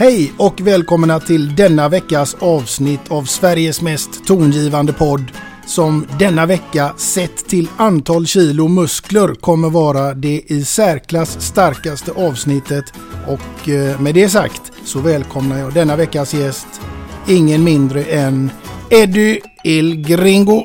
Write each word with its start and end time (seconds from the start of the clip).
Hej 0.00 0.32
och 0.36 0.60
välkomna 0.60 1.20
till 1.20 1.56
denna 1.56 1.88
veckas 1.88 2.36
avsnitt 2.40 3.00
av 3.10 3.24
Sveriges 3.24 3.82
mest 3.82 4.26
tongivande 4.26 4.92
podd 4.92 5.32
som 5.66 6.06
denna 6.18 6.46
vecka 6.46 6.94
sett 6.96 7.48
till 7.48 7.68
antal 7.76 8.26
kilo 8.26 8.68
muskler 8.68 9.34
kommer 9.34 9.70
vara 9.70 10.14
det 10.14 10.42
i 10.46 10.64
särklass 10.64 11.40
starkaste 11.40 12.12
avsnittet 12.12 12.84
och 13.26 13.68
eh, 13.68 14.00
med 14.00 14.14
det 14.14 14.28
sagt 14.28 14.72
så 14.84 15.00
välkomnar 15.00 15.58
jag 15.58 15.74
denna 15.74 15.96
veckas 15.96 16.34
gäst 16.34 16.80
ingen 17.28 17.64
mindre 17.64 18.04
än 18.04 18.50
Eddie 18.90 19.40
El 19.64 19.96
Gringo 19.96 20.64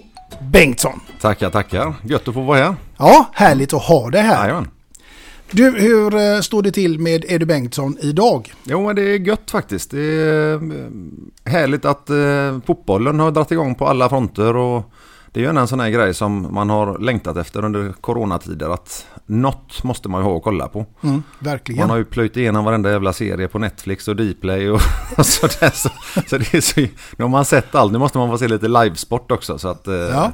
Bengtsson. 0.52 1.00
Tackar, 1.22 1.50
tackar. 1.50 1.94
Gött 2.04 2.28
att 2.28 2.34
få 2.34 2.42
vara 2.42 2.58
här. 2.58 2.76
Ja, 2.98 3.30
härligt 3.34 3.74
att 3.74 3.84
ha 3.84 4.10
dig 4.10 4.22
här. 4.22 4.44
Jajamän. 4.44 4.68
Du, 5.52 5.72
hur 5.72 6.16
eh, 6.16 6.40
står 6.42 6.62
det 6.64 6.72
till 6.72 7.00
med 7.00 7.26
Eddie 7.28 7.46
Bengtsson 7.46 7.98
idag? 8.02 8.54
Jo, 8.64 8.86
men 8.88 8.96
det 8.96 9.02
är 9.02 9.20
gött 9.20 9.52
faktiskt. 9.52 9.92
Det 9.92 10.00
är 10.02 10.54
eh, 10.54 11.52
härligt 11.52 11.86
att 11.86 12.10
eh, 12.10 12.60
fotbollen 12.66 13.20
har 13.20 13.32
dragit 13.32 13.52
igång 13.52 13.76
på 13.76 13.88
alla 13.88 14.10
fronter 14.10 14.56
och 14.56 14.92
det 15.32 15.40
är 15.40 15.44
ju 15.54 15.60
en 15.60 15.68
sån 15.68 15.80
här 15.80 15.90
grej 15.90 16.14
som 16.14 16.54
man 16.54 16.70
har 16.70 17.00
längtat 17.00 17.38
efter 17.38 17.66
under 17.66 17.94
coronatider 18.02 18.70
att 18.74 19.06
något 19.26 19.84
måste 19.84 20.10
man 20.10 20.22
ju 20.22 20.26
ha 20.26 20.38
att 20.38 20.44
kolla 20.44 20.68
på. 20.68 20.86
Mm, 21.04 21.24
verkligen. 21.40 21.80
Man 21.80 21.90
har 21.90 21.98
ju 21.98 22.06
plöjt 22.06 22.38
igenom 22.38 22.66
varenda 22.66 22.92
jävla 22.92 23.14
serie 23.14 23.48
på 23.48 23.60
Netflix 23.60 24.08
och 24.08 24.16
Dplay 24.16 24.70
och, 24.70 24.82
och 25.18 25.26
sådär. 25.26 25.72
Så, 25.74 25.90
så 26.28 26.38
det 26.38 26.54
är 26.54 26.62
så, 26.62 26.80
nu 26.82 27.24
har 27.24 27.30
man 27.30 27.46
sett 27.46 27.76
allt, 27.76 27.92
nu 27.92 27.98
måste 27.98 28.18
man 28.18 28.30
få 28.30 28.38
se 28.38 28.48
lite 28.48 28.68
livesport 28.68 29.32
också. 29.32 29.58
Så 29.58 29.68
att, 29.68 29.84
Ja. 29.88 29.94
ja, 29.94 30.32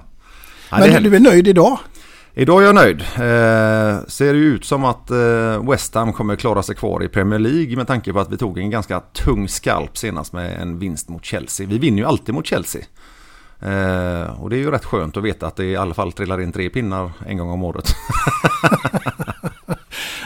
är 0.70 0.80
Men 0.80 0.90
härligt. 0.92 1.12
du 1.12 1.16
är 1.16 1.20
nöjd 1.20 1.48
idag? 1.48 1.80
Idag 2.34 2.62
är 2.62 2.66
jag 2.66 2.76
nöjd. 2.76 3.02
Eh, 3.02 4.08
ser 4.08 4.34
ju 4.34 4.46
ut 4.46 4.66
som 4.66 4.86
att 4.86 5.12
eh, 5.12 5.70
West 5.70 5.96
Ham 5.96 6.14
kommer 6.14 6.36
klara 6.36 6.64
sig 6.64 6.76
kvar 6.76 7.04
i 7.04 7.08
Premier 7.08 7.40
League 7.40 7.76
med 7.76 7.88
tanke 7.88 8.14
på 8.14 8.20
att 8.20 8.32
vi 8.32 8.38
tog 8.38 8.60
en 8.60 8.70
ganska 8.70 9.00
tung 9.00 9.48
skalp 9.48 9.98
senast 9.98 10.34
med 10.34 10.62
en 10.62 10.80
vinst 10.80 11.10
mot 11.10 11.26
Chelsea. 11.26 11.68
Vi 11.68 11.78
vinner 11.78 11.98
ju 11.98 12.06
alltid 12.06 12.36
mot 12.36 12.46
Chelsea. 12.46 12.82
Eh, 13.60 14.42
och 14.42 14.50
det 14.50 14.56
är 14.56 14.60
ju 14.60 14.72
rätt 14.72 14.86
skönt 14.86 15.18
att 15.18 15.24
veta 15.24 15.48
att 15.48 15.56
det 15.56 15.66
i 15.66 15.76
alla 15.76 15.94
fall 15.94 16.12
trillar 16.12 16.42
in 16.42 16.52
tre 16.52 16.70
pinnar 16.70 17.12
en 17.28 17.38
gång 17.38 17.50
om 17.50 17.64
året. 17.64 17.86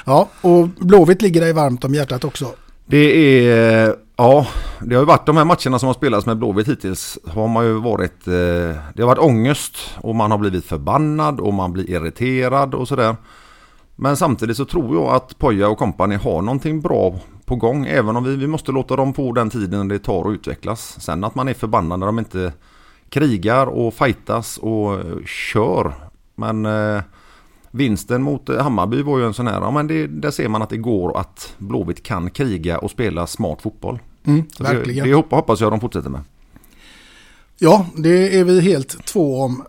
Ja, 0.07 0.29
och 0.41 0.67
Blåvitt 0.67 1.21
ligger 1.21 1.41
dig 1.41 1.53
varmt 1.53 1.83
om 1.83 1.93
hjärtat 1.93 2.23
också. 2.23 2.53
Det 2.85 3.47
är, 3.47 3.95
ja, 4.15 4.47
det 4.79 4.95
har 4.95 5.01
ju 5.01 5.05
varit 5.05 5.25
de 5.25 5.37
här 5.37 5.45
matcherna 5.45 5.79
som 5.79 5.87
har 5.87 5.93
spelats 5.93 6.25
med 6.25 6.37
Blåvitt 6.37 6.67
hittills. 6.67 7.19
Har 7.27 7.47
man 7.47 7.65
ju 7.65 7.73
varit, 7.73 8.27
eh, 8.27 8.77
det 8.93 9.01
har 9.01 9.05
varit 9.05 9.19
ångest 9.19 9.77
och 9.97 10.15
man 10.15 10.31
har 10.31 10.37
blivit 10.37 10.65
förbannad 10.65 11.39
och 11.39 11.53
man 11.53 11.73
blir 11.73 11.89
irriterad 11.89 12.73
och 12.73 12.87
sådär. 12.87 13.15
Men 13.95 14.17
samtidigt 14.17 14.57
så 14.57 14.65
tror 14.65 14.95
jag 14.95 15.15
att 15.15 15.39
Poja 15.39 15.69
och 15.69 15.77
kompani 15.77 16.15
har 16.15 16.41
någonting 16.41 16.81
bra 16.81 17.15
på 17.45 17.55
gång. 17.55 17.85
Även 17.85 18.15
om 18.15 18.23
vi, 18.23 18.35
vi 18.35 18.47
måste 18.47 18.71
låta 18.71 18.95
dem 18.95 19.13
få 19.13 19.31
den 19.31 19.49
tiden 19.49 19.87
det 19.87 19.99
tar 19.99 20.29
att 20.29 20.33
utvecklas. 20.33 20.97
Sen 21.01 21.23
att 21.23 21.35
man 21.35 21.47
är 21.47 21.53
förbannad 21.53 21.99
när 21.99 22.05
de 22.05 22.19
inte 22.19 22.53
krigar 23.09 23.67
och 23.67 23.93
fightas 23.93 24.57
och 24.57 24.99
kör. 25.25 25.93
Men 26.35 26.65
eh, 26.65 27.01
vinsten 27.75 28.21
mot 28.21 28.49
eh, 28.49 28.63
Hammarby 28.63 29.01
var 29.01 29.19
ju 29.19 29.25
en 29.25 29.33
sån 29.33 29.47
här, 29.47 29.61
ja 29.61 29.71
men 29.71 29.87
det, 29.87 30.07
där 30.07 30.31
ser 30.31 30.47
man 30.47 30.61
att 30.61 30.69
det 30.69 30.77
går 30.77 31.17
att 31.19 31.53
Blåvitt 31.57 32.03
kan 32.03 32.29
kriga 32.29 32.77
och 32.77 32.91
spela 32.91 33.27
smart 33.27 33.61
fotboll. 33.61 33.99
Mm, 34.25 34.43
verkligen. 34.59 35.03
Det, 35.03 35.09
det 35.09 35.15
hoppas 35.15 35.37
hoppas 35.37 35.61
jag 35.61 35.71
de 35.71 35.79
fortsätter 35.79 36.09
med. 36.09 36.21
Ja, 37.59 37.85
det 37.97 38.39
är 38.39 38.43
vi 38.43 38.61
helt 38.61 39.05
två 39.05 39.41
om. 39.41 39.63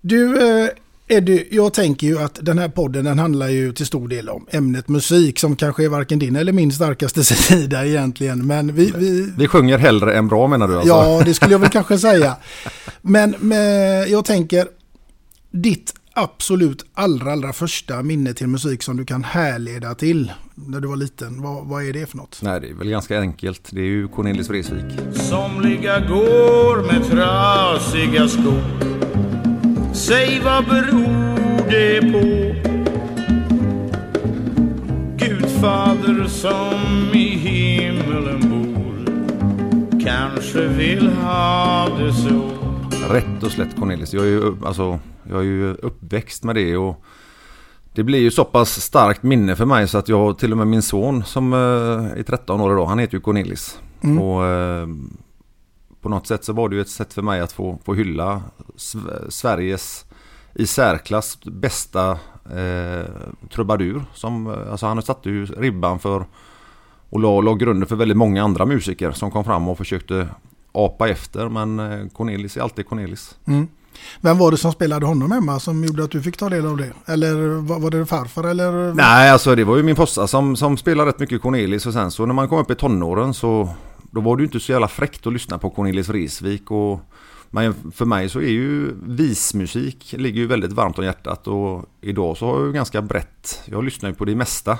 Du, 0.00 0.48
eh, 0.62 0.68
Eddie, 1.08 1.46
jag 1.50 1.74
tänker 1.74 2.06
ju 2.06 2.18
att 2.18 2.38
den 2.42 2.58
här 2.58 2.68
podden 2.68 3.04
den 3.04 3.18
handlar 3.18 3.48
ju 3.48 3.72
till 3.72 3.86
stor 3.86 4.08
del 4.08 4.28
om 4.28 4.46
ämnet 4.50 4.88
musik 4.88 5.38
som 5.38 5.56
kanske 5.56 5.84
är 5.84 5.88
varken 5.88 6.18
din 6.18 6.36
eller 6.36 6.52
min 6.52 6.72
starkaste 6.72 7.24
sida 7.24 7.86
egentligen. 7.86 8.46
Men 8.46 8.74
vi, 8.74 8.92
vi, 8.96 9.32
Vi 9.36 9.48
sjunger 9.48 9.78
hellre 9.78 10.14
än 10.14 10.28
bra 10.28 10.48
menar 10.48 10.68
du 10.68 10.74
alltså? 10.74 10.88
ja, 10.88 11.22
det 11.24 11.34
skulle 11.34 11.52
jag 11.52 11.58
väl 11.58 11.68
kanske 11.72 11.98
säga. 11.98 12.36
Men 13.02 13.34
med, 13.38 14.08
jag 14.08 14.24
tänker, 14.24 14.68
ditt 15.50 15.94
absolut 16.14 16.84
allra, 16.94 17.32
allra 17.32 17.52
första 17.52 18.02
minne 18.02 18.34
till 18.34 18.46
musik 18.46 18.82
som 18.82 18.96
du 18.96 19.04
kan 19.04 19.24
härleda 19.24 19.94
till 19.94 20.32
när 20.54 20.80
du 20.80 20.88
var 20.88 20.96
liten, 20.96 21.42
vad, 21.42 21.66
vad 21.66 21.84
är 21.84 21.92
det 21.92 22.06
för 22.06 22.16
något? 22.16 22.40
Nej, 22.42 22.60
det 22.60 22.68
är 22.70 22.74
väl 22.74 22.88
ganska 22.88 23.20
enkelt. 23.20 23.68
Det 23.72 23.80
är 23.80 23.84
ju 23.84 24.08
Cornelis 24.08 24.48
Vreeswijk. 24.48 24.92
Somliga 25.12 26.00
går 26.00 26.92
med 26.92 27.10
trasiga 27.10 28.28
skor 28.28 28.94
Säg 29.94 30.40
vad 30.44 30.64
beror 30.64 31.70
det 31.70 32.00
på? 32.12 32.54
Gudfader 35.24 36.28
som 36.28 37.10
i 37.12 37.28
himmelen 37.28 38.40
bor 38.40 39.06
Kanske 40.04 40.66
vill 40.66 41.08
ha 41.08 41.88
det 41.98 42.12
så 42.12 42.53
Rätt 43.10 43.42
och 43.42 43.52
slätt 43.52 43.76
Cornelis. 43.76 44.14
Jag 44.14 44.24
är 44.24 44.28
ju, 44.28 44.52
alltså, 44.64 44.98
jag 45.30 45.38
är 45.38 45.42
ju 45.44 45.74
uppväxt 45.74 46.44
med 46.44 46.54
det 46.54 46.76
och 46.76 47.04
det 47.92 48.02
blir 48.02 48.18
ju 48.18 48.30
så 48.30 48.44
pass 48.44 48.80
starkt 48.80 49.22
minne 49.22 49.56
för 49.56 49.64
mig 49.66 49.88
så 49.88 49.98
att 49.98 50.08
jag 50.08 50.38
till 50.38 50.52
och 50.52 50.58
med 50.58 50.66
min 50.66 50.82
son 50.82 51.24
som 51.24 51.52
eh, 51.52 51.58
är 52.18 52.22
13 52.22 52.60
år 52.60 52.72
idag, 52.72 52.86
han 52.86 52.98
heter 52.98 53.14
ju 53.14 53.20
Cornelis. 53.20 53.78
Och 54.18 54.46
eh, 54.46 54.86
på 56.00 56.08
något 56.08 56.26
sätt 56.26 56.44
så 56.44 56.52
var 56.52 56.68
det 56.68 56.74
ju 56.76 56.80
ett 56.82 56.88
sätt 56.88 57.12
för 57.14 57.22
mig 57.22 57.40
att 57.40 57.52
få, 57.52 57.78
få 57.84 57.94
hylla 57.94 58.42
Sv- 58.76 59.30
Sveriges 59.30 60.04
i 60.54 60.66
särklass 60.66 61.38
bästa 61.44 62.10
eh, 62.56 63.04
trubadur. 63.54 64.04
Som, 64.14 64.46
eh, 64.46 64.70
alltså 64.70 64.86
han 64.86 65.02
satte 65.02 65.30
ju 65.30 65.46
ribban 65.46 65.98
för 65.98 66.24
och 67.10 67.20
la, 67.20 67.40
la 67.40 67.54
grunden 67.54 67.88
för 67.88 67.96
väldigt 67.96 68.16
många 68.16 68.44
andra 68.44 68.66
musiker 68.66 69.12
som 69.12 69.30
kom 69.30 69.44
fram 69.44 69.68
och 69.68 69.78
försökte 69.78 70.28
apa 70.74 71.08
efter. 71.08 71.48
Men 71.48 71.78
eh, 71.80 72.08
Cornelis 72.08 72.56
är 72.56 72.60
alltid 72.60 72.88
Cornelis. 72.88 73.34
Mm. 73.46 73.66
Vem 74.20 74.38
var 74.38 74.50
det 74.50 74.56
som 74.56 74.72
spelade 74.72 75.06
honom 75.06 75.32
hemma 75.32 75.60
som 75.60 75.84
gjorde 75.84 76.04
att 76.04 76.10
du 76.10 76.22
fick 76.22 76.36
ta 76.36 76.48
del 76.48 76.66
av 76.66 76.76
det? 76.76 76.92
Eller 77.06 77.34
var, 77.78 77.90
det 77.90 78.06
farfar 78.06 78.44
eller? 78.44 78.94
Nej, 78.94 79.30
alltså 79.30 79.54
det 79.54 79.64
var 79.64 79.76
ju 79.76 79.82
min 79.82 79.96
fossa 79.96 80.26
som, 80.26 80.56
som 80.56 80.76
spelade 80.76 81.08
rätt 81.08 81.18
mycket 81.18 81.42
Cornelis 81.42 81.86
och 81.86 81.92
sen 81.92 82.10
så 82.10 82.26
när 82.26 82.34
man 82.34 82.48
kom 82.48 82.58
upp 82.58 82.70
i 82.70 82.74
tonåren 82.74 83.34
så 83.34 83.68
då 84.10 84.20
var 84.20 84.36
det 84.36 84.40
ju 84.40 84.46
inte 84.46 84.60
så 84.60 84.72
jävla 84.72 84.88
fräckt 84.88 85.26
att 85.26 85.32
lyssna 85.32 85.58
på 85.58 85.70
Cornelis 85.70 86.08
Vreeswijk 86.08 86.70
och 86.70 87.00
men 87.50 87.92
för 87.94 88.04
mig 88.04 88.28
så 88.28 88.38
är 88.38 88.50
ju 88.50 88.94
vismusik 89.02 90.14
ligger 90.18 90.40
ju 90.40 90.46
väldigt 90.46 90.72
varmt 90.72 90.98
om 90.98 91.04
hjärtat 91.04 91.46
och 91.46 91.84
idag 92.00 92.36
så 92.36 92.46
har 92.46 92.58
jag 92.58 92.66
ju 92.66 92.72
ganska 92.72 93.02
brett, 93.02 93.62
jag 93.64 93.84
lyssnar 93.84 94.08
ju 94.08 94.14
på 94.14 94.24
det 94.24 94.34
mesta. 94.34 94.78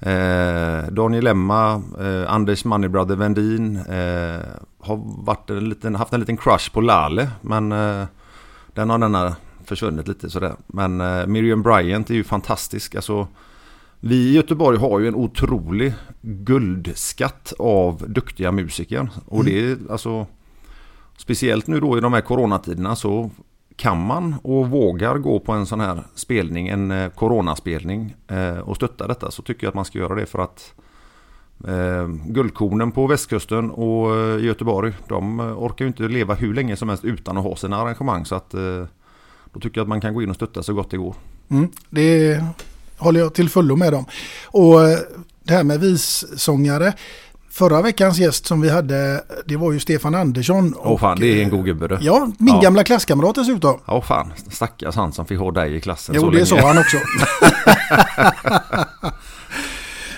Eh, 0.00 0.92
Daniel 0.92 1.26
Emma, 1.26 1.82
eh, 2.00 2.32
Anders 2.32 2.64
Moneybrother 2.64 3.16
Vendin 3.16 3.76
eh, 3.76 4.40
har 4.78 5.24
varit 5.24 5.50
en 5.50 5.68
liten, 5.68 5.94
haft 5.94 6.12
en 6.12 6.20
liten 6.20 6.36
crush 6.36 6.72
på 6.72 6.80
Lale 6.80 7.30
men 7.40 7.72
eh, 7.72 8.04
den 8.74 8.90
har 8.90 8.98
denna 8.98 9.36
försvunnit 9.64 10.08
lite 10.08 10.30
sådär. 10.30 10.54
Men 10.66 11.00
eh, 11.00 11.26
Miriam 11.26 11.62
Bryant 11.62 12.10
är 12.10 12.14
ju 12.14 12.24
fantastisk. 12.24 12.94
Alltså, 12.94 13.28
vi 14.00 14.16
i 14.16 14.32
Göteborg 14.32 14.78
har 14.78 15.00
ju 15.00 15.08
en 15.08 15.14
otrolig 15.14 15.94
guldskatt 16.20 17.52
av 17.58 18.04
duktiga 18.08 18.52
musiker. 18.52 19.08
Och 19.26 19.44
det 19.44 19.70
är 19.70 19.78
alltså 19.90 20.26
Speciellt 21.20 21.66
nu 21.66 21.80
då 21.80 21.98
i 21.98 22.00
de 22.00 22.12
här 22.12 22.20
coronatiderna 22.20 22.96
så 22.96 23.30
kan 23.80 24.06
man 24.06 24.34
och 24.42 24.70
vågar 24.70 25.18
gå 25.18 25.40
på 25.40 25.52
en 25.52 25.66
sån 25.66 25.80
här 25.80 26.02
spelning, 26.14 26.68
en 26.68 26.90
eh, 26.90 27.10
coronaspelning 27.10 28.14
eh, 28.28 28.58
och 28.58 28.76
stötta 28.76 29.06
detta 29.06 29.30
så 29.30 29.42
tycker 29.42 29.64
jag 29.64 29.68
att 29.68 29.74
man 29.74 29.84
ska 29.84 29.98
göra 29.98 30.14
det 30.14 30.26
för 30.26 30.38
att 30.38 30.72
eh, 31.68 32.08
guldkornen 32.08 32.92
på 32.92 33.06
västkusten 33.06 33.70
och 33.70 34.16
eh, 34.16 34.44
Göteborg 34.44 34.92
de 35.08 35.40
orkar 35.40 35.84
ju 35.84 35.86
inte 35.86 36.02
leva 36.02 36.34
hur 36.34 36.54
länge 36.54 36.76
som 36.76 36.88
helst 36.88 37.04
utan 37.04 37.36
att 37.36 37.44
ha 37.44 37.56
sina 37.56 37.76
arrangemang 37.76 38.24
så 38.26 38.34
att 38.34 38.54
eh, 38.54 38.84
då 39.52 39.60
tycker 39.60 39.78
jag 39.78 39.82
att 39.84 39.88
man 39.88 40.00
kan 40.00 40.14
gå 40.14 40.22
in 40.22 40.30
och 40.30 40.36
stötta 40.36 40.62
så 40.62 40.74
gott 40.74 40.90
det 40.90 40.96
går. 40.96 41.14
Mm, 41.48 41.68
det 41.90 42.40
håller 42.96 43.20
jag 43.20 43.34
till 43.34 43.48
fullo 43.48 43.76
med 43.76 43.94
om. 43.94 44.04
Och 44.46 44.80
det 45.42 45.52
här 45.52 45.64
med 45.64 45.80
vissångare 45.80 46.92
Förra 47.52 47.82
veckans 47.82 48.18
gäst 48.18 48.46
som 48.46 48.60
vi 48.60 48.70
hade, 48.70 49.24
det 49.46 49.56
var 49.56 49.72
ju 49.72 49.80
Stefan 49.80 50.14
Andersson. 50.14 50.74
Åh 50.78 50.92
oh, 50.92 50.98
fan, 50.98 51.20
det 51.20 51.26
är 51.26 51.42
en 51.42 51.50
god 51.50 51.64
gubbe 51.64 51.98
Ja, 52.00 52.30
min 52.38 52.54
ja. 52.54 52.60
gamla 52.60 52.84
klasskamrat 52.84 53.34
dessutom. 53.34 53.80
Ja, 53.86 53.96
oh, 53.96 54.02
fan. 54.02 54.32
Stackars 54.50 54.96
han 54.96 55.12
som 55.12 55.26
fick 55.26 55.38
ha 55.38 55.50
dig 55.50 55.76
i 55.76 55.80
klassen 55.80 56.14
Jo, 56.14 56.22
så 56.22 56.30
det 56.30 56.46
sa 56.46 56.56
han 56.56 56.78
också. 56.78 56.96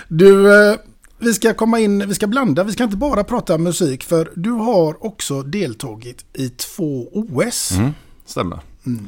du, 0.07 0.55
eh, 0.71 0.77
vi 1.19 1.33
ska 1.33 1.53
komma 1.53 1.79
in, 1.79 2.07
vi 2.07 2.13
ska 2.13 2.27
blanda, 2.27 2.63
vi 2.63 2.71
ska 2.71 2.83
inte 2.83 2.97
bara 2.97 3.23
prata 3.23 3.57
musik 3.57 4.03
för 4.03 4.31
du 4.35 4.51
har 4.51 5.05
också 5.05 5.41
deltagit 5.41 6.25
i 6.33 6.49
två 6.49 7.07
OS. 7.13 7.71
Mm, 7.71 7.91
stämmer. 8.25 8.59
Mm. 8.85 9.07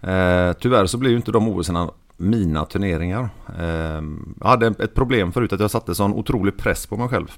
Eh, 0.00 0.52
tyvärr 0.60 0.86
så 0.86 0.98
blir 0.98 1.10
ju 1.10 1.16
inte 1.16 1.32
de 1.32 1.48
OSen 1.48 1.90
mina 2.16 2.64
turneringar. 2.64 3.28
Eh, 3.58 4.02
jag 4.40 4.48
hade 4.48 4.66
ett 4.66 4.94
problem 4.94 5.32
förut 5.32 5.52
att 5.52 5.60
jag 5.60 5.70
satte 5.70 5.94
sån 5.94 6.12
otrolig 6.12 6.56
press 6.56 6.86
på 6.86 6.96
mig 6.96 7.08
själv. 7.08 7.32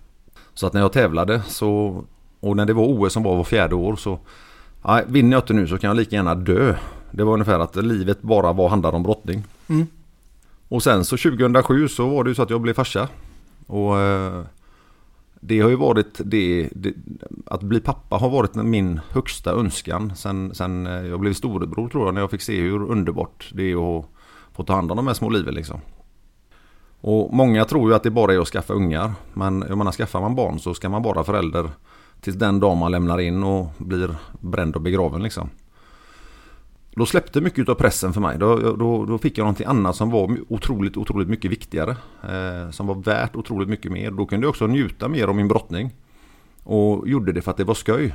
Så 0.57 0.67
att 0.67 0.73
när 0.73 0.81
jag 0.81 0.93
tävlade 0.93 1.43
så 1.43 2.05
och 2.41 2.57
när 2.57 2.67
det 2.67 2.73
var 2.73 2.85
OS 2.85 3.13
som 3.13 3.23
var 3.23 3.37
var 3.37 3.45
fjärde 3.45 3.75
år 3.75 3.97
så 3.97 4.19
nej, 4.85 5.05
vinner 5.09 5.37
jag 5.37 5.43
inte 5.43 5.53
nu 5.53 5.69
så 5.69 5.79
kan 5.79 5.89
jag 5.89 5.97
lika 5.97 6.17
gärna 6.17 6.35
dö. 6.35 6.77
Det 7.11 7.25
var 7.25 7.33
ungefär 7.33 7.59
att 7.59 7.77
livet 7.77 8.23
bara 8.23 8.53
var 8.53 8.69
handlade 8.69 8.97
om 8.97 9.03
brottning. 9.03 9.45
Mm. 9.69 9.87
Och 10.69 10.83
sen 10.83 11.05
så 11.05 11.17
2007 11.17 11.89
så 11.89 12.09
var 12.09 12.25
det 12.25 12.31
ju 12.31 12.35
så 12.35 12.43
att 12.43 12.51
jag 12.51 12.61
blev 12.61 12.75
farsa. 12.75 13.09
Och 13.67 13.99
eh, 13.99 14.43
det 15.41 15.61
har 15.61 15.71
ju 15.71 15.77
varit 15.77 16.21
det, 16.25 16.69
det, 16.73 16.95
Att 17.47 17.63
bli 17.63 17.81
pappa 17.81 18.17
har 18.17 18.31
varit 18.31 18.55
min 18.55 19.01
högsta 19.11 19.51
önskan 19.51 20.13
sen, 20.17 20.55
sen 20.55 20.87
eh, 20.87 21.07
jag 21.07 21.21
blev 21.21 21.33
storebror 21.33 21.89
tror 21.89 22.05
jag 22.05 22.15
när 22.15 22.21
jag 22.21 22.31
fick 22.31 22.43
se 22.43 22.61
hur 22.61 22.91
underbart 22.91 23.51
det 23.55 23.73
är 23.73 23.99
att 23.99 24.07
få 24.53 24.63
ta 24.63 24.75
hand 24.75 24.91
om 24.91 24.97
de 24.97 25.07
här 25.07 25.15
små 25.15 25.29
liven 25.29 25.55
liksom. 25.55 25.81
Och 27.07 27.35
många 27.35 27.65
tror 27.65 27.91
ju 27.91 27.97
att 27.97 28.03
det 28.03 28.11
bara 28.11 28.35
är 28.35 28.39
att 28.39 28.49
skaffa 28.49 28.75
ungar. 28.75 29.13
Men 29.35 29.65
jag 29.69 29.79
menar 29.79 29.93
skaffar 29.93 30.21
man 30.21 30.35
barn 30.35 30.59
så 30.59 30.75
ska 30.75 30.89
man 30.89 31.03
vara 31.03 31.25
förälder 31.25 31.71
tills 32.21 32.37
den 32.37 32.61
dag 32.61 32.77
man 32.77 32.91
lämnar 32.93 33.19
in 33.19 33.43
och 33.43 33.67
blir 33.79 34.17
bränd 34.41 34.77
och 34.77 34.83
begraven 34.83 35.23
liksom. 35.23 35.51
Då 36.91 37.07
släppte 37.07 37.41
mycket 37.41 37.69
av 37.69 37.75
pressen 37.75 38.13
för 38.13 38.21
mig. 38.21 38.39
Då, 38.39 38.57
då, 38.73 39.05
då 39.05 39.19
fick 39.19 39.39
jag 39.39 39.45
någonting 39.45 39.67
annat 39.67 39.97
som 39.97 40.11
var 40.11 40.37
otroligt, 40.49 40.97
otroligt 40.97 41.29
mycket 41.29 41.51
viktigare. 41.51 41.97
Eh, 42.23 42.71
som 42.71 42.87
var 42.87 42.95
värt 42.95 43.37
otroligt 43.37 43.69
mycket 43.69 43.93
mer. 43.93 44.11
Då 44.11 44.27
kunde 44.27 44.45
jag 44.45 44.51
också 44.51 44.67
njuta 44.67 45.09
mer 45.09 45.29
av 45.29 45.37
min 45.37 45.49
brottning. 45.49 45.91
Och 46.63 47.09
gjorde 47.09 47.33
det 47.33 47.43
för 47.43 47.51
att 47.51 47.57
det 47.57 47.65
var 47.65 47.75
skoj. 47.75 48.15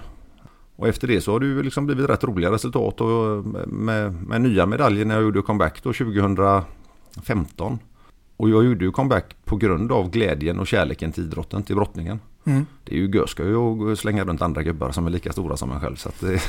Och 0.76 0.88
efter 0.88 1.08
det 1.08 1.22
så 1.22 1.32
har 1.32 1.40
det 1.40 1.46
ju 1.46 1.64
liksom 1.64 1.86
blivit 1.86 2.10
rätt 2.10 2.24
roliga 2.24 2.52
resultat 2.52 3.02
och 3.02 3.36
eh, 3.36 3.44
med, 3.68 4.14
med 4.14 4.42
nya 4.42 4.66
medaljer 4.66 5.06
när 5.06 5.16
jag 5.16 5.24
gjorde 5.24 5.42
comeback 5.42 5.84
då 5.84 5.94
2015. 5.94 7.80
Och 8.42 8.50
jag 8.50 8.64
gjorde 8.64 8.86
ju 8.86 8.92
comeback 8.92 9.36
på 9.46 9.58
grund 9.58 9.92
av 9.92 10.10
glädjen 10.10 10.60
och 10.60 10.68
kärleken 10.68 11.12
till 11.12 11.24
idrotten, 11.24 11.64
till 11.64 11.76
brottningen. 11.76 12.20
Mm. 12.44 12.66
Det 12.84 12.96
är 12.96 13.00
ju 13.00 13.10
görskoj 13.10 13.92
att 13.92 14.00
slänga 14.00 14.24
runt 14.26 14.42
andra 14.42 14.64
gubbar 14.64 14.92
som 14.92 15.08
är 15.08 15.12
lika 15.12 15.32
stora 15.32 15.58
som 15.58 15.72
en 15.72 15.80
själv. 15.80 15.96
Så 15.96 16.10
det, 16.20 16.42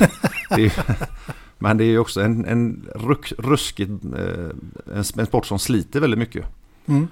det 0.49 0.65
är, 0.65 0.97
men 1.57 1.77
det 1.77 1.83
är 1.83 1.97
också 1.97 2.21
en, 2.21 2.45
en 2.45 2.89
ruskigt, 3.37 3.89
eh, 3.89 4.49
en, 4.95 5.03
en 5.17 5.25
sport 5.25 5.45
som 5.45 5.59
sliter 5.59 5.99
väldigt 5.99 6.19
mycket. 6.19 6.45
Mm. 6.85 7.07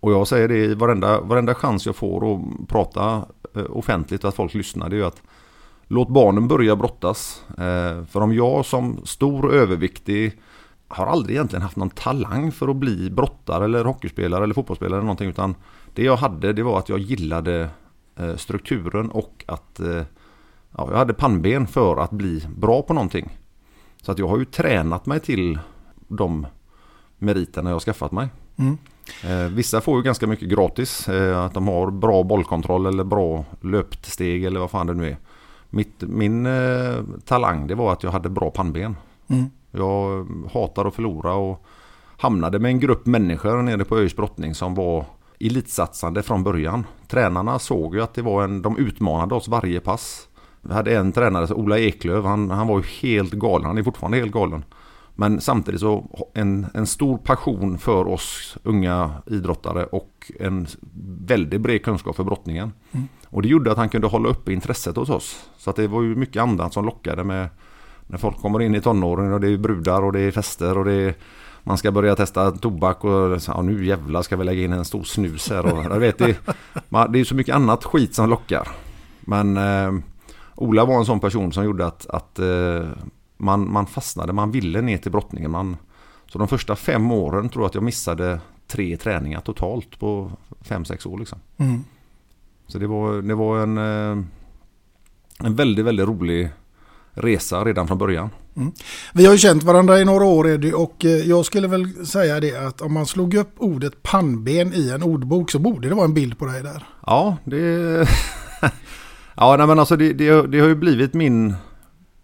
Och 0.00 0.12
jag 0.12 0.28
säger 0.28 0.48
det 0.48 0.64
i 0.64 0.74
varenda, 0.74 1.20
varenda 1.20 1.54
chans 1.54 1.86
jag 1.86 1.96
får 1.96 2.34
att 2.34 2.68
prata 2.68 3.26
eh, 3.54 3.64
offentligt 3.70 4.24
och 4.24 4.28
att 4.28 4.36
folk 4.36 4.54
lyssnar. 4.54 4.88
Det 4.88 4.96
är 4.96 4.98
ju 4.98 5.06
att 5.06 5.22
låt 5.86 6.08
barnen 6.08 6.48
börja 6.48 6.76
brottas. 6.76 7.42
Eh, 7.48 8.04
för 8.04 8.20
om 8.20 8.34
jag 8.34 8.66
som 8.66 9.00
stor 9.04 9.54
överviktig 9.54 10.38
har 10.92 11.06
aldrig 11.06 11.36
egentligen 11.36 11.62
haft 11.62 11.76
någon 11.76 11.90
talang 11.90 12.52
för 12.52 12.68
att 12.68 12.76
bli 12.76 13.10
brottare 13.10 13.64
eller 13.64 13.84
hockeyspelare 13.84 14.44
eller 14.44 14.54
fotbollsspelare 14.54 14.96
eller 14.96 15.06
någonting 15.06 15.28
utan 15.28 15.54
det 15.94 16.02
jag 16.02 16.16
hade 16.16 16.52
det 16.52 16.62
var 16.62 16.78
att 16.78 16.88
jag 16.88 16.98
gillade 16.98 17.68
eh, 18.16 18.36
strukturen 18.36 19.10
och 19.10 19.44
att 19.46 19.80
eh, 19.80 20.02
ja, 20.76 20.88
jag 20.90 20.96
hade 20.96 21.14
pannben 21.14 21.66
för 21.66 21.96
att 21.96 22.10
bli 22.10 22.46
bra 22.56 22.82
på 22.82 22.94
någonting. 22.94 23.38
Så 24.02 24.12
att 24.12 24.18
jag 24.18 24.28
har 24.28 24.38
ju 24.38 24.44
tränat 24.44 25.06
mig 25.06 25.20
till 25.20 25.58
de 26.08 26.46
meriterna 27.18 27.70
jag 27.70 27.74
har 27.74 27.80
skaffat 27.80 28.12
mig. 28.12 28.28
Mm. 28.56 28.78
Eh, 29.24 29.52
vissa 29.52 29.80
får 29.80 29.96
ju 29.96 30.02
ganska 30.02 30.26
mycket 30.26 30.48
gratis. 30.48 31.08
att 31.36 31.54
de 31.54 31.68
har 31.68 31.90
bra 31.90 32.22
bollkontroll 32.22 32.86
eller 32.86 33.04
bra 33.04 33.44
löpsteg 33.60 34.44
eller 34.44 34.60
vad 34.60 34.70
fan 34.70 34.86
det 34.86 34.94
nu 34.94 35.08
är. 35.08 35.16
Mitt, 35.70 36.00
min 36.00 36.48
talang 37.24 37.66
det 37.66 37.74
var 37.74 37.92
att 37.92 38.02
jag 38.02 38.10
hade 38.10 38.28
bra 38.28 38.50
pannben. 38.50 38.96
Mm. 39.28 39.50
Jag 39.72 40.26
hatar 40.52 40.84
att 40.84 40.94
förlora 40.94 41.34
och 41.34 41.64
hamnade 42.18 42.58
med 42.58 42.68
en 42.68 42.80
grupp 42.80 43.06
människor 43.06 43.62
nere 43.62 43.84
på 43.84 43.98
ÖIS 43.98 44.16
brottning 44.16 44.54
som 44.54 44.74
var 44.74 45.04
elitsatsande 45.40 46.22
från 46.22 46.44
början. 46.44 46.86
Tränarna 47.08 47.58
såg 47.58 47.94
ju 47.94 48.02
att 48.02 48.14
det 48.14 48.22
var 48.22 48.44
en, 48.44 48.62
de 48.62 48.78
utmanade 48.78 49.34
oss 49.34 49.48
varje 49.48 49.80
pass. 49.80 50.28
Vi 50.60 50.74
hade 50.74 50.96
en 50.96 51.12
tränare, 51.12 51.54
Ola 51.54 51.78
Eklöf, 51.78 52.24
han, 52.24 52.50
han 52.50 52.66
var 52.66 52.78
ju 52.78 52.84
helt 52.84 53.32
galen, 53.32 53.66
han 53.66 53.78
är 53.78 53.82
fortfarande 53.82 54.18
helt 54.18 54.32
galen. 54.32 54.64
Men 55.14 55.40
samtidigt 55.40 55.80
så 55.80 56.26
en, 56.34 56.66
en 56.74 56.86
stor 56.86 57.18
passion 57.18 57.78
för 57.78 58.08
oss 58.08 58.56
unga 58.62 59.10
idrottare 59.26 59.84
och 59.84 60.32
en 60.40 60.66
väldigt 61.26 61.60
bred 61.60 61.84
kunskap 61.84 62.16
för 62.16 62.24
brottningen. 62.24 62.72
Mm. 62.92 63.08
Och 63.28 63.42
det 63.42 63.48
gjorde 63.48 63.72
att 63.72 63.78
han 63.78 63.88
kunde 63.88 64.06
hålla 64.06 64.28
uppe 64.28 64.52
intresset 64.52 64.96
hos 64.96 65.10
oss. 65.10 65.50
Så 65.56 65.70
att 65.70 65.76
det 65.76 65.88
var 65.88 66.02
ju 66.02 66.14
mycket 66.14 66.42
annat 66.42 66.72
som 66.72 66.84
lockade 66.84 67.24
med 67.24 67.48
när 68.12 68.18
folk 68.18 68.36
kommer 68.36 68.62
in 68.62 68.74
i 68.74 68.80
tonåren 68.80 69.32
och 69.32 69.40
det 69.40 69.48
är 69.48 69.56
brudar 69.56 70.02
och 70.02 70.12
det 70.12 70.20
är 70.20 70.30
fester 70.30 70.78
och 70.78 70.84
det 70.84 70.92
är 70.92 71.14
man 71.62 71.78
ska 71.78 71.92
börja 71.92 72.16
testa 72.16 72.50
tobak 72.50 73.04
och 73.04 73.40
ja, 73.46 73.62
nu 73.62 73.86
jävlar 73.86 74.22
ska 74.22 74.36
vi 74.36 74.44
lägga 74.44 74.62
in 74.62 74.72
en 74.72 74.84
stor 74.84 75.02
snus 75.02 75.50
här. 75.50 75.72
Och, 75.72 75.84
jag 75.84 76.00
vet, 76.00 76.18
det, 76.18 76.36
det 77.08 77.20
är 77.20 77.24
så 77.24 77.34
mycket 77.34 77.54
annat 77.54 77.84
skit 77.84 78.14
som 78.14 78.30
lockar. 78.30 78.68
Men 79.20 79.56
eh, 79.56 79.92
Ola 80.54 80.84
var 80.84 80.98
en 80.98 81.04
sån 81.04 81.20
person 81.20 81.52
som 81.52 81.64
gjorde 81.64 81.86
att, 81.86 82.06
att 82.06 82.38
eh, 82.38 82.88
man, 83.36 83.72
man 83.72 83.86
fastnade, 83.86 84.32
man 84.32 84.50
ville 84.50 84.80
ner 84.80 84.98
till 84.98 85.12
brottningen. 85.12 85.50
Man, 85.50 85.76
så 86.26 86.38
de 86.38 86.48
första 86.48 86.76
fem 86.76 87.12
åren 87.12 87.48
tror 87.48 87.62
jag 87.62 87.68
att 87.68 87.74
jag 87.74 87.84
missade 87.84 88.40
tre 88.66 88.96
träningar 88.96 89.40
totalt 89.40 89.98
på 89.98 90.30
fem, 90.60 90.84
sex 90.84 91.06
år. 91.06 91.18
Liksom. 91.18 91.38
Mm. 91.56 91.84
Så 92.66 92.78
det 92.78 92.86
var, 92.86 93.22
det 93.22 93.34
var 93.34 93.58
en, 93.58 93.78
eh, 93.78 94.24
en 95.38 95.56
väldigt, 95.56 95.84
väldigt 95.84 96.06
rolig 96.06 96.50
resa 97.14 97.64
redan 97.64 97.88
från 97.88 97.98
början. 97.98 98.30
Mm. 98.56 98.72
Vi 99.12 99.26
har 99.26 99.32
ju 99.32 99.38
känt 99.38 99.62
varandra 99.62 100.00
i 100.00 100.04
några 100.04 100.24
år 100.24 100.48
Eddie 100.48 100.72
och 100.72 101.04
eh, 101.04 101.10
jag 101.10 101.44
skulle 101.46 101.68
väl 101.68 102.06
säga 102.06 102.40
det 102.40 102.66
att 102.66 102.80
om 102.80 102.92
man 102.92 103.06
slog 103.06 103.34
upp 103.34 103.54
ordet 103.56 104.02
pannben 104.02 104.74
i 104.74 104.90
en 104.90 105.02
ordbok 105.02 105.50
så 105.50 105.58
borde 105.58 105.88
det 105.88 105.94
vara 105.94 106.04
en 106.04 106.14
bild 106.14 106.38
på 106.38 106.46
dig 106.46 106.62
där. 106.62 106.84
Ja, 107.06 107.36
det... 107.44 107.56
ja, 109.36 109.56
nej, 109.56 109.66
men 109.66 109.78
alltså 109.78 109.96
det, 109.96 110.12
det, 110.12 110.46
det, 110.46 110.60
har 110.60 110.68
ju 110.68 110.74
blivit 110.74 111.14
min... 111.14 111.54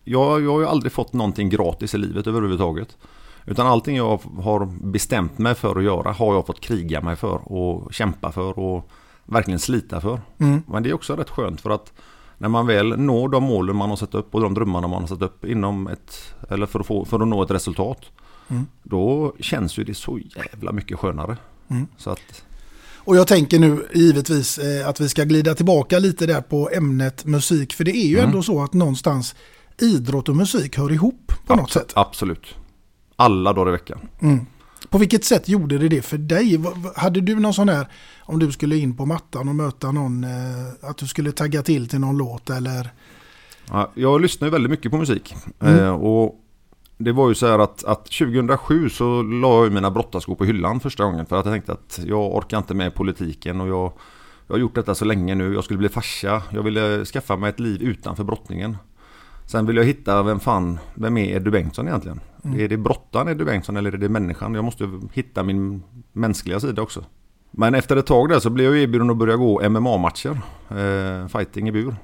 Jag, 0.04 0.42
jag 0.42 0.52
har 0.52 0.60
ju 0.60 0.66
aldrig 0.66 0.92
fått 0.92 1.12
någonting 1.12 1.48
gratis 1.48 1.94
i 1.94 1.98
livet 1.98 2.26
överhuvudtaget. 2.26 2.96
Utan 3.46 3.66
allting 3.66 3.96
jag 3.96 4.20
har 4.42 4.66
bestämt 4.90 5.38
mig 5.38 5.54
för 5.54 5.76
att 5.76 5.84
göra 5.84 6.12
har 6.12 6.34
jag 6.34 6.46
fått 6.46 6.60
kriga 6.60 7.00
mig 7.00 7.16
för 7.16 7.52
och 7.52 7.92
kämpa 7.92 8.32
för 8.32 8.58
och 8.58 8.90
verkligen 9.24 9.58
slita 9.58 10.00
för. 10.00 10.20
Mm. 10.38 10.62
Men 10.66 10.82
det 10.82 10.88
är 10.88 10.94
också 10.94 11.16
rätt 11.16 11.30
skönt 11.30 11.60
för 11.60 11.70
att 11.70 11.92
när 12.38 12.48
man 12.48 12.66
väl 12.66 12.98
når 13.00 13.28
de 13.28 13.42
målen 13.44 13.76
man 13.76 13.88
har 13.90 13.96
satt 13.96 14.14
upp 14.14 14.34
och 14.34 14.40
de 14.40 14.54
drömmarna 14.54 14.88
man 14.88 15.00
har 15.00 15.08
satt 15.08 15.22
upp 15.22 15.44
inom 15.44 15.86
ett, 15.88 16.34
eller 16.50 16.66
för 16.66 16.80
att, 16.80 16.86
få, 16.86 17.04
för 17.04 17.20
att 17.20 17.28
nå 17.28 17.42
ett 17.42 17.50
resultat. 17.50 17.98
Mm. 18.48 18.66
Då 18.82 19.34
känns 19.40 19.78
ju 19.78 19.84
det 19.84 19.94
så 19.94 20.18
jävla 20.18 20.72
mycket 20.72 20.98
skönare. 20.98 21.36
Mm. 21.70 21.86
Så 21.96 22.10
att, 22.10 22.44
Och 22.94 23.16
jag 23.16 23.26
tänker 23.26 23.58
nu 23.58 23.86
givetvis 23.94 24.58
eh, 24.58 24.88
att 24.88 25.00
vi 25.00 25.08
ska 25.08 25.24
glida 25.24 25.54
tillbaka 25.54 25.98
lite 25.98 26.26
där 26.26 26.40
på 26.40 26.70
ämnet 26.72 27.24
musik. 27.24 27.72
För 27.74 27.84
det 27.84 27.96
är 27.96 28.06
ju 28.08 28.18
Mm. 28.18 28.30
ändå 28.30 28.42
så 28.42 28.62
att 28.62 28.72
någonstans 28.72 29.34
idrott 29.80 30.28
och 30.28 30.36
musik 30.36 30.78
hör 30.78 30.92
ihop 30.92 31.32
på 31.46 31.56
något 31.56 31.70
abso- 31.70 31.72
sätt. 31.72 31.92
Absolut. 31.96 32.54
Alla 33.16 33.52
dagar 33.52 33.68
i 33.68 33.72
veckan. 33.72 33.98
På 34.90 34.98
vilket 34.98 35.24
sätt 35.24 35.48
gjorde 35.48 35.78
det 35.78 35.88
det 35.88 36.02
för 36.02 36.18
dig? 36.18 36.60
Hade 36.96 37.20
du 37.20 37.34
någon 37.40 37.54
sån 37.54 37.68
här, 37.68 37.88
om 38.20 38.38
du 38.38 38.52
skulle 38.52 38.76
in 38.76 38.96
på 38.96 39.06
mattan 39.06 39.48
och 39.48 39.54
möta 39.54 39.92
någon, 39.92 40.24
eh, 40.24 40.90
att 40.90 40.96
du 40.98 41.06
skulle 41.06 41.32
tagga 41.32 41.62
till 41.62 41.88
till 41.88 42.00
någon 42.00 42.16
låt 42.16 42.50
eller? 42.50 42.90
Ja, 43.70 43.90
jag 43.94 44.20
lyssnar 44.20 44.48
väldigt 44.48 44.70
mycket 44.70 44.90
på 44.90 44.98
musik. 44.98 45.34
Mm. 45.60 45.78
Eh, 45.78 45.90
och 45.90 46.44
det 46.98 47.12
var 47.12 47.28
ju 47.28 47.34
så 47.34 47.46
här 47.46 47.58
att, 47.58 47.84
att 47.84 48.04
2007 48.04 48.88
så 48.88 49.22
la 49.22 49.64
jag 49.64 49.72
mina 49.72 49.90
brottarskor 49.90 50.34
på 50.34 50.44
hyllan 50.44 50.80
första 50.80 51.04
gången. 51.04 51.26
För 51.26 51.36
att 51.36 51.46
jag 51.46 51.54
tänkte 51.54 51.72
att 51.72 52.00
jag 52.06 52.36
orkar 52.36 52.58
inte 52.58 52.74
med 52.74 52.94
politiken 52.94 53.60
och 53.60 53.68
jag, 53.68 53.92
jag 54.46 54.54
har 54.54 54.58
gjort 54.58 54.74
detta 54.74 54.94
så 54.94 55.04
länge 55.04 55.34
nu. 55.34 55.54
Jag 55.54 55.64
skulle 55.64 55.78
bli 55.78 55.88
farsa. 55.88 56.42
Jag 56.50 56.62
ville 56.62 57.04
skaffa 57.04 57.36
mig 57.36 57.50
ett 57.50 57.60
liv 57.60 57.82
utanför 57.82 58.24
brottningen. 58.24 58.76
Sen 59.48 59.66
vill 59.66 59.76
jag 59.76 59.84
hitta 59.84 60.22
vem 60.22 60.40
fan, 60.40 60.78
vem 60.94 61.16
är 61.16 61.36
Eddie 61.36 61.50
Bengtsson 61.50 61.88
egentligen? 61.88 62.20
Är 62.42 62.68
det 62.68 62.76
brottaren 62.76 63.28
Eddie 63.28 63.44
Bengtsson 63.44 63.76
eller 63.76 63.92
är 63.92 63.96
det 63.96 64.08
människan? 64.08 64.54
Jag 64.54 64.64
måste 64.64 65.00
hitta 65.12 65.42
min 65.42 65.82
mänskliga 66.12 66.60
sida 66.60 66.82
också. 66.82 67.04
Men 67.50 67.74
efter 67.74 67.96
ett 67.96 68.06
tag 68.06 68.28
där 68.28 68.38
så 68.38 68.50
blev 68.50 68.66
jag 68.66 68.82
erbjuden 68.82 69.10
att 69.10 69.16
börja 69.16 69.36
gå 69.36 69.68
MMA-matcher. 69.68 70.40
Eh, 70.70 71.28
fighting 71.28 71.68
i 71.68 71.72
bur. 71.72 71.96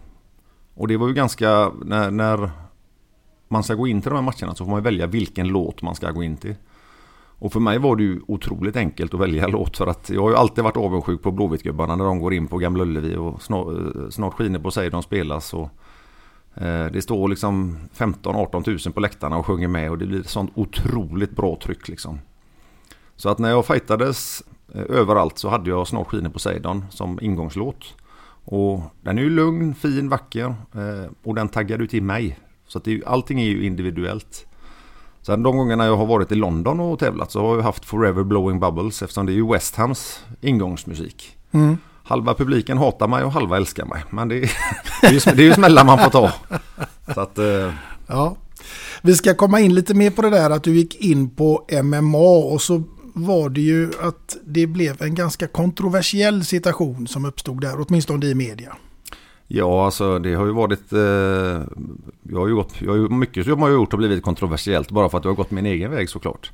Och 0.74 0.88
det 0.88 0.96
var 0.96 1.08
ju 1.08 1.14
ganska, 1.14 1.72
när, 1.84 2.10
när 2.10 2.50
man 3.48 3.62
ska 3.62 3.74
gå 3.74 3.86
in 3.86 4.02
till 4.02 4.10
de 4.10 4.14
här 4.14 4.22
matcherna 4.22 4.54
så 4.54 4.64
får 4.64 4.70
man 4.70 4.82
välja 4.82 5.06
vilken 5.06 5.48
låt 5.48 5.82
man 5.82 5.94
ska 5.94 6.10
gå 6.10 6.22
in 6.22 6.36
till. 6.36 6.54
Och 7.38 7.52
för 7.52 7.60
mig 7.60 7.78
var 7.78 7.96
det 7.96 8.02
ju 8.02 8.20
otroligt 8.26 8.76
enkelt 8.76 9.14
att 9.14 9.20
välja 9.20 9.46
låt 9.46 9.76
för 9.76 9.86
att 9.86 10.10
jag 10.10 10.22
har 10.22 10.30
ju 10.30 10.36
alltid 10.36 10.64
varit 10.64 10.76
avundsjuk 10.76 11.22
på 11.22 11.30
Blåvittgubbarna 11.30 11.96
när 11.96 12.04
de 12.04 12.18
går 12.18 12.34
in 12.34 12.46
på 12.46 12.58
Gamla 12.58 12.82
Ullevi 12.82 13.16
och 13.16 13.42
snart, 13.42 13.66
eh, 13.66 14.08
snart 14.10 14.34
skiner 14.34 14.58
på 14.58 14.70
sig 14.70 14.90
de 14.90 15.02
spelas. 15.02 15.54
Och, 15.54 15.70
Eh, 16.54 16.86
det 16.86 17.02
står 17.02 17.28
liksom 17.28 17.78
15-18 17.96 18.64
tusen 18.64 18.92
på 18.92 19.00
läktarna 19.00 19.36
och 19.36 19.46
sjunger 19.46 19.68
med 19.68 19.90
och 19.90 19.98
det 19.98 20.06
blir 20.06 20.20
ett 20.20 20.28
sånt 20.28 20.52
otroligt 20.54 21.36
bra 21.36 21.58
tryck 21.62 21.88
liksom. 21.88 22.18
Så 23.16 23.28
att 23.28 23.38
när 23.38 23.50
jag 23.50 23.66
fightades 23.66 24.42
eh, 24.74 24.82
överallt 24.88 25.38
så 25.38 25.48
hade 25.48 25.70
jag 25.70 25.88
Snart 25.88 26.06
skiner 26.06 26.30
Poseidon 26.30 26.84
som 26.90 27.18
ingångslåt. 27.22 27.94
Och 28.46 28.80
den 29.02 29.18
är 29.18 29.22
ju 29.22 29.30
lugn, 29.30 29.74
fin, 29.74 30.08
vacker 30.08 30.54
eh, 30.74 31.10
och 31.22 31.34
den 31.34 31.48
taggar 31.48 31.78
ju 31.78 31.86
till 31.86 32.02
mig. 32.02 32.38
Så 32.66 32.78
att 32.78 32.84
det 32.84 32.94
är, 32.94 33.08
allting 33.08 33.40
är 33.40 33.46
ju 33.46 33.66
individuellt. 33.66 34.46
Sen 35.22 35.42
de 35.42 35.56
gångerna 35.56 35.86
jag 35.86 35.96
har 35.96 36.06
varit 36.06 36.32
i 36.32 36.34
London 36.34 36.80
och 36.80 36.98
tävlat 36.98 37.30
så 37.30 37.46
har 37.46 37.56
jag 37.56 37.62
haft 37.62 37.84
Forever 37.84 38.22
Blowing 38.22 38.60
Bubbles 38.60 39.02
eftersom 39.02 39.26
det 39.26 39.32
är 39.32 39.34
ju 39.34 39.52
West 39.52 39.76
Hams 39.76 40.24
ingångsmusik. 40.40 41.36
Mm. 41.50 41.76
Halva 42.06 42.34
publiken 42.34 42.78
hatar 42.78 43.08
mig 43.08 43.24
och 43.24 43.32
halva 43.32 43.56
älskar 43.56 43.84
mig. 43.84 44.04
Men 44.10 44.28
det 44.28 44.36
är, 44.36 44.40
det 45.00 45.06
är, 45.06 45.12
ju, 45.12 45.18
det 45.18 45.42
är 45.42 45.46
ju 45.46 45.54
smällar 45.54 45.84
man 45.84 45.98
får 45.98 46.10
ta. 46.10 46.32
Så 47.14 47.20
att, 47.20 47.38
eh, 47.38 47.70
Ja. 48.06 48.36
Vi 49.02 49.14
ska 49.14 49.34
komma 49.34 49.60
in 49.60 49.74
lite 49.74 49.94
mer 49.94 50.10
på 50.10 50.22
det 50.22 50.30
där 50.30 50.50
att 50.50 50.64
du 50.64 50.76
gick 50.76 51.00
in 51.00 51.30
på 51.30 51.66
MMA 51.82 52.38
och 52.52 52.62
så 52.62 52.82
var 53.14 53.48
det 53.48 53.60
ju 53.60 53.90
att 54.00 54.36
det 54.44 54.66
blev 54.66 55.02
en 55.02 55.14
ganska 55.14 55.46
kontroversiell 55.46 56.44
situation 56.44 57.06
som 57.06 57.24
uppstod 57.24 57.60
där, 57.60 57.86
åtminstone 57.88 58.26
i 58.26 58.34
media. 58.34 58.76
Ja, 59.46 59.84
alltså 59.84 60.18
det 60.18 60.34
har 60.34 60.46
ju 60.46 60.52
varit... 60.52 60.92
Eh, 60.92 61.00
jag 62.22 62.40
har 62.40 62.48
ju 62.48 62.54
gått... 62.54 62.74
Jag 62.80 62.90
har 62.90 62.96
ju, 62.96 63.08
mycket 63.08 63.44
som 63.44 63.50
jag 63.50 63.58
har 63.58 63.70
gjort 63.70 63.92
har 63.92 63.98
blivit 63.98 64.22
kontroversiellt 64.22 64.90
bara 64.90 65.08
för 65.08 65.18
att 65.18 65.24
jag 65.24 65.30
har 65.30 65.36
gått 65.36 65.50
min 65.50 65.66
egen 65.66 65.90
väg 65.90 66.10
såklart. 66.10 66.52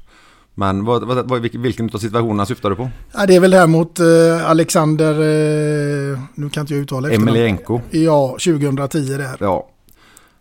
Men 0.60 0.84
vad, 0.84 1.04
vad, 1.28 1.40
vilken- 1.40 1.90
av 1.94 1.98
situationerna 1.98 2.46
syftar 2.46 2.70
du 2.70 2.76
på? 2.76 2.90
Ja, 3.12 3.26
det 3.26 3.36
är 3.36 3.40
väl 3.40 3.54
här 3.54 3.66
mot 3.66 4.00
eh, 4.00 4.50
Alexander, 4.50 5.10
eh, 5.12 6.18
nu 6.34 6.48
kan 6.50 6.60
inte 6.60 6.74
jag 6.74 6.82
uttala 6.82 7.08
efternamnet. 7.08 7.34
Emelienko. 7.36 7.80
Ja, 7.90 8.28
2010 8.44 8.98
där. 9.16 9.36
Ja. 9.40 9.68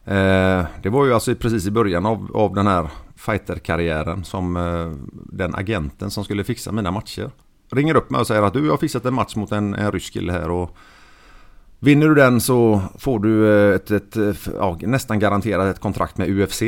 Eh, 0.05 0.65
det 0.83 0.89
var 0.89 1.05
ju 1.05 1.13
alltså 1.13 1.35
precis 1.35 1.65
i 1.67 1.71
början 1.71 2.05
av, 2.05 2.31
av 2.33 2.53
den 2.55 2.67
här 2.67 2.89
fighterkarriären 3.15 4.23
som 4.23 4.57
eh, 4.57 4.91
den 5.13 5.55
agenten 5.55 6.11
som 6.11 6.23
skulle 6.23 6.43
fixa 6.43 6.71
mina 6.71 6.91
matcher 6.91 7.31
ringer 7.71 7.95
upp 7.95 8.09
mig 8.09 8.19
och 8.21 8.27
säger 8.27 8.41
att 8.41 8.53
du 8.53 8.65
jag 8.65 8.73
har 8.73 8.77
fixat 8.77 9.05
en 9.05 9.13
match 9.13 9.35
mot 9.35 9.51
en, 9.51 9.73
en 9.75 9.91
rysk 9.91 10.13
kille 10.13 10.31
här 10.33 10.51
och 10.51 10.77
vinner 11.79 12.07
du 12.07 12.15
den 12.15 12.41
så 12.41 12.81
får 12.97 13.19
du 13.19 13.53
eh, 13.69 13.75
ett, 13.75 13.91
ett, 13.91 14.15
eh, 14.17 14.27
f- 14.29 14.49
ja, 14.57 14.77
nästan 14.81 15.19
garanterat 15.19 15.75
ett 15.75 15.81
kontrakt 15.81 16.17
med 16.17 16.29
UFC. 16.29 16.61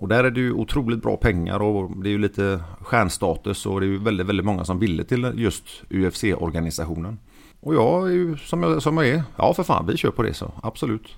Och 0.00 0.08
där 0.08 0.24
är 0.24 0.30
det 0.30 0.40
ju 0.40 0.52
otroligt 0.52 1.02
bra 1.02 1.16
pengar 1.16 1.62
och 1.62 2.02
det 2.02 2.08
är 2.08 2.10
ju 2.10 2.18
lite 2.18 2.60
stjärnstatus 2.80 3.66
och 3.66 3.80
det 3.80 3.86
är 3.86 3.88
ju 3.88 3.98
väldigt, 3.98 4.26
väldigt 4.26 4.46
många 4.46 4.64
som 4.64 4.78
ville 4.78 5.04
till 5.04 5.32
just 5.34 5.64
UFC-organisationen. 5.90 7.18
Och 7.60 7.74
jag 7.74 8.06
är 8.06 8.12
ju 8.12 8.36
som 8.36 8.62
jag, 8.62 8.82
som 8.82 8.96
jag 8.96 9.08
är, 9.08 9.22
ja 9.36 9.54
för 9.54 9.62
fan 9.62 9.86
vi 9.86 9.96
kör 9.96 10.10
på 10.10 10.22
det 10.22 10.34
så, 10.34 10.52
absolut. 10.62 11.16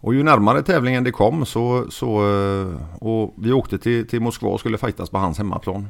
Och 0.00 0.14
ju 0.14 0.22
närmare 0.22 0.62
tävlingen 0.62 1.04
det 1.04 1.12
kom 1.12 1.46
så, 1.46 1.86
så 1.90 2.30
eh, 2.30 3.02
och 3.02 3.34
vi 3.38 3.52
åkte 3.52 3.78
till, 3.78 4.08
till 4.08 4.20
Moskva 4.20 4.48
och 4.48 4.60
skulle 4.60 4.78
fightas 4.78 5.10
på 5.10 5.18
hans 5.18 5.38
hemmaplan. 5.38 5.88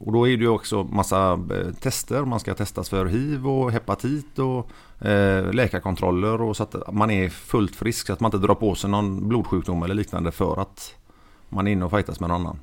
Och 0.00 0.12
då 0.12 0.28
är 0.28 0.36
det 0.36 0.42
ju 0.42 0.48
också 0.48 0.84
massa 0.84 1.32
eh, 1.32 1.72
tester. 1.80 2.24
Man 2.24 2.40
ska 2.40 2.54
testas 2.54 2.88
för 2.88 3.06
hiv 3.06 3.48
och 3.48 3.72
hepatit 3.72 4.38
och 4.38 4.70
eh, 5.06 5.52
läkarkontroller 5.52 6.40
och 6.40 6.56
så 6.56 6.62
att 6.62 6.94
man 6.94 7.10
är 7.10 7.28
fullt 7.28 7.76
frisk 7.76 8.06
så 8.06 8.12
att 8.12 8.20
man 8.20 8.28
inte 8.28 8.46
drar 8.46 8.54
på 8.54 8.74
sig 8.74 8.90
någon 8.90 9.28
blodsjukdom 9.28 9.82
eller 9.82 9.94
liknande 9.94 10.32
för 10.32 10.60
att 10.60 10.94
man 11.48 11.66
är 11.66 11.72
inne 11.72 11.84
och 11.84 11.90
fightas 11.90 12.20
med 12.20 12.28
någon 12.28 12.40
annan. 12.40 12.58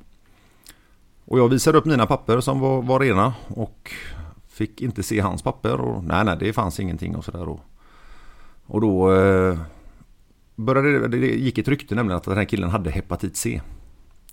Och 1.26 1.40
jag 1.40 1.50
visade 1.50 1.78
upp 1.78 1.86
mina 1.86 2.06
papper 2.06 2.40
som 2.40 2.60
var, 2.60 2.82
var 2.82 3.00
rena 3.00 3.34
och 3.48 3.92
fick 4.48 4.82
inte 4.82 5.04
se 5.04 5.20
hans 5.20 5.42
papper 5.42 5.82
och 5.82 6.04
nej 6.04 6.26
nej 6.26 6.38
det 6.40 6.54
fanns 6.54 6.80
ingenting 6.80 7.16
och 7.16 7.26
sådär. 7.26 7.50
Och, 7.50 7.60
och 8.66 8.82
då 8.82 9.16
eh, 9.16 9.60
började 10.56 11.08
det, 11.08 11.18
det 11.18 11.28
gick 11.28 11.58
ett 11.58 11.68
rykte 11.68 11.96
nämligen 11.96 12.18
att 12.18 12.24
den 12.24 12.38
här 12.38 12.46
killen 12.46 12.70
hade 12.70 12.92
hepatit 12.92 13.36
C. 13.36 13.62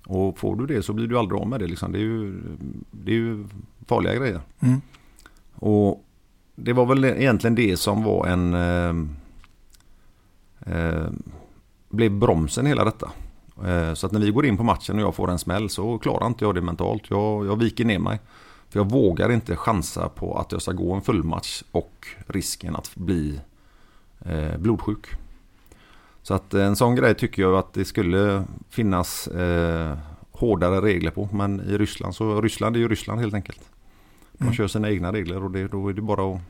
Och 0.06 0.38
får 0.38 0.56
du 0.56 0.66
det 0.66 0.82
så 0.82 0.92
blir 0.92 1.06
du 1.06 1.18
aldrig 1.18 1.40
av 1.40 1.48
med 1.48 1.60
det 1.60 1.66
liksom. 1.66 1.92
Det 1.92 1.98
är 1.98 2.02
ju, 2.02 2.42
det 2.90 3.12
är 3.12 3.16
ju 3.16 3.46
farliga 3.86 4.14
grejer. 4.14 4.40
Mm. 4.60 4.80
Och 5.54 6.04
det 6.54 6.72
var 6.72 6.86
väl 6.86 7.04
egentligen 7.04 7.54
det 7.54 7.76
som 7.76 8.04
var 8.04 8.26
en... 8.26 8.54
Eh, 8.54 8.94
eh, 10.76 11.08
blev 11.88 12.10
bromsen 12.12 12.66
hela 12.66 12.84
detta. 12.84 13.10
Eh, 13.66 13.94
så 13.94 14.06
att 14.06 14.12
när 14.12 14.20
vi 14.20 14.30
går 14.30 14.46
in 14.46 14.56
på 14.56 14.62
matchen 14.62 14.96
och 14.96 15.02
jag 15.02 15.14
får 15.14 15.30
en 15.30 15.38
smäll 15.38 15.70
så 15.70 15.98
klarar 15.98 16.26
inte 16.26 16.44
jag 16.44 16.54
det 16.54 16.60
mentalt. 16.60 17.02
Jag, 17.10 17.46
jag 17.46 17.56
viker 17.56 17.84
ner 17.84 17.98
mig. 17.98 18.20
För 18.68 18.78
jag 18.80 18.90
vågar 18.90 19.32
inte 19.32 19.56
chansa 19.56 20.08
på 20.08 20.38
att 20.38 20.52
jag 20.52 20.62
ska 20.62 20.72
gå 20.72 20.92
en 20.92 21.02
fullmatch 21.02 21.62
och 21.72 22.06
risken 22.26 22.76
att 22.76 22.96
bli 22.96 23.40
eh, 24.24 24.56
blodsjuk. 24.58 25.06
Så 26.22 26.34
att 26.34 26.54
en 26.54 26.76
sån 26.76 26.94
grej 26.94 27.14
tycker 27.14 27.42
jag 27.42 27.54
att 27.54 27.72
det 27.72 27.84
skulle 27.84 28.44
finnas 28.68 29.26
eh, 29.28 29.96
hårdare 30.32 30.80
regler 30.80 31.10
på. 31.10 31.28
Men 31.32 31.60
i 31.60 31.78
Ryssland 31.78 32.14
så 32.14 32.40
Ryssland 32.40 32.76
är 32.76 32.80
ju 32.80 32.88
Ryssland 32.88 33.20
helt 33.20 33.34
enkelt. 33.34 33.60
De 34.32 34.44
Mm. 34.44 34.54
kör 34.54 34.66
sina 34.66 34.90
egna 34.90 35.12
regler 35.12 35.44
och 35.44 35.50
det, 35.50 35.68
då 35.68 35.88
är 35.88 35.92
det 35.92 36.02
bara 36.02 36.34
att 36.34 36.40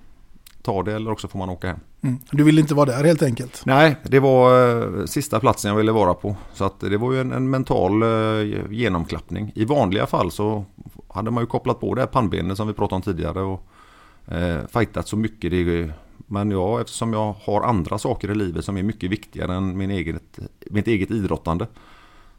ta 0.62 0.82
det 0.82 0.92
eller 0.92 1.10
också 1.10 1.28
får 1.28 1.38
man 1.38 1.50
åka 1.50 1.66
hem. 1.66 1.80
Mm. 2.02 2.18
Du 2.30 2.44
ville 2.44 2.60
inte 2.60 2.74
vara 2.74 2.86
där 2.86 3.04
helt 3.04 3.22
enkelt. 3.22 3.62
Nej, 3.66 3.96
det 4.02 4.20
var 4.20 4.70
eh, 4.98 5.04
sista 5.04 5.40
platsen 5.40 5.68
jag 5.68 5.76
ville 5.76 5.92
vara 5.92 6.14
på. 6.14 6.36
Så 6.52 6.64
att 6.64 6.80
det 6.80 6.96
var 6.96 7.12
ju 7.12 7.20
en, 7.20 7.32
en 7.32 7.50
mental 7.50 8.02
eh, 8.02 8.70
genomklappning. 8.70 9.52
I 9.54 9.64
vanliga 9.64 10.06
fall 10.06 10.30
så 10.30 10.64
hade 11.08 11.30
man 11.30 11.42
ju 11.42 11.46
kopplat 11.46 11.80
på 11.80 11.94
det 11.94 12.00
här 12.00 12.06
pannbenet 12.06 12.56
som 12.56 12.68
vi 12.68 12.74
pratade 12.74 12.96
om 12.96 13.02
tidigare 13.02 13.40
och 13.40 13.66
eh, 14.34 14.66
fightat 14.66 15.08
så 15.08 15.16
mycket. 15.16 15.50
Det, 15.50 15.92
men 16.26 16.50
ja, 16.50 16.80
eftersom 16.80 17.12
jag 17.12 17.34
har 17.42 17.62
andra 17.62 17.98
saker 17.98 18.30
i 18.30 18.34
livet 18.34 18.64
som 18.64 18.76
är 18.76 18.82
mycket 18.82 19.10
viktigare 19.10 19.54
än 19.54 19.78
min 19.78 19.90
eget, 19.90 20.38
mitt 20.70 20.86
eget 20.86 21.10
idrottande. 21.10 21.66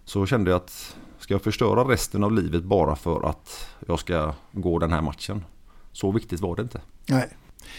Så 0.05 0.25
kände 0.25 0.51
jag 0.51 0.57
att 0.57 0.95
ska 1.19 1.33
jag 1.33 1.41
förstöra 1.41 1.83
resten 1.83 2.23
av 2.23 2.31
livet 2.31 2.63
bara 2.63 2.95
för 2.95 3.29
att 3.29 3.67
jag 3.87 3.99
ska 3.99 4.33
gå 4.51 4.79
den 4.79 4.91
här 4.91 5.01
matchen? 5.01 5.45
Så 5.91 6.11
viktigt 6.11 6.39
var 6.39 6.55
det 6.55 6.61
inte. 6.61 6.81
Nej. 7.07 7.29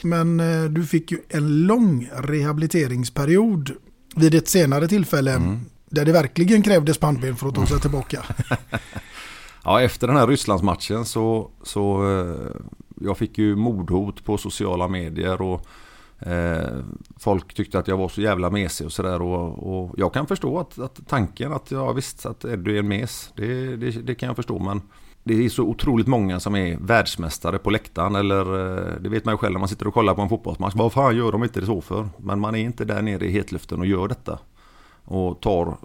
Men 0.02 0.40
eh, 0.40 0.64
du 0.64 0.86
fick 0.86 1.12
ju 1.12 1.18
en 1.28 1.66
lång 1.66 2.10
rehabiliteringsperiod 2.16 3.70
vid 4.16 4.34
ett 4.34 4.48
senare 4.48 4.88
tillfälle 4.88 5.32
Mm. 5.32 5.60
där 5.90 6.04
det 6.04 6.12
verkligen 6.12 6.62
krävdes 6.62 6.98
pannben 6.98 7.36
för 7.36 7.48
att 7.48 7.54
ta 7.54 7.66
sig 7.66 7.80
tillbaka. 7.80 8.22
Ja, 9.64 9.80
efter 9.80 10.06
den 10.06 10.16
här 10.16 10.26
Rysslandsmatchen 10.26 11.04
så, 11.04 11.50
så 11.62 12.10
eh, 12.20 12.60
jag 13.00 13.18
fick 13.18 13.38
ju 13.38 13.56
mordhot 13.56 14.24
på 14.24 14.38
sociala 14.38 14.88
medier 14.88 15.42
och 15.42 15.66
eh, 16.26 16.78
folk 17.18 17.54
tyckte 17.54 17.78
att 17.78 17.88
jag 17.88 17.96
var 17.96 18.08
så 18.08 18.20
jävla 18.20 18.50
mesig 18.50 18.86
och 18.86 18.92
sådär 18.92 19.22
och, 19.22 19.72
och 19.72 19.94
jag 19.96 20.14
kan 20.14 20.26
förstå 20.26 20.58
att, 20.58 20.78
att 20.78 21.00
tanken 21.08 21.52
att 21.52 21.70
ja 21.70 21.92
visst 21.92 22.26
att 22.26 22.44
Eddie 22.44 22.74
är 22.74 22.78
en 22.78 22.88
mes, 22.88 23.32
det, 23.36 23.76
det, 23.76 23.90
det 23.90 24.14
kan 24.14 24.26
jag 24.26 24.36
förstå 24.36 24.58
men 24.58 24.80
det 25.24 25.44
är 25.44 25.48
så 25.48 25.62
otroligt 25.62 26.06
många 26.06 26.40
som 26.40 26.54
är 26.56 26.76
världsmästare 26.80 27.58
på 27.58 27.70
läktaren 27.70 28.14
eller 28.14 28.40
eh, 28.40 29.00
det 29.00 29.08
vet 29.08 29.24
man 29.24 29.34
ju 29.34 29.38
själv 29.38 29.52
när 29.52 29.58
man 29.58 29.68
sitter 29.68 29.86
och 29.86 29.94
kollar 29.94 30.14
på 30.14 30.22
en 30.22 30.28
fotbollsmatch. 30.28 30.74
Vad 30.74 30.92
fan 30.92 31.16
gör 31.16 31.32
de 31.32 31.42
inte 31.42 31.60
det 31.60 31.66
så 31.66 31.80
för? 31.80 32.08
Men 32.16 32.40
man 32.40 32.54
är 32.54 32.58
inte 32.58 32.84
där 32.84 33.02
nere 33.02 33.26
i 33.26 33.30
hetluften 33.30 33.80
och 33.80 33.86
gör 33.86 34.08
detta. 34.08 34.38
Och 35.04 35.40
tar 35.40 35.76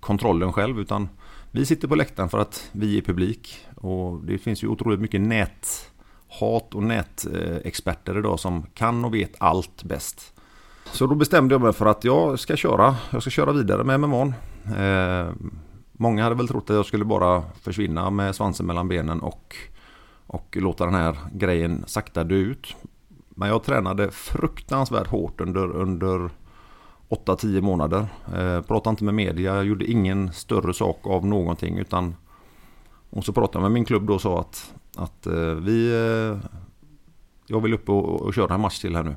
kontrollen 0.00 0.52
själv 0.52 0.80
utan 0.80 1.08
vi 1.50 1.66
sitter 1.66 1.88
på 1.88 1.94
läktaren 1.94 2.28
för 2.28 2.38
att 2.38 2.68
vi 2.72 2.98
är 2.98 3.02
publik. 3.02 3.66
Och 3.74 4.20
det 4.24 4.38
finns 4.38 4.64
ju 4.64 4.68
otroligt 4.68 5.00
mycket 5.00 5.20
näthat 5.20 6.74
och 6.74 6.82
nätexperter 6.82 8.18
idag 8.18 8.40
som 8.40 8.62
kan 8.74 9.04
och 9.04 9.14
vet 9.14 9.34
allt 9.38 9.82
bäst. 9.82 10.32
Så 10.92 11.06
då 11.06 11.14
bestämde 11.14 11.54
jag 11.54 11.62
mig 11.62 11.72
för 11.72 11.86
att 11.86 12.04
jag 12.04 12.38
ska 12.38 12.56
köra. 12.56 12.96
Jag 13.10 13.22
ska 13.22 13.30
köra 13.30 13.52
vidare 13.52 13.84
med 13.84 14.00
MMA. 14.00 14.22
Eh, 14.78 15.28
Många 15.98 16.22
hade 16.22 16.34
väl 16.34 16.48
trott 16.48 16.70
att 16.70 16.76
jag 16.76 16.86
skulle 16.86 17.04
bara 17.04 17.42
försvinna 17.60 18.10
med 18.10 18.34
svansen 18.34 18.66
mellan 18.66 18.88
benen 18.88 19.20
och, 19.20 19.56
och 20.26 20.56
låta 20.60 20.84
den 20.84 20.94
här 20.94 21.16
grejen 21.32 21.84
sakta 21.86 22.24
dö 22.24 22.34
ut. 22.34 22.76
Men 23.28 23.48
jag 23.48 23.62
tränade 23.62 24.10
fruktansvärt 24.10 25.06
hårt 25.06 25.40
under, 25.40 25.70
under 25.70 26.30
8-10 27.08 27.60
månader. 27.60 28.06
Eh, 28.34 28.62
pratade 28.62 28.90
inte 28.90 29.04
med 29.04 29.14
media, 29.14 29.54
jag 29.54 29.64
gjorde 29.64 29.90
ingen 29.90 30.32
större 30.32 30.74
sak 30.74 31.00
av 31.02 31.26
någonting 31.26 31.78
utan 31.78 32.14
och 33.10 33.24
så 33.24 33.32
pratade 33.32 33.58
jag 33.58 33.62
med 33.62 33.72
min 33.72 33.84
klubb 33.84 34.06
då 34.06 34.14
och 34.14 34.20
sa 34.20 34.40
att, 34.40 34.74
att 34.96 35.26
eh, 35.26 35.54
vi 35.54 35.92
eh, 35.92 36.50
jag 37.46 37.60
vill 37.60 37.74
upp 37.74 37.88
och, 37.88 38.22
och 38.22 38.34
köra 38.34 38.54
en 38.54 38.60
match 38.60 38.80
till 38.80 38.96
här 38.96 39.02
nu. 39.02 39.16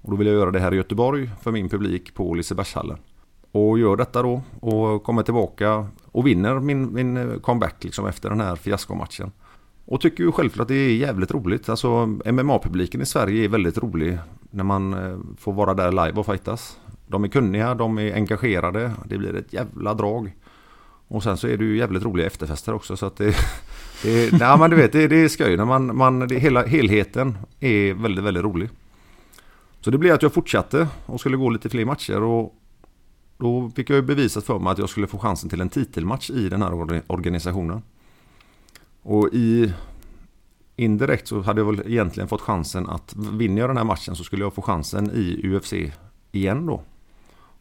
Och 0.00 0.10
då 0.10 0.16
vill 0.16 0.26
jag 0.26 0.36
göra 0.36 0.50
det 0.50 0.60
här 0.60 0.74
i 0.74 0.76
Göteborg 0.76 1.30
för 1.40 1.52
min 1.52 1.68
publik 1.68 2.14
på 2.14 2.34
Lisebergshallen. 2.34 2.98
Och 3.52 3.78
gör 3.78 3.96
detta 3.96 4.22
då 4.22 4.42
och 4.60 5.02
kommer 5.02 5.22
tillbaka 5.22 5.86
och 6.12 6.26
vinner 6.26 6.60
min, 6.60 6.94
min 6.94 7.16
eh, 7.16 7.38
comeback 7.38 7.84
liksom 7.84 8.06
efter 8.06 8.30
den 8.30 8.40
här 8.40 8.56
fiaskomatchen. 8.56 9.32
Och 9.84 10.00
tycker 10.00 10.24
ju 10.24 10.32
självklart 10.32 10.62
att 10.62 10.68
det 10.68 10.74
är 10.74 10.96
jävligt 10.96 11.30
roligt. 11.30 11.68
Alltså 11.68 12.06
MMA-publiken 12.06 13.02
i 13.02 13.06
Sverige 13.06 13.44
är 13.44 13.48
väldigt 13.48 13.78
rolig 13.78 14.18
när 14.50 14.64
man 14.64 14.94
eh, 14.94 15.18
får 15.38 15.52
vara 15.52 15.74
där 15.74 15.90
live 15.90 16.12
och 16.12 16.26
fightas. 16.26 16.78
De 17.06 17.24
är 17.24 17.28
kunniga, 17.28 17.74
de 17.74 17.98
är 17.98 18.14
engagerade, 18.14 18.92
det 19.04 19.18
blir 19.18 19.36
ett 19.36 19.52
jävla 19.52 19.94
drag. 19.94 20.32
Och 21.08 21.22
sen 21.22 21.36
så 21.36 21.48
är 21.48 21.56
det 21.56 21.64
ju 21.64 21.76
jävligt 21.76 22.02
roliga 22.02 22.26
efterfester 22.26 22.74
också 22.74 22.96
så 22.96 23.06
att 23.06 23.16
det... 23.16 23.24
det 24.02 24.32
nej 24.32 24.58
men 24.58 24.70
du 24.70 24.76
vet, 24.76 24.92
det, 24.92 25.08
det 25.08 25.16
är 25.16 25.28
skoj 25.28 25.56
när 25.56 25.64
man... 25.64 25.96
man 25.96 26.18
det, 26.18 26.38
hela 26.38 26.66
helheten 26.66 27.38
är 27.60 27.94
väldigt, 27.94 28.24
väldigt 28.24 28.44
rolig. 28.44 28.68
Så 29.80 29.90
det 29.90 29.98
blev 29.98 30.14
att 30.14 30.22
jag 30.22 30.32
fortsatte 30.32 30.88
och 31.06 31.20
skulle 31.20 31.36
gå 31.36 31.50
lite 31.50 31.68
fler 31.68 31.84
matcher 31.84 32.22
och 32.22 32.54
då 33.42 33.70
fick 33.76 33.90
jag 33.90 33.96
ju 33.96 34.02
bevisat 34.02 34.44
för 34.44 34.58
mig 34.58 34.70
att 34.70 34.78
jag 34.78 34.88
skulle 34.88 35.06
få 35.06 35.18
chansen 35.18 35.50
till 35.50 35.60
en 35.60 35.68
titelmatch 35.68 36.30
i 36.30 36.48
den 36.48 36.62
här 36.62 37.02
organisationen. 37.06 37.82
Och 39.02 39.28
i 39.32 39.72
indirekt 40.76 41.28
så 41.28 41.40
hade 41.40 41.60
jag 41.60 41.66
väl 41.66 41.82
egentligen 41.86 42.28
fått 42.28 42.40
chansen 42.40 42.88
att 42.88 43.14
vinner 43.16 43.60
jag 43.60 43.70
den 43.70 43.76
här 43.76 43.84
matchen 43.84 44.16
så 44.16 44.24
skulle 44.24 44.44
jag 44.44 44.54
få 44.54 44.62
chansen 44.62 45.10
i 45.10 45.40
UFC 45.44 45.72
igen 46.32 46.66
då. 46.66 46.82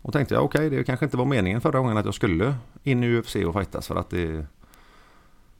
Och 0.01 0.13
tänkte 0.13 0.33
jag 0.33 0.43
okej, 0.43 0.67
okay, 0.67 0.77
det 0.77 0.83
kanske 0.83 1.05
inte 1.05 1.17
var 1.17 1.25
meningen 1.25 1.61
förra 1.61 1.79
gången 1.79 1.97
att 1.97 2.05
jag 2.05 2.13
skulle 2.13 2.55
in 2.83 3.03
i 3.03 3.17
UFC 3.17 3.35
och 3.35 3.53
fightas 3.53 3.87
för 3.87 3.95
att 3.95 4.09
det... 4.09 4.45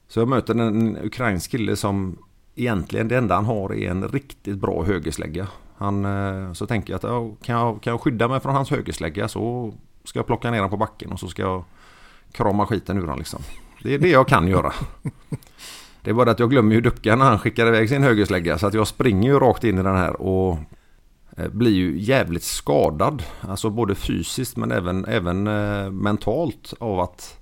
Så 0.08 0.20
jag 0.20 0.28
möter 0.28 0.56
en 0.56 0.98
ukrainsk 0.98 1.52
kille 1.52 1.76
som 1.76 2.18
egentligen 2.56 3.08
det 3.08 3.18
enda 3.18 3.36
han 3.36 3.46
har 3.46 3.74
är 3.74 3.92
en 3.92 4.08
riktigt 4.08 4.58
bra 4.58 4.84
högerslägga. 4.84 5.48
Han, 5.78 6.06
eh, 6.06 6.54
så 6.54 6.68
tänker 6.68 6.94
jag 6.94 6.98
att 7.06 7.44
kan, 7.44 7.56
jag, 7.56 7.82
kan 7.82 7.92
jag 7.92 8.02
skydda 8.02 8.28
mig 8.28 8.40
från 8.40 8.56
hans 8.56 8.70
högerslägga 8.70 9.28
så 9.28 9.74
ska 10.04 10.20
jag 10.20 10.28
plocka 10.28 10.52
ner 10.52 10.58
honom 10.58 10.70
på 10.70 10.78
backen 10.78 11.12
och 11.12 11.20
så 11.20 11.28
ska 11.28 11.42
jag 11.42 11.64
krama 12.32 12.66
skiten 12.66 12.98
ur 12.98 13.02
honom 13.02 13.18
liksom. 13.18 13.42
Det 13.84 13.94
är 13.94 14.00
det 14.00 14.10
jag 14.10 14.28
kan 14.28 14.48
göra. 14.48 14.74
Det 16.04 16.10
är 16.10 16.14
bara 16.14 16.32
att 16.32 16.40
jag 16.40 16.50
glömmer 16.50 16.76
ju 16.76 16.82
ducka 16.82 17.16
när 17.16 17.26
han 17.26 17.40
skickar 17.40 17.68
iväg 17.68 17.90
sin 17.90 18.04
högerslägga 18.04 18.58
så 18.58 18.68
att 18.68 18.74
jag 18.74 18.88
springer 18.88 19.32
ju 19.32 19.40
rakt 19.40 19.64
in 19.64 19.80
i 19.80 19.84
den 19.84 19.96
här 19.96 20.22
och 20.22 20.58
eh, 21.38 21.50
blir 21.50 21.72
ju 21.72 22.00
jävligt 22.00 22.44
skadad. 22.44 23.24
Alltså 23.42 23.70
både 23.70 23.96
fysiskt 23.96 24.58
men 24.58 24.72
även, 24.72 25.06
även 25.06 25.48
eh, 25.48 25.92
mentalt 25.92 26.74
av 26.80 27.00
att 27.00 27.38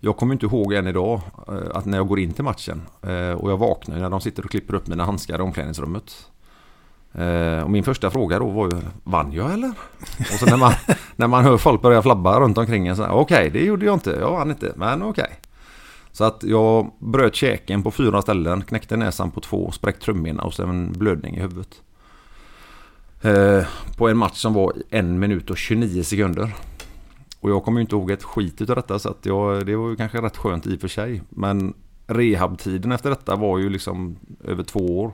jag 0.00 0.16
kommer 0.16 0.32
inte 0.32 0.46
ihåg 0.46 0.72
än 0.72 0.86
idag 0.86 1.20
att 1.74 1.84
när 1.84 1.98
jag 1.98 2.08
går 2.08 2.18
in 2.18 2.32
till 2.32 2.44
matchen 2.44 2.82
och 3.36 3.50
jag 3.50 3.56
vaknar 3.56 3.98
när 3.98 4.10
de 4.10 4.20
sitter 4.20 4.44
och 4.44 4.50
klipper 4.50 4.74
upp 4.74 4.86
mina 4.86 5.04
handskar 5.04 5.38
i 5.38 5.42
omklädningsrummet. 5.42 6.28
Eh, 7.18 7.62
och 7.62 7.70
min 7.70 7.84
första 7.84 8.10
fråga 8.10 8.38
då 8.38 8.48
var 8.48 8.70
ju, 8.70 8.80
vann 9.04 9.32
jag 9.32 9.52
eller? 9.52 9.72
Och 10.18 10.38
så 10.38 10.46
när 10.46 10.56
man, 10.56 10.72
när 11.16 11.26
man 11.26 11.44
hör 11.44 11.56
folk 11.56 11.82
börja 11.82 12.02
flabba 12.02 12.40
runt 12.40 12.58
omkring 12.58 12.86
en 12.86 12.96
så 12.96 13.04
okej 13.04 13.18
okay, 13.18 13.50
det 13.50 13.64
gjorde 13.64 13.86
jag 13.86 13.94
inte, 13.94 14.10
jag 14.10 14.30
vann 14.30 14.50
inte, 14.50 14.72
men 14.76 15.02
okej. 15.02 15.24
Okay. 15.24 15.36
Så 16.12 16.24
att 16.24 16.42
jag 16.42 16.92
bröt 16.98 17.34
käken 17.34 17.82
på 17.82 17.90
fyra 17.90 18.22
ställen, 18.22 18.62
knäckte 18.62 18.96
näsan 18.96 19.30
på 19.30 19.40
två, 19.40 19.70
spräckt 19.70 20.02
trumhinna 20.02 20.42
och 20.42 20.54
sen 20.54 20.68
en 20.68 20.92
blödning 20.92 21.36
i 21.36 21.40
huvudet. 21.40 21.82
Eh, 23.22 23.66
på 23.96 24.08
en 24.08 24.16
match 24.16 24.36
som 24.36 24.54
var 24.54 24.72
en 24.90 25.18
minut 25.18 25.50
och 25.50 25.58
29 25.58 26.02
sekunder. 26.02 26.54
Och 27.40 27.50
jag 27.50 27.64
kommer 27.64 27.78
ju 27.78 27.82
inte 27.82 27.96
ihåg 27.96 28.10
ett 28.10 28.22
skit 28.22 28.60
utav 28.60 28.76
detta 28.76 28.98
så 28.98 29.08
att 29.08 29.26
jag, 29.26 29.66
det 29.66 29.76
var 29.76 29.88
ju 29.88 29.96
kanske 29.96 30.22
rätt 30.22 30.36
skönt 30.36 30.66
i 30.66 30.76
och 30.76 30.80
för 30.80 30.88
sig. 30.88 31.22
Men 31.28 31.74
rehabtiden 32.06 32.92
efter 32.92 33.10
detta 33.10 33.36
var 33.36 33.58
ju 33.58 33.70
liksom 33.70 34.16
över 34.44 34.62
två 34.62 35.00
år 35.00 35.12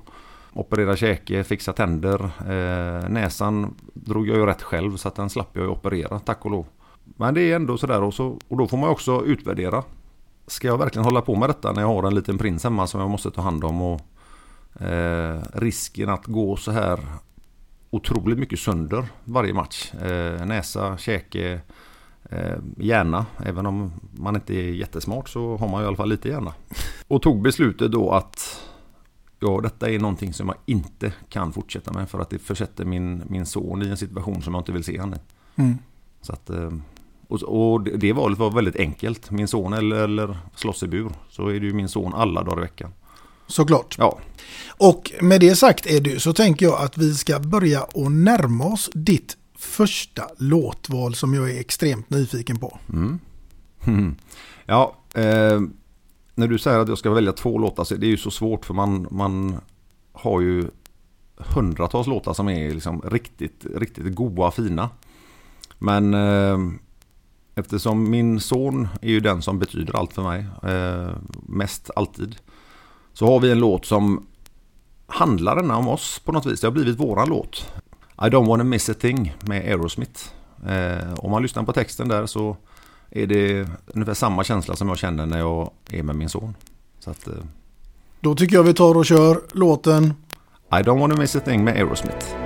operera 0.54 0.96
käke, 0.96 1.44
fixa 1.44 1.72
tänder. 1.72 2.20
Eh, 2.24 3.08
näsan 3.08 3.74
drog 3.94 4.28
jag 4.28 4.36
ju 4.36 4.46
rätt 4.46 4.62
själv 4.62 4.96
så 4.96 5.08
att 5.08 5.14
den 5.14 5.30
slapp 5.30 5.50
jag 5.52 5.64
ju 5.64 5.68
operera 5.68 6.18
tack 6.18 6.44
och 6.44 6.50
lov. 6.50 6.66
Men 7.04 7.34
det 7.34 7.40
är 7.42 7.56
ändå 7.56 7.78
sådär 7.78 8.02
och, 8.02 8.14
så, 8.14 8.38
och 8.48 8.56
då 8.56 8.66
får 8.66 8.76
man 8.76 8.90
också 8.90 9.24
utvärdera. 9.24 9.82
Ska 10.46 10.66
jag 10.66 10.78
verkligen 10.78 11.04
hålla 11.04 11.20
på 11.20 11.34
med 11.34 11.48
detta 11.48 11.72
när 11.72 11.80
jag 11.80 11.88
har 11.88 12.02
en 12.02 12.14
liten 12.14 12.38
prins 12.38 12.64
hemma 12.64 12.86
som 12.86 13.00
jag 13.00 13.10
måste 13.10 13.30
ta 13.30 13.42
hand 13.42 13.64
om 13.64 13.82
och 13.82 14.00
eh, 14.82 15.40
risken 15.52 16.08
att 16.08 16.26
gå 16.26 16.56
så 16.56 16.70
här 16.70 17.00
otroligt 17.90 18.38
mycket 18.38 18.58
sönder 18.58 19.04
varje 19.24 19.52
match. 19.54 19.94
Eh, 19.94 20.46
näsa, 20.46 20.96
käke, 20.96 21.60
eh, 22.30 22.58
hjärna. 22.76 23.26
Även 23.44 23.66
om 23.66 23.92
man 24.10 24.34
inte 24.34 24.54
är 24.54 24.70
jättesmart 24.70 25.28
så 25.28 25.56
har 25.56 25.68
man 25.68 25.82
i 25.82 25.86
alla 25.86 25.96
fall 25.96 26.08
lite 26.08 26.28
hjärna. 26.28 26.52
Och 27.08 27.22
tog 27.22 27.42
beslutet 27.42 27.92
då 27.92 28.10
att 28.10 28.60
ja, 29.44 29.60
detta 29.60 29.90
är 29.90 29.98
någonting 29.98 30.32
som 30.32 30.48
jag 30.48 30.56
inte 30.66 31.12
kan 31.28 31.52
fortsätta 31.52 31.92
med 31.92 32.10
för 32.10 32.20
att 32.20 32.30
det 32.30 32.38
försätter 32.38 32.84
min, 32.84 33.22
min 33.28 33.46
son 33.46 33.82
i 33.82 33.88
en 33.88 33.96
situation 33.96 34.42
som 34.42 34.54
jag 34.54 34.60
inte 34.60 34.72
vill 34.72 34.84
se 34.84 35.00
honom 35.00 35.14
i. 35.14 35.60
Mm. 35.60 35.78
Så 36.22 36.32
att, 36.32 36.50
eh, 36.50 36.70
och, 37.28 37.42
och, 37.42 37.82
det 37.82 38.12
valet 38.12 38.38
var 38.38 38.50
väldigt 38.50 38.76
enkelt. 38.76 39.30
Min 39.30 39.48
son 39.48 39.72
eller, 39.72 39.96
eller 39.96 40.38
slåss 40.56 40.82
i 40.82 40.88
bur. 40.88 41.12
Så 41.30 41.48
är 41.48 41.60
det 41.60 41.66
ju 41.66 41.72
min 41.72 41.88
son 41.88 42.14
alla 42.14 42.42
dagar 42.42 42.58
i 42.58 42.60
veckan. 42.60 42.90
Såklart. 43.46 43.96
Ja. 43.98 44.18
Och 44.68 45.12
med 45.20 45.40
det 45.40 45.56
sagt 45.56 45.86
Edu 45.86 46.18
så 46.18 46.32
tänker 46.32 46.66
jag 46.66 46.82
att 46.82 46.98
vi 46.98 47.14
ska 47.14 47.38
börja 47.38 47.82
och 47.82 48.12
närma 48.12 48.64
oss 48.64 48.90
ditt 48.94 49.36
första 49.58 50.22
låtval 50.38 51.14
som 51.14 51.34
jag 51.34 51.50
är 51.50 51.60
extremt 51.60 52.10
nyfiken 52.10 52.58
på. 52.58 52.78
Mm. 52.92 53.20
Ja, 54.66 54.96
eh, 55.14 55.60
när 56.34 56.48
du 56.48 56.58
säger 56.58 56.78
att 56.78 56.88
jag 56.88 56.98
ska 56.98 57.10
välja 57.10 57.32
två 57.32 57.58
låtar 57.58 57.84
så 57.84 57.94
det 57.94 58.06
är 58.06 58.10
ju 58.10 58.16
så 58.16 58.30
svårt 58.30 58.64
för 58.64 58.74
man, 58.74 59.06
man 59.10 59.56
har 60.12 60.40
ju 60.40 60.64
hundratals 61.36 62.06
låtar 62.06 62.32
som 62.34 62.48
är 62.48 62.70
liksom 62.70 63.00
riktigt, 63.00 63.66
riktigt 63.76 64.14
goa, 64.14 64.50
fina. 64.50 64.90
Men 65.78 66.14
eh, 66.14 66.58
eftersom 67.54 68.10
min 68.10 68.40
son 68.40 68.88
är 69.02 69.10
ju 69.10 69.20
den 69.20 69.42
som 69.42 69.58
betyder 69.58 69.96
allt 69.96 70.12
för 70.12 70.22
mig, 70.22 70.46
eh, 70.62 71.16
mest 71.42 71.90
alltid. 71.96 72.36
Så 73.12 73.26
har 73.26 73.40
vi 73.40 73.50
en 73.50 73.58
låt 73.58 73.84
som 73.84 74.26
handlar 75.06 75.56
denna 75.56 75.76
om 75.76 75.88
oss 75.88 76.18
på 76.24 76.32
något 76.32 76.46
vis. 76.46 76.60
Det 76.60 76.66
har 76.66 76.72
blivit 76.72 77.00
våran 77.00 77.28
låt. 77.28 77.72
I 78.18 78.24
don't 78.24 78.46
wanna 78.46 78.64
miss 78.64 78.88
a 78.88 78.94
thing 79.00 79.34
med 79.40 79.62
Aerosmith. 79.64 80.20
Eh, 80.66 81.14
om 81.14 81.30
man 81.30 81.42
lyssnar 81.42 81.62
på 81.62 81.72
texten 81.72 82.08
där 82.08 82.26
så 82.26 82.56
är 83.14 83.26
det 83.26 83.68
ungefär 83.86 84.14
samma 84.14 84.44
känsla 84.44 84.76
som 84.76 84.88
jag 84.88 84.98
känner 84.98 85.26
när 85.26 85.38
jag 85.38 85.70
är 85.90 86.02
med 86.02 86.16
min 86.16 86.28
son. 86.28 86.54
Så 86.98 87.10
att, 87.10 87.28
eh, 87.28 87.34
Då 88.20 88.34
tycker 88.34 88.56
jag 88.56 88.62
vi 88.62 88.74
tar 88.74 88.96
och 88.96 89.06
kör 89.06 89.40
låten 89.52 90.14
I 90.70 90.74
don't 90.74 91.00
wanna 91.00 91.16
miss 91.16 91.36
a 91.36 91.40
thing 91.40 91.64
med 91.64 91.74
Aerosmith. 91.74 92.43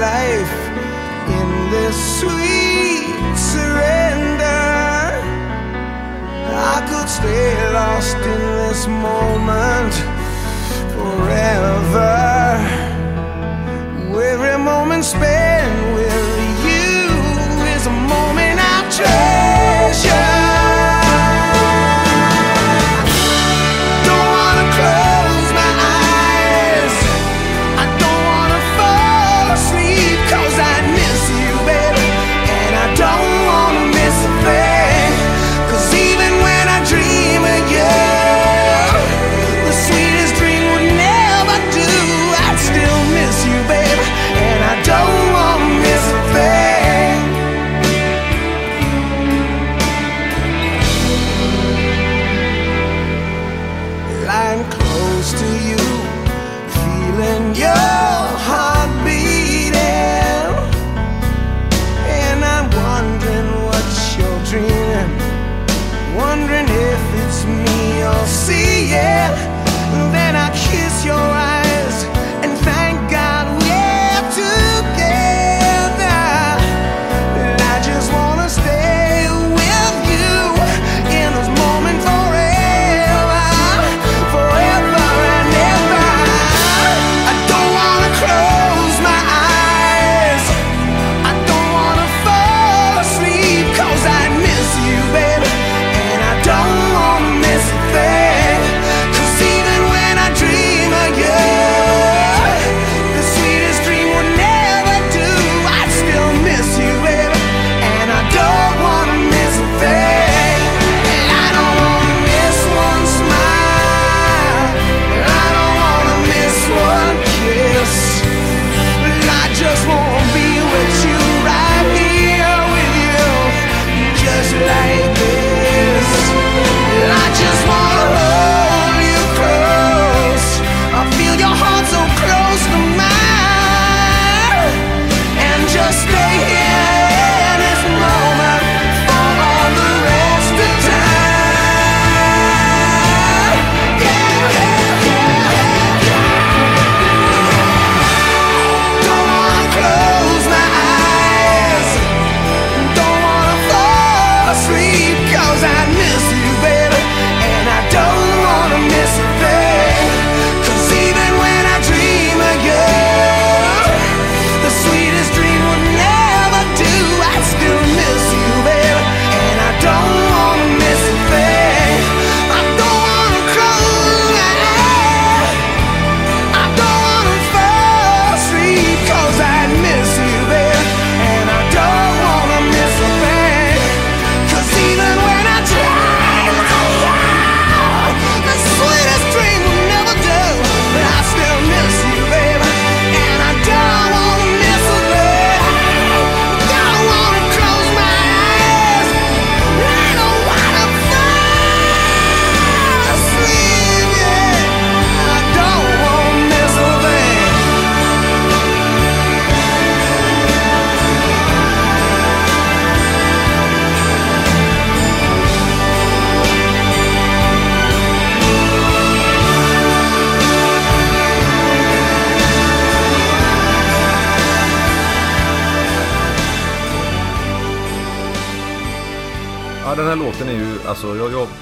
life 0.00 0.54
in 1.38 1.48
this 1.70 1.96
sweet 2.20 3.36
surrender. 3.36 4.64
I 6.74 6.78
could 6.88 7.08
stay 7.08 7.72
lost 7.72 8.16
in 8.16 8.40
this 8.60 8.86
moment 8.86 9.94
forever. 10.94 12.26
Every 14.36 14.58
moment 14.62 15.04
spent. 15.04 15.45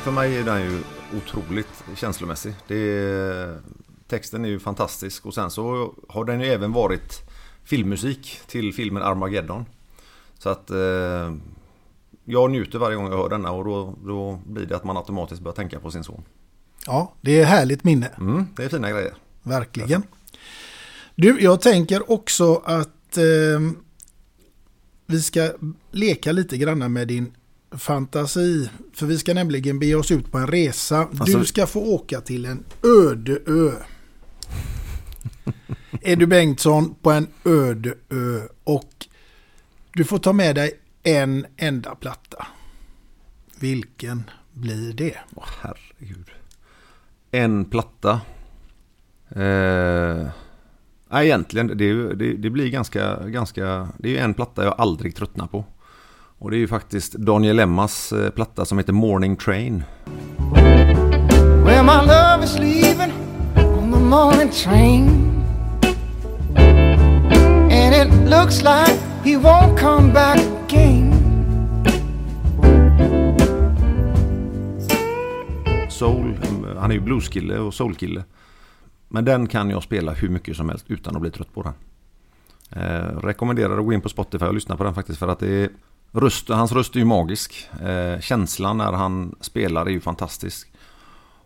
För 0.02 0.10
mig 0.10 0.36
är 0.36 0.44
den 0.44 0.60
ju 0.60 0.82
otroligt 1.16 1.84
känslomässig. 1.96 2.54
Är, 2.68 3.58
texten 4.08 4.44
är 4.44 4.48
ju 4.48 4.58
fantastisk 4.58 5.26
och 5.26 5.34
sen 5.34 5.50
så 5.50 5.94
har 6.08 6.24
den 6.24 6.40
ju 6.40 6.46
även 6.46 6.72
varit 6.72 7.30
filmmusik 7.64 8.40
till 8.46 8.74
filmen 8.74 9.02
Armageddon. 9.02 9.64
Så 10.38 10.48
att 10.48 10.70
eh, 10.70 11.34
jag 12.24 12.50
njuter 12.50 12.78
varje 12.78 12.96
gång 12.96 13.10
jag 13.10 13.16
hör 13.16 13.28
denna 13.28 13.50
och 13.50 13.64
då, 13.64 13.94
då 14.04 14.40
blir 14.46 14.66
det 14.66 14.76
att 14.76 14.84
man 14.84 14.96
automatiskt 14.96 15.42
börjar 15.42 15.56
tänka 15.56 15.80
på 15.80 15.90
sin 15.90 16.04
son. 16.04 16.22
Ja, 16.86 17.14
det 17.20 17.40
är 17.40 17.44
härligt 17.44 17.84
minne. 17.84 18.10
Mm, 18.18 18.46
det 18.56 18.64
är 18.64 18.68
fina 18.68 18.90
grejer. 18.90 19.14
Verkligen. 19.42 20.02
Du, 21.14 21.40
jag 21.40 21.60
tänker 21.60 22.10
också 22.10 22.62
att 22.64 23.16
eh, 23.16 23.60
vi 25.06 25.22
ska 25.22 25.50
leka 25.90 26.32
lite 26.32 26.56
grann 26.56 26.92
med 26.92 27.08
din 27.08 27.32
fantasi. 27.78 28.70
För 28.92 29.06
vi 29.06 29.18
ska 29.18 29.34
nämligen 29.34 29.78
bege 29.78 29.94
oss 29.94 30.10
ut 30.10 30.32
på 30.32 30.38
en 30.38 30.46
resa. 30.46 30.98
Alltså... 30.98 31.38
Du 31.38 31.44
ska 31.44 31.66
få 31.66 31.80
åka 31.80 32.20
till 32.20 32.44
en 32.44 32.64
öde 32.82 33.38
ö. 33.46 33.72
Edu 36.02 36.26
Bengtsson 36.26 36.94
på 37.02 37.10
en 37.10 37.28
öde 37.44 37.94
ö. 38.10 38.40
Och 38.64 39.06
du 39.92 40.04
får 40.04 40.18
ta 40.18 40.32
med 40.32 40.54
dig 40.54 40.80
en 41.02 41.46
enda 41.56 41.94
platta. 41.94 42.46
Vilken 43.58 44.30
blir 44.52 44.92
det? 44.92 45.18
Åh, 45.34 45.48
herregud. 45.60 46.30
En 47.30 47.64
platta. 47.64 48.20
Eh... 49.28 50.28
Egentligen, 51.10 51.66
det, 51.66 52.14
det, 52.14 52.36
det, 52.36 52.50
blir 52.50 52.68
ganska, 52.68 53.26
ganska... 53.28 53.88
Det 53.98 54.18
är 54.18 54.24
en 54.24 54.34
platta 54.34 54.64
jag 54.64 54.74
aldrig 54.78 55.16
tröttnar 55.16 55.46
på. 55.46 55.64
Och 56.44 56.50
det 56.50 56.56
är 56.56 56.58
ju 56.58 56.68
faktiskt 56.68 57.12
Daniel 57.12 57.58
Emmas 57.58 58.12
eh, 58.12 58.30
platta 58.30 58.64
som 58.64 58.78
heter 58.78 58.92
Morning 58.92 59.36
Train. 59.36 59.84
Well, 61.64 61.84
my 61.84 62.06
love 62.06 62.44
is 62.44 62.58
leaving 62.58 63.12
on 63.56 63.92
the 63.92 63.98
morning 63.98 64.50
train 64.50 65.08
And 67.70 67.94
it 67.94 68.30
looks 68.30 68.62
like 68.62 68.98
he 69.24 69.36
won't 69.36 69.78
come 69.78 70.12
back 70.12 70.40
again 70.68 71.14
Soul, 75.88 76.38
mm, 76.48 76.76
han 76.76 76.90
är 76.90 76.94
ju 76.94 77.00
blueskille 77.00 77.58
och 77.58 77.74
soulkille. 77.74 78.24
Men 79.08 79.24
den 79.24 79.46
kan 79.46 79.70
jag 79.70 79.82
spela 79.82 80.12
hur 80.12 80.28
mycket 80.28 80.56
som 80.56 80.68
helst 80.68 80.84
utan 80.88 81.16
att 81.16 81.22
bli 81.22 81.30
trött 81.30 81.54
på 81.54 81.62
den. 81.62 81.74
Eh, 82.82 83.18
rekommenderar 83.18 83.78
att 83.78 83.84
gå 83.84 83.92
in 83.92 84.00
på 84.00 84.08
Spotify 84.08 84.44
och 84.44 84.54
lyssna 84.54 84.76
på 84.76 84.84
den 84.84 84.94
faktiskt 84.94 85.18
för 85.18 85.28
att 85.28 85.38
det 85.38 85.64
är 85.64 85.68
röst, 86.14 86.48
hans 86.48 86.72
röst 86.72 86.94
är 86.94 86.98
ju 86.98 87.04
magisk. 87.04 87.68
Eh, 87.82 88.20
känslan 88.20 88.78
när 88.78 88.92
han 88.92 89.34
spelar 89.40 89.86
är 89.86 89.90
ju 89.90 90.00
fantastisk. 90.00 90.72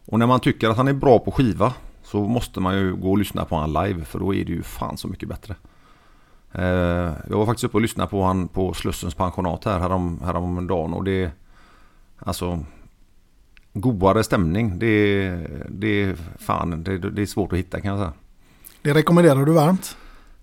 Och 0.05 0.19
när 0.19 0.27
man 0.27 0.41
tycker 0.41 0.69
att 0.69 0.77
han 0.77 0.89
är 0.89 0.93
bra 0.93 1.19
på 1.19 1.31
skiva 1.31 1.73
så 2.03 2.21
måste 2.21 2.61
man 2.61 2.77
ju 2.77 2.97
gå 2.97 3.11
och 3.11 3.19
lyssna 3.19 3.45
på 3.45 3.57
han 3.57 3.73
live 3.73 4.05
för 4.05 4.19
då 4.19 4.35
är 4.35 4.45
det 4.45 4.53
ju 4.53 4.63
fan 4.63 4.97
så 4.97 5.09
mycket 5.09 5.29
bättre. 5.29 5.55
Eh, 6.53 7.13
jag 7.31 7.39
var 7.39 7.47
faktiskt 7.47 7.65
uppe 7.65 7.77
och 7.77 7.81
lyssnade 7.81 8.11
på 8.11 8.25
han 8.25 8.49
på 8.49 8.75
Slussens 8.75 9.15
pensionat 9.15 9.65
här 9.65 9.79
härom, 9.79 10.21
häromdagen 10.25 10.95
och 10.95 11.05
det 11.05 11.31
Alltså 12.19 12.65
Godare 13.73 14.25
stämning 14.25 14.79
det, 14.79 15.29
det, 15.69 16.17
fan, 16.39 16.85
det, 16.85 16.99
det 16.99 17.23
är 17.23 17.27
svårt 17.27 17.53
att 17.53 17.59
hitta 17.59 17.81
kan 17.81 17.91
jag 17.91 17.99
säga. 17.99 18.13
Det 18.83 18.95
rekommenderar 18.95 19.45
du 19.45 19.53
varmt. 19.53 19.97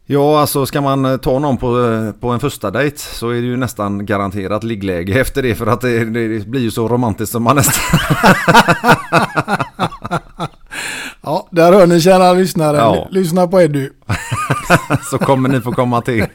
Ja, 0.07 0.39
alltså 0.39 0.65
ska 0.65 0.81
man 0.81 1.19
ta 1.19 1.39
någon 1.39 1.57
på, 1.57 2.13
på 2.19 2.29
en 2.29 2.39
första 2.39 2.71
dejt 2.71 2.97
så 2.97 3.29
är 3.29 3.33
det 3.33 3.47
ju 3.47 3.57
nästan 3.57 4.05
garanterat 4.05 4.63
liggläge 4.63 5.19
efter 5.21 5.43
det 5.43 5.55
för 5.55 5.67
att 5.67 5.81
det, 5.81 6.05
det 6.05 6.47
blir 6.47 6.61
ju 6.61 6.71
så 6.71 6.87
romantiskt 6.87 7.31
som 7.31 7.43
man 7.43 7.55
nästan... 7.55 7.99
ja, 11.21 11.47
där 11.51 11.73
hör 11.73 11.87
ni 11.87 12.01
kära 12.01 12.33
lyssnare. 12.33 12.77
Ja. 12.77 13.07
Lyssna 13.11 13.47
på 13.47 13.61
Eddie. 13.61 13.89
så 15.09 15.17
kommer 15.17 15.49
ni 15.49 15.61
få 15.61 15.71
komma 15.71 16.01
till. 16.01 16.25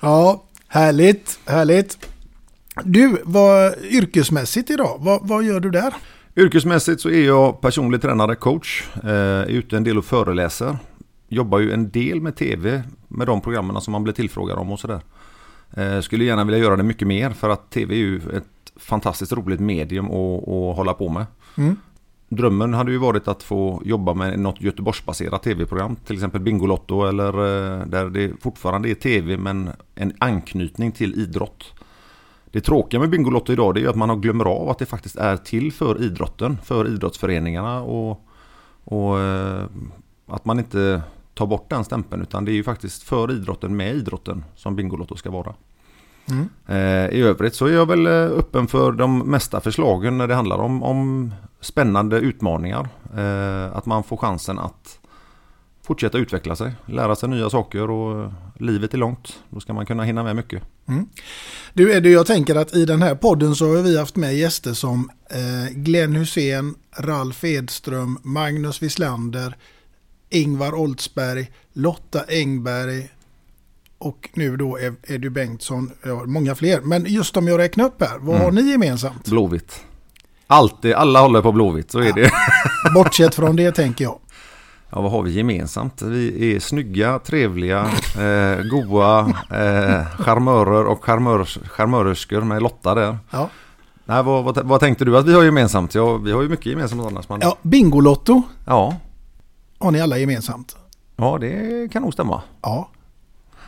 ja, 0.00 0.44
härligt, 0.68 1.38
härligt. 1.46 1.98
Du, 2.82 3.16
vad 3.24 3.74
yrkesmässigt 3.82 4.70
idag, 4.70 4.96
vad, 5.00 5.28
vad 5.28 5.44
gör 5.44 5.60
du 5.60 5.70
där? 5.70 5.94
Yrkesmässigt 6.36 7.00
så 7.00 7.10
är 7.10 7.26
jag 7.26 7.60
personlig 7.60 8.02
tränare, 8.02 8.34
coach, 8.34 8.84
eh, 9.04 9.10
är 9.10 9.46
ute 9.46 9.76
en 9.76 9.84
del 9.84 9.98
och 9.98 10.04
föreläser. 10.04 10.76
Jobbar 11.32 11.58
ju 11.58 11.72
en 11.72 11.90
del 11.90 12.20
med 12.20 12.36
tv, 12.36 12.82
med 13.08 13.26
de 13.26 13.40
programmen 13.40 13.80
som 13.80 13.92
man 13.92 14.04
blir 14.04 14.14
tillfrågad 14.14 14.58
om 14.58 14.72
och 14.72 14.80
sådär. 14.80 15.00
Eh, 15.70 16.00
skulle 16.00 16.24
gärna 16.24 16.44
vilja 16.44 16.58
göra 16.58 16.76
det 16.76 16.82
mycket 16.82 17.08
mer 17.08 17.30
för 17.30 17.50
att 17.50 17.70
tv 17.70 17.94
är 17.94 17.98
ju 17.98 18.16
ett 18.16 18.72
fantastiskt 18.76 19.32
roligt 19.32 19.60
medium 19.60 20.06
att, 20.06 20.48
att 20.48 20.76
hålla 20.76 20.94
på 20.94 21.08
med. 21.08 21.26
Mm. 21.56 21.76
Drömmen 22.28 22.74
hade 22.74 22.92
ju 22.92 22.98
varit 22.98 23.28
att 23.28 23.42
få 23.42 23.82
jobba 23.84 24.14
med 24.14 24.38
något 24.38 24.60
Göteborgsbaserat 24.60 25.42
tv-program. 25.42 25.96
Till 25.96 26.14
exempel 26.14 26.40
Bingolotto 26.40 27.04
eller 27.04 27.28
eh, 27.28 27.86
där 27.86 28.10
det 28.10 28.32
fortfarande 28.40 28.90
är 28.90 28.94
tv 28.94 29.36
men 29.36 29.70
en 29.94 30.12
anknytning 30.18 30.92
till 30.92 31.14
idrott. 31.14 31.72
Det 32.50 32.60
tråkiga 32.60 33.00
med 33.00 33.10
Bingolotto 33.10 33.52
idag 33.52 33.74
det 33.74 33.80
är 33.80 33.82
ju 33.82 33.90
att 33.90 33.96
man 33.96 34.08
har 34.08 34.16
glömmer 34.16 34.44
av 34.44 34.68
att 34.68 34.78
det 34.78 34.86
faktiskt 34.86 35.16
är 35.16 35.36
till 35.36 35.72
för 35.72 36.02
idrotten, 36.02 36.58
för 36.64 36.88
idrottsföreningarna 36.88 37.82
och, 37.82 38.26
och 38.84 39.20
eh, 39.20 39.64
att 40.26 40.44
man 40.44 40.58
inte 40.58 41.02
tar 41.42 41.46
bort 41.46 41.70
den 41.70 41.84
stämpeln 41.84 42.22
utan 42.22 42.44
det 42.44 42.52
är 42.52 42.54
ju 42.54 42.64
faktiskt 42.64 43.02
för 43.02 43.32
idrotten 43.32 43.76
med 43.76 43.94
idrotten 43.94 44.44
som 44.56 44.76
Bingolotto 44.76 45.16
ska 45.16 45.30
vara. 45.30 45.54
Mm. 46.28 46.48
Eh, 46.66 47.18
I 47.18 47.22
övrigt 47.22 47.54
så 47.54 47.66
är 47.66 47.72
jag 47.72 47.86
väl 47.86 48.06
eh, 48.06 48.12
öppen 48.12 48.66
för 48.68 48.92
de 48.92 49.18
mesta 49.18 49.60
förslagen 49.60 50.18
när 50.18 50.28
det 50.28 50.34
handlar 50.34 50.58
om, 50.58 50.82
om 50.82 51.34
spännande 51.60 52.16
utmaningar. 52.16 52.88
Eh, 53.16 53.76
att 53.76 53.86
man 53.86 54.04
får 54.04 54.16
chansen 54.16 54.58
att 54.58 54.98
fortsätta 55.82 56.18
utveckla 56.18 56.56
sig, 56.56 56.72
lära 56.86 57.16
sig 57.16 57.28
nya 57.28 57.50
saker 57.50 57.90
och 57.90 58.32
livet 58.58 58.94
är 58.94 58.98
långt. 58.98 59.38
Då 59.50 59.60
ska 59.60 59.72
man 59.72 59.86
kunna 59.86 60.02
hinna 60.02 60.22
med 60.22 60.36
mycket. 60.36 60.62
Mm. 60.88 61.06
Du 61.72 61.92
Eddie, 61.92 62.12
jag 62.12 62.26
tänker 62.26 62.54
att 62.54 62.74
i 62.74 62.84
den 62.84 63.02
här 63.02 63.14
podden 63.14 63.54
så 63.54 63.76
har 63.76 63.82
vi 63.82 63.98
haft 63.98 64.16
med 64.16 64.36
gäster 64.36 64.72
som 64.72 65.10
Glenn 65.70 66.16
Hussein, 66.16 66.74
Ralf 66.98 67.44
Edström, 67.44 68.18
Magnus 68.22 68.82
Wislander, 68.82 69.56
Ingvar 70.32 70.74
Oldsberg, 70.74 71.50
Lotta 71.72 72.24
Engberg 72.28 73.08
och 73.98 74.30
nu 74.34 74.56
då 74.56 74.78
Eddie 75.06 75.30
Bengtsson, 75.30 75.90
ja, 76.04 76.24
många 76.26 76.54
fler. 76.54 76.80
Men 76.80 77.04
just 77.08 77.34
de 77.34 77.48
jag 77.48 77.58
räknar 77.58 77.84
upp 77.84 78.02
här, 78.02 78.18
vad 78.18 78.38
har 78.40 78.52
ni 78.52 78.62
gemensamt? 78.70 79.28
Blåvitt. 79.28 79.84
Alltid, 80.46 80.92
alla 80.94 81.20
håller 81.20 81.42
på 81.42 81.52
Blåvitt, 81.52 81.90
så 81.90 81.98
är 81.98 82.12
det. 82.12 82.30
Bortsett 82.94 83.34
från 83.34 83.56
det 83.56 83.72
tänker 83.72 84.04
jag. 84.04 84.18
Ja, 84.90 85.00
vad 85.00 85.10
har 85.10 85.22
vi 85.22 85.32
gemensamt? 85.32 86.02
Vi 86.02 86.56
är 86.56 86.60
snygga, 86.60 87.18
trevliga, 87.18 87.90
eh, 88.18 88.64
goa, 88.70 89.20
eh, 89.50 90.06
charmörer 90.18 90.86
och 90.86 91.04
charmör, 91.04 91.44
charmörerskor 91.44 92.40
med 92.40 92.62
Lotta 92.62 92.94
där. 92.94 93.18
Ja. 93.30 93.48
Nej, 94.04 94.22
vad, 94.22 94.44
vad, 94.44 94.58
vad 94.58 94.80
tänkte 94.80 95.04
du 95.04 95.18
att 95.18 95.26
vi 95.26 95.34
har 95.34 95.44
gemensamt? 95.44 95.94
Ja, 95.94 96.16
vi 96.16 96.32
har 96.32 96.42
ju 96.42 96.48
mycket 96.48 96.66
gemensamt 96.66 97.06
annars. 97.06 97.28
Men... 97.28 97.40
Ja, 97.42 97.58
Bingolotto 97.62 98.42
ja, 98.66 98.96
har 99.82 99.90
ni 99.90 100.00
alla 100.00 100.18
gemensamt. 100.18 100.76
ja, 101.16 101.38
det 101.40 101.88
kan 101.92 102.02
nog 102.02 102.12
stämma. 102.12 102.42
Ja. 102.62 102.88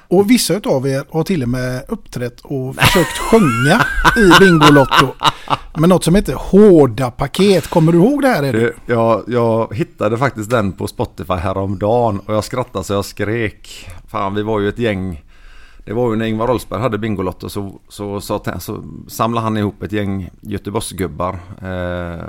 Och 0.09 0.31
vissa 0.31 0.61
av 0.64 0.87
er 0.87 1.05
har 1.11 1.22
till 1.22 1.42
och 1.42 1.48
med 1.48 1.85
uppträtt 1.88 2.40
och 2.40 2.77
försökt 2.77 3.18
sjunga 3.18 3.81
i 4.16 4.31
Bingolotto. 4.40 5.07
Men 5.77 5.88
något 5.88 6.05
som 6.05 6.14
heter 6.14 6.35
Hårda 6.35 7.11
paket. 7.11 7.66
Kommer 7.70 7.92
du 7.92 7.98
ihåg 7.98 8.22
det 8.22 8.29
här? 8.29 8.42
Eddie? 8.42 8.59
Det- 8.59 8.92
Jag, 8.92 9.22
jag 9.27 9.74
hittade 9.74 10.18
faktiskt 10.18 10.50
den 10.50 10.72
på 10.72 10.87
Spotify 10.87 11.33
häromdagen 11.35 12.18
och 12.27 12.35
jag 12.35 12.44
skrattade 12.44 12.85
så 12.85 12.92
jag 12.92 13.05
skrek. 13.05 13.88
Fan, 14.09 14.35
vi 14.35 14.42
var 14.42 14.61
ju 14.61 14.68
ett 14.68 14.79
gäng. 14.79 15.24
Det 15.85 15.92
var 15.92 16.11
ju 16.11 16.16
när 16.16 16.27
Ingvar 16.27 16.50
Oldsberg 16.50 16.81
hade 16.81 16.98
Bingolotto 16.98 17.48
så, 17.48 17.81
så, 17.88 18.20
så, 18.20 18.42
så 18.59 18.85
samlade 19.09 19.44
han 19.44 19.57
ihop 19.57 19.83
ett 19.83 19.92
gäng 19.92 20.31
Göteborgsgubbar. 20.40 21.38
Eh, 21.62 22.24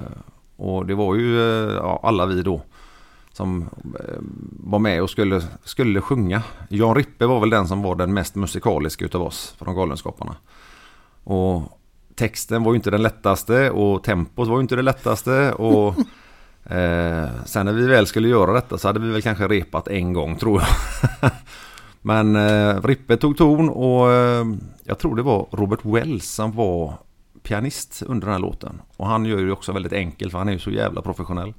och 0.58 0.86
det 0.86 0.96
var 0.96 1.16
ju 1.16 1.40
eh, 1.42 1.74
ja, 1.76 2.00
alla 2.04 2.26
vi 2.26 2.42
då 2.42 2.62
som 3.36 3.62
eh, 4.00 4.18
var 4.60 4.80
med 4.80 5.02
och 5.02 5.10
skulle, 5.10 5.42
skulle 5.64 6.02
sjunga. 6.02 6.44
Jan 6.70 6.96
Rippe 6.96 7.26
var 7.26 7.40
väl 7.40 7.50
den 7.50 7.68
som 7.68 7.82
var 7.82 7.96
den 7.96 8.14
mest 8.14 8.36
musikaliska 8.36 9.06
utav 9.06 9.22
oss 9.22 9.56
från 9.60 9.76
Galenskaparna. 9.76 10.36
Och 11.24 11.80
texten 12.16 12.64
var 12.64 12.72
ju 12.72 12.76
inte 12.76 12.92
den 12.92 13.02
lättaste 13.02 13.72
och 13.72 14.04
tempot 14.04 14.48
var 14.48 14.56
ju 14.56 14.62
inte 14.62 14.76
det 14.76 14.82
lättaste. 14.82 15.54
Och 15.54 15.88
eh, 16.64 17.30
sen 17.46 17.66
när 17.66 17.74
vi 17.74 17.88
väl 17.88 18.08
skulle 18.08 18.28
göra 18.28 18.54
detta 18.54 18.78
så 18.78 18.88
hade 18.88 19.00
vi 19.00 19.12
väl 19.12 19.22
kanske 19.22 19.48
repat 19.48 19.88
en 19.88 20.14
gång 20.14 20.36
tror 20.36 20.62
jag. 20.62 21.32
Men 22.02 22.36
eh, 22.36 22.82
Rippe 22.84 23.18
tog 23.18 23.38
ton 23.38 23.70
och 23.70 24.12
eh, 24.12 24.46
jag 24.84 25.00
tror 25.00 25.16
det 25.16 25.24
var 25.24 25.48
Robert 25.52 25.86
Wells 25.86 26.26
som 26.26 26.52
var 26.52 26.94
pianist 27.44 28.04
under 28.06 28.26
den 28.26 28.34
här 28.34 28.42
låten. 28.42 28.82
Och 28.98 29.08
han 29.08 29.26
gör 29.26 29.40
ju 29.40 29.52
också 29.52 29.72
väldigt 29.72 29.94
enkelt 29.94 30.32
för 30.32 30.40
han 30.40 30.50
är 30.50 30.54
ju 30.54 30.60
så 30.60 30.72
jävla 30.72 31.02
professionell. 31.02 31.54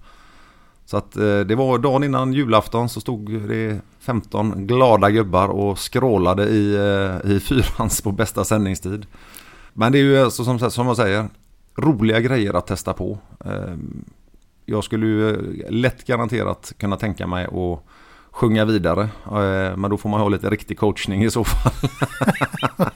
Så 0.87 0.97
att 0.97 1.17
eh, 1.17 1.41
det 1.41 1.55
var 1.55 1.79
dagen 1.79 2.05
innan 2.05 2.33
julafton 2.33 2.89
så 2.89 3.01
stod 3.01 3.49
det 3.49 3.81
15 4.01 4.67
glada 4.67 5.11
gubbar 5.11 5.49
och 5.49 5.79
skrålade 5.79 6.45
i, 6.49 6.75
eh, 6.75 7.31
i 7.31 7.41
fyrans 7.41 8.01
på 8.03 8.13
bästa 8.13 8.45
sändningstid. 8.45 9.07
Men 9.73 9.93
det 9.93 9.99
är 9.99 10.03
ju 10.03 10.19
alltså, 10.19 10.45
som, 10.45 10.71
som 10.71 10.87
jag 10.87 10.97
säger, 10.97 11.29
roliga 11.77 12.21
grejer 12.21 12.55
att 12.55 12.67
testa 12.67 12.93
på. 12.93 13.19
Eh, 13.45 13.75
Jag 14.65 14.85
skulle 14.85 15.07
ju 15.07 15.37
lätt 15.71 16.07
garanterat 16.07 16.73
kunna 16.79 16.97
tänka 16.97 17.27
mig 17.27 17.45
att 17.45 17.83
sjunga 18.31 18.65
vidare. 18.65 19.09
Men 19.77 19.91
då 19.91 19.97
får 19.97 20.09
man 20.09 20.21
ha 20.21 20.29
lite 20.29 20.51
riktig 20.51 20.79
coachning 20.79 21.25
i 21.25 21.31
så 21.31 21.45
fall. 21.45 21.73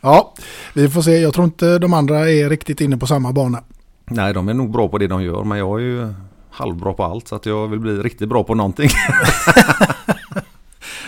Ja, 0.00 0.34
vi 0.74 0.88
får 0.88 1.02
se. 1.02 1.18
Jag 1.18 1.34
tror 1.34 1.44
inte 1.44 1.78
de 1.78 1.92
andra 1.94 2.30
är 2.30 2.48
riktigt 2.48 2.80
inne 2.80 2.96
på 2.96 3.06
samma 3.06 3.32
bana. 3.32 3.62
Nej, 4.10 4.34
de 4.34 4.48
är 4.48 4.54
nog 4.54 4.70
bra 4.70 4.88
på 4.88 4.98
det 4.98 5.06
de 5.06 5.22
gör, 5.22 5.44
men 5.44 5.58
jag 5.58 5.80
är 5.80 5.84
ju 5.84 6.14
halvbra 6.50 6.92
på 6.92 7.04
allt 7.04 7.28
så 7.28 7.34
att 7.34 7.46
jag 7.46 7.68
vill 7.68 7.80
bli 7.80 7.92
riktigt 7.92 8.28
bra 8.28 8.44
på 8.44 8.54
någonting. 8.54 8.90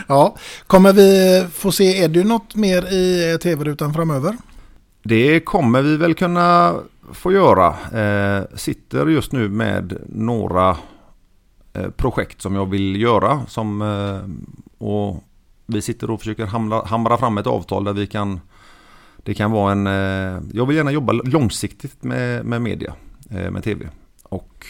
Ja, 0.06 0.36
kommer 0.66 0.92
vi 0.92 1.44
få 1.52 1.72
se 1.72 2.02
Eddie 2.02 2.24
något 2.24 2.54
mer 2.54 2.92
i 2.92 3.38
tv-rutan 3.42 3.94
framöver? 3.94 4.36
Det 5.02 5.40
kommer 5.40 5.82
vi 5.82 5.96
väl 5.96 6.14
kunna 6.14 6.74
få 7.12 7.32
göra. 7.32 7.68
Eh, 8.00 8.44
sitter 8.54 9.06
just 9.06 9.32
nu 9.32 9.48
med 9.48 9.98
några 10.08 10.76
eh, 11.72 11.90
projekt 11.96 12.42
som 12.42 12.54
jag 12.54 12.70
vill 12.70 13.00
göra. 13.00 13.46
Som, 13.48 13.82
eh, 13.82 14.86
och 14.86 15.24
vi 15.66 15.82
sitter 15.82 16.10
och 16.10 16.20
försöker 16.20 16.46
hamra, 16.46 16.82
hamra 16.84 17.18
fram 17.18 17.38
ett 17.38 17.46
avtal 17.46 17.84
där 17.84 17.92
vi 17.92 18.06
kan 18.06 18.40
Det 19.16 19.34
kan 19.34 19.50
vara 19.50 19.72
en 19.72 19.86
eh, 19.86 20.42
Jag 20.52 20.66
vill 20.66 20.76
gärna 20.76 20.90
jobba 20.92 21.12
långsiktigt 21.12 22.02
med, 22.04 22.44
med 22.44 22.62
media, 22.62 22.94
eh, 23.30 23.50
med 23.50 23.64
tv. 23.64 23.88
Och 24.22 24.66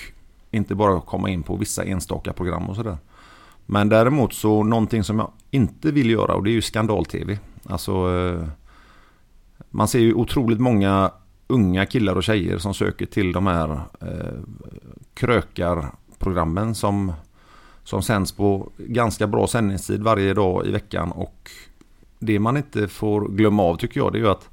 inte 0.52 0.74
bara 0.74 1.00
komma 1.00 1.30
in 1.30 1.42
på 1.42 1.56
vissa 1.56 1.84
enstaka 1.84 2.32
program 2.32 2.68
och 2.68 2.76
sådär. 2.76 2.96
Men 3.66 3.88
däremot 3.88 4.32
så 4.32 4.62
någonting 4.62 5.04
som 5.04 5.18
jag 5.18 5.30
inte 5.50 5.90
vill 5.90 6.10
göra 6.10 6.34
och 6.34 6.44
det 6.44 6.50
är 6.50 6.52
ju 6.52 6.62
skandal-tv. 6.62 7.38
Alltså 7.64 7.92
eh, 7.92 8.48
man 9.70 9.88
ser 9.88 9.98
ju 9.98 10.14
otroligt 10.14 10.60
många 10.60 11.10
unga 11.46 11.86
killar 11.86 12.16
och 12.16 12.24
tjejer 12.24 12.58
som 12.58 12.74
söker 12.74 13.06
till 13.06 13.32
de 13.32 13.46
här 13.46 13.80
eh, 14.00 14.40
krökarprogrammen 15.14 16.74
som, 16.74 17.12
som 17.84 18.02
sänds 18.02 18.32
på 18.32 18.70
ganska 18.76 19.26
bra 19.26 19.46
sändningstid 19.46 20.02
varje 20.02 20.34
dag 20.34 20.66
i 20.66 20.70
veckan. 20.70 21.12
Och 21.12 21.50
det 22.18 22.38
man 22.38 22.56
inte 22.56 22.88
får 22.88 23.28
glömma 23.28 23.62
av 23.62 23.76
tycker 23.76 24.00
jag 24.00 24.12
det 24.12 24.18
är 24.18 24.20
ju 24.20 24.30
att 24.30 24.48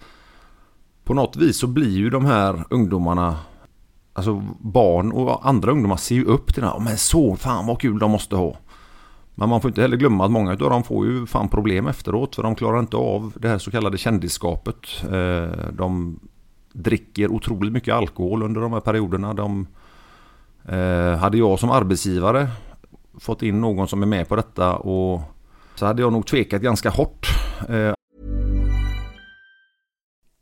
på 1.04 1.14
något 1.14 1.36
vis 1.36 1.58
så 1.58 1.68
blir 1.68 1.98
ju 1.98 2.10
de 2.10 2.26
här 2.26 2.64
ungdomarna 2.70 3.38
Alltså 4.20 4.44
barn 4.60 5.12
och 5.12 5.48
andra 5.48 5.72
ungdomar 5.72 5.98
ser 5.98 6.16
ju 6.16 6.26
upp 6.26 6.54
till 6.54 6.64
det 6.64 6.70
här. 6.70 6.80
Men 6.80 6.98
så, 6.98 7.36
fan 7.36 7.68
vad 7.68 7.82
kul 7.82 8.00
de 8.00 8.12
måste 8.12 8.36
ha. 8.36 8.58
Men 9.36 9.50
man 9.50 9.62
får 9.62 9.70
inte 9.70 9.82
heller 9.82 9.98
glömma 9.98 10.26
att 10.26 10.32
många 10.32 10.52
av 10.52 10.58
dem 10.58 10.84
får 10.84 11.06
ju 11.06 11.26
fan 11.26 11.50
problem 11.50 11.88
efteråt. 11.88 12.36
För 12.36 12.44
de 12.44 12.56
klarar 12.56 12.80
inte 12.80 12.98
av 12.98 13.34
det 13.36 13.48
här 13.48 13.58
så 13.58 13.72
kallade 13.72 13.98
kändisskapet. 13.98 15.04
Eh, 15.04 15.72
de 15.74 16.20
dricker 16.74 17.32
otroligt 17.32 17.74
mycket 17.74 17.94
alkohol 17.94 18.44
under 18.44 18.62
de 18.62 18.74
här 18.74 18.80
perioderna. 18.80 19.34
De, 19.34 19.68
eh, 20.66 21.18
hade 21.18 21.38
jag 21.38 21.60
som 21.60 21.72
arbetsgivare 21.72 22.48
fått 23.20 23.44
in 23.44 23.62
någon 23.62 23.88
som 23.88 24.02
är 24.02 24.08
med 24.08 24.30
på 24.30 24.36
detta 24.36 24.76
och 24.76 25.22
så 25.76 25.86
hade 25.86 26.02
jag 26.02 26.14
nog 26.14 26.26
tvekat 26.26 26.62
ganska 26.62 26.90
hårt. 26.90 27.28
Eh, 27.70 27.94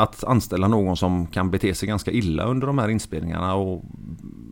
Att 0.00 0.24
anställa 0.24 0.68
någon 0.68 0.96
som 0.96 1.26
kan 1.26 1.50
bete 1.50 1.74
sig 1.74 1.88
ganska 1.88 2.10
illa 2.10 2.44
under 2.44 2.66
de 2.66 2.78
här 2.78 2.88
inspelningarna 2.88 3.54
och 3.54 3.84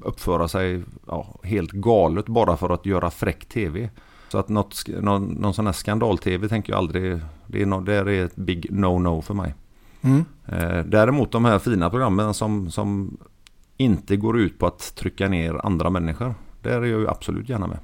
uppföra 0.03 0.49
sig 0.49 0.83
ja, 1.07 1.41
helt 1.43 1.71
galet 1.71 2.27
bara 2.27 2.57
för 2.57 2.71
att 2.71 2.87
göra 2.87 3.11
fräck 3.11 3.45
tv. 3.45 3.91
Så 4.29 4.39
att 4.39 4.49
något, 4.49 4.89
någon, 4.89 5.25
någon 5.25 5.55
sån 5.55 5.67
här 5.67 5.73
skandal-tv 5.73 6.49
tänker 6.49 6.73
jag 6.73 6.79
aldrig, 6.79 7.21
det 7.47 7.63
är, 7.63 7.67
no, 7.67 7.81
det 7.81 7.95
är 7.95 8.07
ett 8.07 8.37
big 8.37 8.67
no-no 8.71 9.23
för 9.23 9.35
mig. 9.35 9.55
Mm. 10.01 10.25
Eh, 10.47 10.85
däremot 10.85 11.33
de 11.33 11.45
här 11.45 11.59
fina 11.59 11.91
programmen 11.91 12.35
som, 12.35 12.71
som 12.71 13.17
inte 13.77 14.17
går 14.17 14.39
ut 14.39 14.59
på 14.59 14.67
att 14.67 14.95
trycka 14.95 15.29
ner 15.29 15.67
andra 15.67 15.91
människor. 15.91 16.35
Där 16.63 16.71
är 16.71 16.87
jag 16.87 17.01
ju 17.01 17.09
absolut 17.09 17.49
gärna 17.49 17.67
med. 17.67 17.79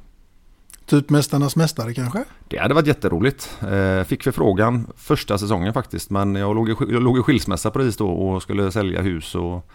Typ 0.86 1.10
Mästarnas 1.10 1.56
Mästare 1.56 1.94
kanske? 1.94 2.24
Det 2.48 2.58
hade 2.58 2.74
varit 2.74 2.86
jätteroligt. 2.86 3.58
Eh, 3.60 4.04
fick 4.04 4.22
förfrågan 4.22 4.86
första 4.96 5.38
säsongen 5.38 5.72
faktiskt. 5.72 6.10
Men 6.10 6.34
jag 6.34 6.54
låg, 6.54 6.68
i, 6.68 6.74
jag 6.78 7.02
låg 7.02 7.18
i 7.18 7.22
skilsmässa 7.22 7.70
precis 7.70 7.96
då 7.96 8.08
och 8.08 8.42
skulle 8.42 8.72
sälja 8.72 9.02
hus 9.02 9.34
och 9.34 9.70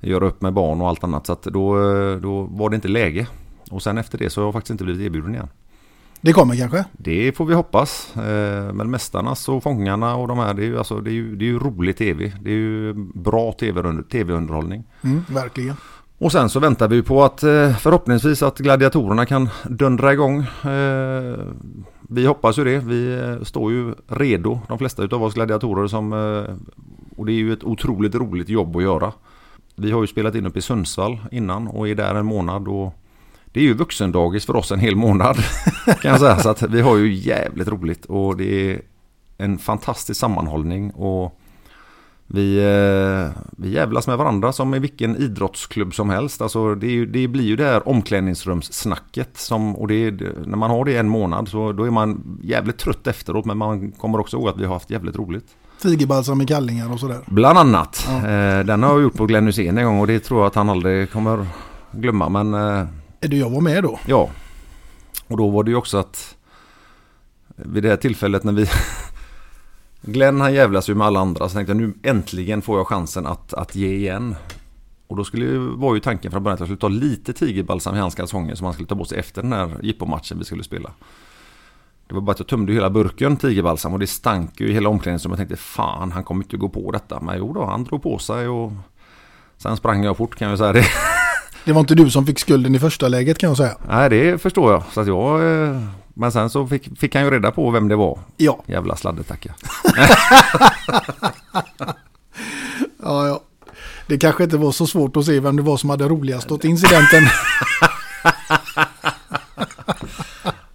göra 0.00 0.26
upp 0.26 0.42
med 0.42 0.52
barn 0.52 0.80
och 0.80 0.88
allt 0.88 1.04
annat. 1.04 1.26
Så 1.26 1.36
då, 1.42 1.76
då 2.18 2.42
var 2.42 2.70
det 2.70 2.76
inte 2.76 2.88
läge. 2.88 3.26
Och 3.70 3.82
sen 3.82 3.98
efter 3.98 4.18
det 4.18 4.30
så 4.30 4.40
har 4.40 4.46
jag 4.46 4.52
faktiskt 4.52 4.70
inte 4.70 4.84
blivit 4.84 5.06
erbjuden 5.06 5.34
igen. 5.34 5.48
Det 6.24 6.32
kommer 6.32 6.56
kanske? 6.56 6.84
Det 6.92 7.36
får 7.36 7.46
vi 7.46 7.54
hoppas. 7.54 8.16
Eh, 8.16 8.72
men 8.72 8.90
Mästarnas 8.90 9.48
och 9.48 9.62
Fångarna 9.62 10.16
och 10.16 10.28
de 10.28 10.38
här, 10.38 10.54
det 10.54 10.62
är 10.62 10.66
ju, 10.66 10.78
alltså, 10.78 11.00
det 11.00 11.10
är 11.10 11.14
ju, 11.14 11.36
det 11.36 11.44
är 11.44 11.46
ju 11.46 11.58
rolig 11.58 11.96
tv. 11.96 12.32
Det 12.40 12.50
är 12.50 12.54
ju 12.54 12.94
bra 13.14 13.52
tv-underhållning. 14.10 14.84
Mm, 15.02 15.24
verkligen. 15.28 15.76
Och 16.18 16.32
sen 16.32 16.48
så 16.48 16.60
väntar 16.60 16.88
vi 16.88 17.02
på 17.02 17.24
att 17.24 17.42
eh, 17.42 17.76
förhoppningsvis 17.76 18.42
att 18.42 18.58
gladiatorerna 18.58 19.26
kan 19.26 19.48
dundra 19.64 20.12
igång. 20.12 20.38
Eh, 20.64 21.38
vi 22.08 22.26
hoppas 22.26 22.58
ju 22.58 22.64
det. 22.64 22.78
Vi 22.78 23.14
eh, 23.14 23.44
står 23.44 23.72
ju 23.72 23.94
redo, 24.08 24.60
de 24.68 24.78
flesta 24.78 25.02
utav 25.02 25.22
oss 25.22 25.34
gladiatorer 25.34 25.86
som... 25.86 26.12
Och 27.16 27.26
det 27.26 27.32
är 27.32 27.34
ju 27.34 27.52
ett 27.52 27.64
otroligt 27.64 28.14
roligt 28.14 28.48
jobb 28.48 28.76
att 28.76 28.82
göra. 28.82 29.12
Vi 29.76 29.90
har 29.90 30.00
ju 30.00 30.06
spelat 30.06 30.34
in 30.34 30.46
uppe 30.46 30.58
i 30.58 30.62
Sundsvall 30.62 31.18
innan 31.30 31.68
och 31.68 31.88
är 31.88 31.94
där 31.94 32.14
en 32.14 32.26
månad 32.26 32.68
och 32.68 32.94
det 33.44 33.60
är 33.60 33.64
ju 33.64 33.74
vuxendagis 33.74 34.46
för 34.46 34.56
oss 34.56 34.72
en 34.72 34.78
hel 34.78 34.96
månad 34.96 35.36
kan 36.02 36.10
jag 36.10 36.20
säga. 36.20 36.38
Så 36.38 36.48
att 36.48 36.62
vi 36.62 36.80
har 36.80 36.96
ju 36.96 37.14
jävligt 37.14 37.68
roligt 37.68 38.04
och 38.04 38.36
det 38.36 38.72
är 38.72 38.82
en 39.38 39.58
fantastisk 39.58 40.20
sammanhållning 40.20 40.90
och 40.90 41.40
vi, 42.26 42.56
eh, 42.58 43.42
vi 43.56 43.70
jävlas 43.70 44.06
med 44.06 44.18
varandra 44.18 44.52
som 44.52 44.74
i 44.74 44.78
vilken 44.78 45.16
idrottsklubb 45.16 45.94
som 45.94 46.10
helst. 46.10 46.42
Alltså 46.42 46.74
det, 46.74 46.86
är 46.86 47.06
det 47.06 47.28
blir 47.28 47.44
ju 47.44 47.56
det 47.56 47.64
här 47.64 47.88
omklädningsrumssnacket. 47.88 49.36
Som, 49.36 49.76
och 49.76 49.88
det 49.88 49.94
är, 49.94 50.32
när 50.46 50.56
man 50.56 50.70
har 50.70 50.84
det 50.84 50.96
en 50.96 51.08
månad 51.08 51.48
så 51.48 51.72
då 51.72 51.84
är 51.84 51.90
man 51.90 52.38
jävligt 52.42 52.78
trött 52.78 53.06
efteråt. 53.06 53.44
Men 53.44 53.58
man 53.58 53.92
kommer 53.92 54.20
också 54.20 54.36
ihåg 54.36 54.48
att 54.48 54.58
vi 54.58 54.64
har 54.64 54.72
haft 54.74 54.90
jävligt 54.90 55.16
roligt. 55.16 55.46
Tigerbalsam 55.82 56.40
i 56.40 56.46
kallingar 56.46 56.92
och 56.92 57.00
sådär. 57.00 57.20
Bland 57.26 57.58
annat. 57.58 58.06
Ja. 58.08 58.16
Eh, 58.16 58.64
den 58.64 58.82
har 58.82 58.90
jag 58.90 59.02
gjort 59.02 59.16
på 59.16 59.26
Glenn 59.26 59.46
Hysén 59.46 59.78
en 59.78 59.84
gång 59.84 60.00
och 60.00 60.06
det 60.06 60.20
tror 60.20 60.40
jag 60.40 60.46
att 60.46 60.54
han 60.54 60.70
aldrig 60.70 61.10
kommer 61.10 61.46
glömma. 61.92 62.28
Men 62.28 62.54
eh, 62.54 62.86
Är 63.20 63.28
det 63.28 63.36
jag 63.36 63.50
var 63.50 63.60
med 63.60 63.82
då? 63.82 63.98
ja. 64.06 64.30
Och 65.28 65.36
då 65.36 65.48
var 65.50 65.64
det 65.64 65.70
ju 65.70 65.76
också 65.76 65.98
att 65.98 66.36
vid 67.56 67.82
det 67.82 67.88
här 67.88 67.96
tillfället 67.96 68.44
när 68.44 68.52
vi 68.52 68.66
Glenn 70.06 70.40
han 70.40 70.54
jävlas 70.54 70.88
ju 70.88 70.94
med 70.94 71.06
alla 71.06 71.20
andra 71.20 71.48
så 71.48 71.54
tänkte 71.54 71.70
jag 71.70 71.76
nu 71.76 71.94
äntligen 72.02 72.62
får 72.62 72.78
jag 72.78 72.86
chansen 72.86 73.26
att, 73.26 73.54
att 73.54 73.74
ge 73.74 73.94
igen. 73.94 74.36
Och 75.06 75.16
då 75.16 75.24
skulle, 75.24 75.58
var 75.58 75.94
ju 75.94 76.00
tanken 76.00 76.30
från 76.30 76.42
början 76.42 76.54
att 76.54 76.60
jag 76.60 76.68
skulle 76.68 76.80
ta 76.80 76.88
lite 76.88 77.32
tigerbalsam 77.32 77.96
i 77.96 77.98
hans 77.98 78.14
kalsonger 78.14 78.54
som 78.54 78.64
han 78.64 78.74
skulle 78.74 78.88
ta 78.88 78.96
på 78.96 79.04
sig 79.04 79.18
efter 79.18 79.42
den 79.42 79.52
här 79.52 79.70
jippomatchen 79.82 80.38
vi 80.38 80.44
skulle 80.44 80.64
spela. 80.64 80.90
Det 82.08 82.14
var 82.14 82.20
bara 82.20 82.32
att 82.32 82.38
jag 82.38 82.48
tömde 82.48 82.72
hela 82.72 82.90
burken 82.90 83.36
tigerbalsam 83.36 83.92
och 83.92 83.98
det 83.98 84.06
stank 84.06 84.60
ju 84.60 84.68
i 84.68 84.72
hela 84.72 84.88
omklädningsrummet. 84.88 85.38
Jag 85.38 85.48
tänkte 85.48 85.64
fan 85.64 86.12
han 86.12 86.24
kommer 86.24 86.44
inte 86.44 86.56
gå 86.56 86.68
på 86.68 86.90
detta. 86.90 87.20
Men 87.20 87.38
jo 87.38 87.52
då, 87.52 87.64
han 87.64 87.84
drog 87.84 88.02
på 88.02 88.18
sig 88.18 88.48
och 88.48 88.72
sen 89.56 89.76
sprang 89.76 90.04
jag 90.04 90.16
fort 90.16 90.36
kan 90.36 90.48
jag 90.48 90.58
säga 90.58 90.72
det. 90.72 90.84
Det 91.64 91.72
var 91.72 91.80
inte 91.80 91.94
du 91.94 92.10
som 92.10 92.26
fick 92.26 92.38
skulden 92.38 92.74
i 92.74 92.78
första 92.78 93.08
läget 93.08 93.38
kan 93.38 93.48
jag 93.48 93.56
säga. 93.56 93.76
Nej 93.88 94.10
det 94.10 94.42
förstår 94.42 94.72
jag. 94.72 94.82
Så 94.92 95.00
att 95.00 95.06
jag 95.06 95.64
eh, 95.68 95.82
men 96.14 96.32
sen 96.32 96.50
så 96.50 96.66
fick, 96.66 96.98
fick 96.98 97.14
han 97.14 97.24
ju 97.24 97.30
reda 97.30 97.50
på 97.50 97.70
vem 97.70 97.88
det 97.88 97.96
var. 97.96 98.18
Ja. 98.36 98.62
Jävla 98.66 98.96
sladdetacka. 98.96 99.54
Ja, 103.06 103.26
ja. 103.28 103.42
Det 104.06 104.18
kanske 104.18 104.44
inte 104.44 104.56
var 104.56 104.72
så 104.72 104.86
svårt 104.86 105.16
att 105.16 105.24
se 105.24 105.40
vem 105.40 105.56
det 105.56 105.62
var 105.62 105.76
som 105.76 105.90
hade 105.90 106.08
roligast 106.08 106.50
åt 106.50 106.64
incidenten. 106.64 107.22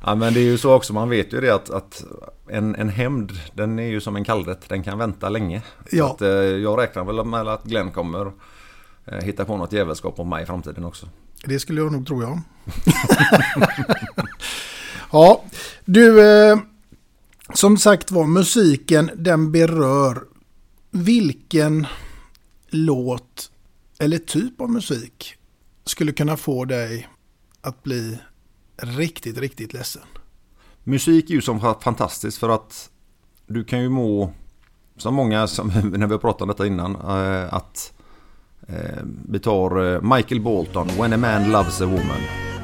Ja 0.06 0.16
men 0.16 0.34
det 0.34 0.40
är 0.40 0.44
ju 0.44 0.58
så 0.58 0.74
också, 0.74 0.94
man 0.94 1.10
vet 1.10 1.34
ju 1.34 1.42
det 1.42 1.50
att, 1.50 1.70
att 1.70 2.04
en, 2.48 2.76
en 2.76 2.90
hämnd 2.90 3.32
den 3.54 3.80
är 3.80 3.88
ju 3.88 4.02
som 4.02 4.16
en 4.16 4.24
kallrätt, 4.24 4.70
den 4.70 4.84
kan 4.84 4.98
vänta 4.98 5.30
länge. 5.30 5.62
Ja. 5.92 6.12
Att, 6.12 6.22
eh, 6.22 6.30
jag 6.30 6.80
räknar 6.80 7.04
väl 7.04 7.26
med 7.26 7.48
att 7.48 7.64
Glenn 7.64 7.92
kommer 7.92 8.32
eh, 9.06 9.18
hitta 9.18 9.46
på 9.46 9.58
något 9.58 9.74
jävelskap 9.74 10.18
mot 10.18 10.28
mig 10.28 10.44
i 10.44 10.46
framtiden 10.46 10.86
också. 10.86 11.08
Det 11.46 11.60
skulle 11.60 11.82
jag 11.82 11.92
nog 11.92 12.08
tro 12.08 12.22
ja. 12.24 12.42
ja, 15.12 15.44
du. 15.86 16.32
Eh, 16.32 16.60
som 17.54 17.78
sagt 17.78 18.12
var, 18.12 18.28
musiken 18.28 19.10
den 19.16 19.52
berör. 19.52 20.24
Vilken 20.92 21.88
låt 22.70 23.52
eller 24.00 24.18
typ 24.18 24.62
av 24.62 24.70
musik 24.70 25.36
skulle 25.86 26.12
kunna 26.12 26.38
få 26.38 26.66
dig 26.66 27.08
att 27.62 27.84
bli 27.84 28.18
riktigt, 28.78 29.38
riktigt 29.38 29.74
ledsen? 29.74 30.02
Musik 30.84 31.30
är 31.30 31.34
ju 31.34 31.42
som 31.42 31.76
fantastiskt 31.82 32.38
för 32.38 32.50
att 32.50 32.90
du 33.48 33.64
kan 33.64 33.82
ju 33.82 33.90
må, 33.90 34.34
som 34.98 35.16
många, 35.16 35.48
som, 35.48 35.68
när 35.94 36.08
vi 36.08 36.14
har 36.14 36.20
pratat 36.20 36.42
om 36.42 36.48
detta 36.48 36.68
innan, 36.68 36.96
eh, 36.96 37.54
att 37.54 37.94
eh, 38.68 39.04
vi 39.30 39.40
tar 39.40 39.94
eh, 39.94 40.02
Michael 40.16 40.42
Bolton, 40.42 40.88
When 40.88 41.14
a 41.14 41.18
man 41.18 41.52
loves 41.52 41.82
a 41.82 41.86
woman. 41.86 42.22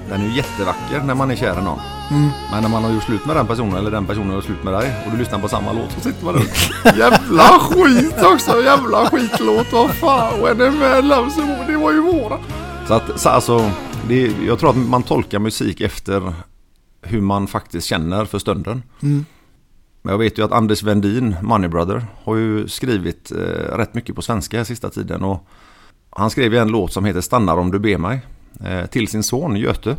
Den 0.09 0.21
är 0.21 0.25
ju 0.25 0.35
jättevacker 0.35 1.01
när 1.03 1.15
man 1.15 1.31
är 1.31 1.35
kär 1.35 1.59
i 1.59 1.63
någon. 1.63 1.79
Mm. 2.11 2.29
Men 2.51 2.61
när 2.63 2.69
man 2.69 2.83
har 2.83 2.91
gjort 2.91 3.03
slut 3.03 3.25
med 3.25 3.35
den 3.35 3.47
personen 3.47 3.75
eller 3.75 3.91
den 3.91 4.05
personen 4.05 4.27
har 4.27 4.35
gjort 4.35 4.45
slut 4.45 4.63
med 4.63 4.73
dig 4.73 4.93
och 5.05 5.11
du 5.11 5.17
lyssnar 5.17 5.39
på 5.39 5.47
samma 5.47 5.73
låt 5.73 5.91
så 5.91 5.99
sitter 5.99 6.25
man 6.25 6.33
där. 6.33 6.43
Jävla 6.97 7.43
skit 7.43 8.23
också! 8.23 8.63
Jävla 8.63 9.09
skitlåt! 9.09 9.67
Vad 9.71 9.91
fan! 9.91 10.41
When 10.41 10.61
a 10.61 10.71
man 10.71 11.07
loves 11.07 11.37
a. 11.37 11.65
Det 11.67 11.77
var 11.77 11.91
ju 11.91 12.01
våra. 12.01 12.39
Så 12.87 12.93
att 12.93 13.19
så 13.19 13.29
alltså, 13.29 13.71
det, 14.07 14.33
jag 14.45 14.59
tror 14.59 14.69
att 14.69 14.77
man 14.77 15.03
tolkar 15.03 15.39
musik 15.39 15.81
efter 15.81 16.33
hur 17.01 17.21
man 17.21 17.47
faktiskt 17.47 17.87
känner 17.87 18.25
för 18.25 18.39
stunden. 18.39 18.83
Mm. 19.01 19.25
Men 20.01 20.11
jag 20.11 20.19
vet 20.19 20.37
ju 20.37 20.45
att 20.45 20.51
Anders 20.51 20.83
Vendin, 20.83 21.35
Money 21.41 21.69
Brother, 21.69 22.05
har 22.23 22.35
ju 22.35 22.67
skrivit 22.67 23.31
eh, 23.31 23.77
rätt 23.77 23.93
mycket 23.93 24.15
på 24.15 24.21
svenska 24.21 24.65
sista 24.65 24.89
tiden. 24.89 25.23
Och 25.23 25.47
han 26.09 26.29
skrev 26.29 26.53
ju 26.53 26.59
en 26.59 26.67
låt 26.67 26.93
som 26.93 27.05
heter 27.05 27.21
Stannar 27.21 27.57
om 27.57 27.71
du 27.71 27.79
ber 27.79 27.97
mig. 27.97 28.21
Eh, 28.63 28.85
till 28.85 29.07
sin 29.07 29.23
son 29.23 29.55
Göte. 29.55 29.95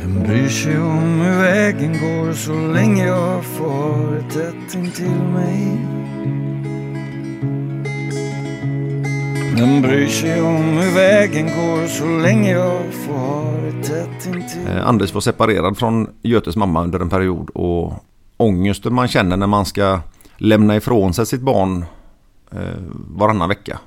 Vem 0.00 0.22
bryr 0.22 0.48
sig 0.48 0.80
om 0.80 1.20
hur 1.20 1.38
vägen 1.38 1.92
går 1.92 2.32
så 2.32 2.52
länge 2.52 3.06
jag 3.06 3.44
får 3.44 4.30
tätt 4.30 4.74
intill 4.74 5.22
mig? 5.34 5.78
Vem 9.56 9.82
bryr 9.82 10.06
sig 10.06 10.42
om 10.42 10.64
hur 10.64 10.94
vägen 10.94 11.46
går 11.46 11.86
så 11.86 12.06
länge 12.06 12.52
jag 12.52 12.94
får 12.94 13.82
tätt 13.82 14.26
intill 14.26 14.66
Eh, 14.68 14.86
Anders 14.88 15.14
var 15.14 15.20
separerad 15.20 15.78
från 15.78 16.08
Götes 16.22 16.56
mamma 16.56 16.82
under 16.84 17.00
en 17.00 17.08
period 17.10 17.50
och 17.50 17.92
ångesten 18.36 18.94
man 18.94 19.08
känner 19.08 19.36
när 19.36 19.46
man 19.46 19.64
ska 19.66 20.00
lämna 20.36 20.76
ifrån 20.76 21.14
sig 21.14 21.26
sitt 21.26 21.40
barn 21.40 21.84
eh, 22.52 22.58
varannan 23.16 23.48
vecka. 23.48 23.78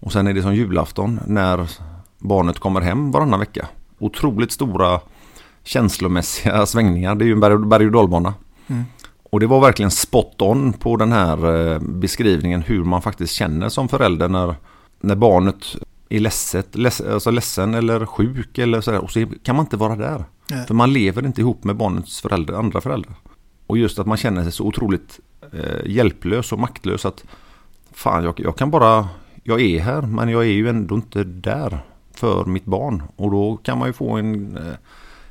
Och 0.00 0.12
sen 0.12 0.26
är 0.26 0.34
det 0.34 0.42
som 0.42 0.54
julafton 0.54 1.20
när 1.26 1.70
barnet 2.26 2.58
kommer 2.58 2.80
hem 2.80 3.10
varannan 3.10 3.40
vecka. 3.40 3.68
Otroligt 3.98 4.52
stora 4.52 5.00
känslomässiga 5.64 6.66
svängningar. 6.66 7.14
Det 7.14 7.24
är 7.24 7.26
ju 7.26 7.32
en 7.32 7.40
berg- 7.44 7.68
berg 7.68 7.86
och 7.86 7.92
dalbana. 7.92 8.34
Mm. 8.66 8.84
Och 9.30 9.40
det 9.40 9.46
var 9.46 9.60
verkligen 9.60 9.90
spot 9.90 10.42
on 10.42 10.72
på 10.72 10.96
den 10.96 11.12
här 11.12 11.72
eh, 11.72 11.78
beskrivningen 11.80 12.62
hur 12.62 12.84
man 12.84 13.02
faktiskt 13.02 13.34
känner 13.34 13.68
som 13.68 13.88
förälder 13.88 14.28
när, 14.28 14.54
när 15.00 15.14
barnet 15.14 15.76
är 16.08 16.20
ledset, 16.20 16.76
leds, 16.76 17.00
alltså 17.00 17.30
ledsen 17.30 17.74
eller 17.74 18.06
sjuk 18.06 18.58
eller 18.58 18.80
sådär. 18.80 18.98
Och 19.04 19.10
så 19.10 19.26
kan 19.42 19.56
man 19.56 19.64
inte 19.64 19.76
vara 19.76 19.96
där. 19.96 20.24
Nej. 20.50 20.66
För 20.66 20.74
man 20.74 20.92
lever 20.92 21.26
inte 21.26 21.40
ihop 21.40 21.64
med 21.64 21.76
barnets 21.76 22.20
förälder, 22.20 22.54
andra 22.54 22.80
föräldrar. 22.80 23.14
Och 23.66 23.78
just 23.78 23.98
att 23.98 24.06
man 24.06 24.16
känner 24.16 24.42
sig 24.42 24.52
så 24.52 24.64
otroligt 24.64 25.20
eh, 25.52 25.90
hjälplös 25.90 26.52
och 26.52 26.58
maktlös 26.58 27.06
att 27.06 27.24
fan 27.92 28.24
jag, 28.24 28.40
jag 28.40 28.56
kan 28.56 28.70
bara, 28.70 29.08
jag 29.42 29.60
är 29.60 29.80
här 29.80 30.02
men 30.02 30.28
jag 30.28 30.42
är 30.42 30.50
ju 30.52 30.68
ändå 30.68 30.94
inte 30.94 31.24
där 31.24 31.84
för 32.18 32.44
mitt 32.44 32.64
barn. 32.64 33.02
Och 33.16 33.30
då 33.30 33.56
kan 33.56 33.78
man 33.78 33.88
ju 33.88 33.92
få 33.92 34.16
en 34.16 34.56
eh, 34.56 34.74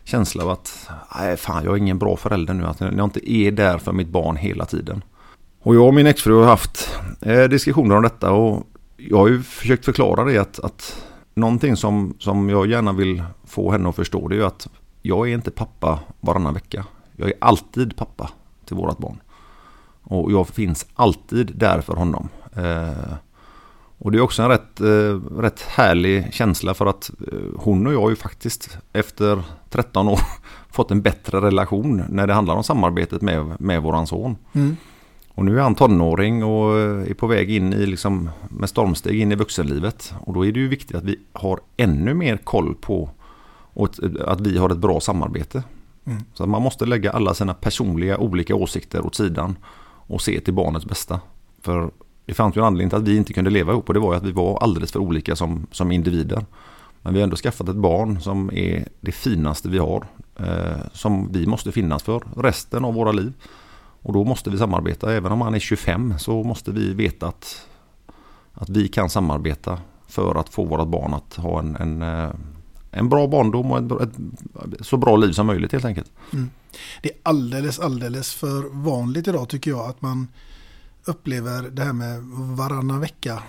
känsla 0.04 0.44
av 0.44 0.50
att 0.50 0.90
nej 1.20 1.38
fan 1.38 1.64
jag 1.64 1.74
är 1.74 1.78
ingen 1.78 2.00
bra 2.00 2.18
förälder 2.18 2.54
nu. 2.54 2.66
Att 2.66 2.82
jag 2.82 3.04
inte 3.04 3.32
är 3.32 3.52
där 3.52 3.78
för 3.78 3.92
mitt 3.92 4.10
barn 4.10 4.36
hela 4.36 4.66
tiden. 4.66 5.04
Och 5.62 5.76
jag 5.76 5.88
och 5.88 5.94
min 5.94 6.08
exfru 6.08 6.34
har 6.34 6.46
haft 6.46 7.00
eh, 7.22 7.44
diskussioner 7.44 7.96
om 7.96 8.04
detta 8.04 8.32
och 8.32 8.64
jag 8.98 9.18
har 9.18 9.28
ju 9.28 9.42
försökt 9.42 9.86
förklara 9.86 10.24
det 10.24 10.38
att, 10.38 10.60
att 10.60 11.06
någonting 11.34 11.76
som, 11.76 12.16
som 12.20 12.50
jag 12.50 12.68
gärna 12.68 12.94
vill 12.94 13.24
få 13.46 13.72
henne 13.72 13.90
att 13.90 13.96
förstå 13.96 14.28
det 14.28 14.36
är 14.36 14.38
ju 14.38 14.46
att 14.46 14.68
jag 15.02 15.30
är 15.30 15.34
inte 15.34 15.52
pappa 15.52 16.00
varannan 16.20 16.54
vecka. 16.54 16.86
Jag 17.16 17.30
är 17.30 17.36
alltid 17.42 17.96
pappa 17.96 18.30
till 18.66 18.76
vårat 18.76 18.98
barn. 18.98 19.22
Och 20.04 20.32
jag 20.32 20.48
finns 20.48 20.86
alltid 20.94 21.52
där 21.56 21.82
för 21.82 21.96
honom. 21.96 22.30
Eh, 22.56 23.14
och 23.98 24.12
det 24.12 24.18
är 24.18 24.22
också 24.22 24.42
en 24.44 24.50
rätt, 24.50 24.82
eh, 24.82 25.38
rätt 25.40 25.62
härlig 25.62 26.34
känsla 26.34 26.74
för 26.74 26.86
att 26.86 27.12
eh, 27.32 27.40
hon 27.56 27.88
och 27.88 27.94
jag 27.94 28.02
har 28.02 28.10
ju 28.10 28.16
faktiskt 28.16 28.78
efter 28.94 29.44
13 29.70 30.08
år 30.08 30.20
fått 30.72 30.92
en 30.92 31.02
bättre 31.02 31.42
relation 31.42 32.04
när 32.10 32.28
det 32.28 32.34
handlar 32.34 32.56
om 32.56 32.64
samarbetet 32.64 33.22
med, 33.22 33.62
med 33.62 33.82
våran 33.82 34.08
son. 34.08 34.36
Mm. 34.54 34.76
Och 35.34 35.46
nu 35.46 35.58
är 35.60 35.64
han 35.64 35.76
tonåring 35.76 36.44
och 36.44 36.80
är 36.80 37.14
på 37.14 37.28
väg 37.28 37.52
in 37.52 37.74
i 37.74 37.86
liksom 37.86 38.30
med 38.50 38.70
stormsteg 38.70 39.20
in 39.22 39.32
i 39.32 39.36
vuxenlivet. 39.36 40.14
Och 40.20 40.34
då 40.34 40.46
är 40.46 40.52
det 40.52 40.60
ju 40.60 40.68
viktigt 40.68 40.96
att 40.98 41.04
vi 41.04 41.20
har 41.34 41.60
ännu 41.78 42.14
mer 42.14 42.38
koll 42.38 42.76
på 42.76 43.10
och 43.74 43.90
ett- 44.04 44.22
att 44.22 44.42
vi 44.42 44.58
har 44.58 44.70
ett 44.70 44.78
bra 44.78 45.00
samarbete. 45.00 45.64
Mm. 46.06 46.22
Så 46.34 46.46
man 46.48 46.62
måste 46.62 46.86
lägga 46.86 47.12
alla 47.12 47.34
sina 47.34 47.54
personliga 47.54 48.18
olika 48.18 48.56
åsikter 48.56 49.06
åt 49.06 49.16
sidan 49.16 49.56
och 50.08 50.22
se 50.22 50.40
till 50.40 50.54
barnets 50.54 50.86
bästa. 50.86 51.20
För 51.62 51.92
det 52.26 52.34
fanns 52.34 52.58
ju 52.58 52.60
en 52.60 52.66
anledning 52.66 52.90
till 52.90 52.98
att 52.98 53.08
vi 53.08 53.18
inte 53.18 53.34
kunde 53.34 53.50
leva 53.50 53.72
ihop 53.72 53.88
och 53.88 53.94
det 53.94 54.00
var 54.00 54.14
ju 54.14 54.18
att 54.18 54.26
vi 54.26 54.32
var 54.32 54.58
alldeles 54.58 54.92
för 54.92 55.00
olika 55.00 55.36
som, 55.36 55.68
som 55.72 55.92
individer. 55.92 56.46
Men 57.02 57.14
vi 57.14 57.20
har 57.20 57.24
ändå 57.24 57.36
skaffat 57.36 57.70
ett 57.70 57.76
barn 57.76 58.22
som 58.22 58.52
är 58.54 58.88
det 59.02 59.12
finaste 59.12 59.70
vi 59.70 59.78
har. 59.78 60.06
Eh, 60.40 60.78
som 60.94 61.32
vi 61.32 61.48
måste 61.48 61.72
finnas 61.72 62.04
för 62.04 62.24
resten 62.38 62.86
av 62.86 62.94
våra 62.94 63.12
liv. 63.12 63.34
Och 64.02 64.14
då 64.14 64.24
måste 64.24 64.50
vi 64.50 64.58
samarbeta. 64.58 65.14
Även 65.14 65.32
om 65.32 65.42
han 65.42 65.56
är 65.56 65.60
25 65.60 66.14
så 66.20 66.44
måste 66.44 66.72
vi 66.72 66.94
veta 66.94 67.28
att, 67.28 67.68
att 68.54 68.70
vi 68.70 68.88
kan 68.88 69.10
samarbeta 69.10 69.80
för 70.08 70.36
att 70.36 70.50
få 70.50 70.66
vårt 70.66 70.88
barn 70.88 71.14
att 71.14 71.36
ha 71.36 71.60
en, 71.60 71.76
en, 71.76 72.02
eh, 72.02 72.30
en 72.92 73.10
bra 73.10 73.28
barndom 73.28 73.72
och 73.72 73.78
ett, 73.78 73.92
ett 74.02 74.86
så 74.86 74.98
bra 74.98 75.16
liv 75.16 75.32
som 75.32 75.48
möjligt 75.48 75.72
helt 75.72 75.86
enkelt. 75.86 76.12
Mm. 76.34 76.50
Det 77.02 77.10
är 77.10 77.18
alldeles, 77.24 77.80
alldeles 77.80 78.34
för 78.34 78.84
vanligt 78.84 79.28
idag 79.28 79.50
tycker 79.50 79.72
jag 79.72 79.90
att 79.90 80.02
man 80.02 80.28
upplever 81.06 81.70
det 81.70 81.84
här 81.84 81.94
med 81.94 82.22
varannan 82.58 83.00
vecka. 83.00 83.44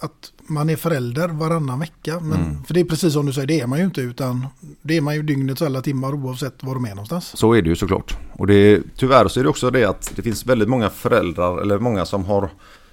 Att 0.00 0.32
man 0.46 0.70
är 0.70 0.76
förälder 0.76 1.28
varannan 1.28 1.78
vecka. 1.80 2.20
Men, 2.20 2.44
Mm. 2.44 2.64
För 2.64 2.74
det 2.74 2.80
är 2.80 2.84
precis 2.84 3.12
som 3.12 3.26
du 3.26 3.32
säger, 3.32 3.46
det 3.46 3.60
är 3.60 3.66
man 3.66 3.78
ju 3.78 3.84
inte 3.84 4.00
utan 4.00 4.46
det 4.82 4.96
är 4.96 5.00
man 5.00 5.14
ju 5.14 5.22
dygnets 5.22 5.62
alla 5.62 5.80
timmar 5.80 6.14
oavsett 6.14 6.62
var 6.62 6.74
de 6.74 6.84
är 6.84 6.90
någonstans. 6.90 7.36
Så 7.36 7.52
är 7.52 7.62
det 7.62 7.68
ju 7.68 7.76
såklart. 7.76 8.16
Och 8.32 8.46
det, 8.46 8.82
tyvärr 8.96 9.28
så 9.28 9.40
är 9.40 9.44
det 9.44 9.50
också 9.50 9.70
det 9.70 9.84
att 9.84 10.12
det 10.16 10.22
finns 10.22 10.46
väldigt 10.46 10.68
många 10.68 10.90
föräldrar 10.90 11.62
eller 11.62 11.78
många 11.78 12.04
som 12.04 12.24
har 12.24 12.50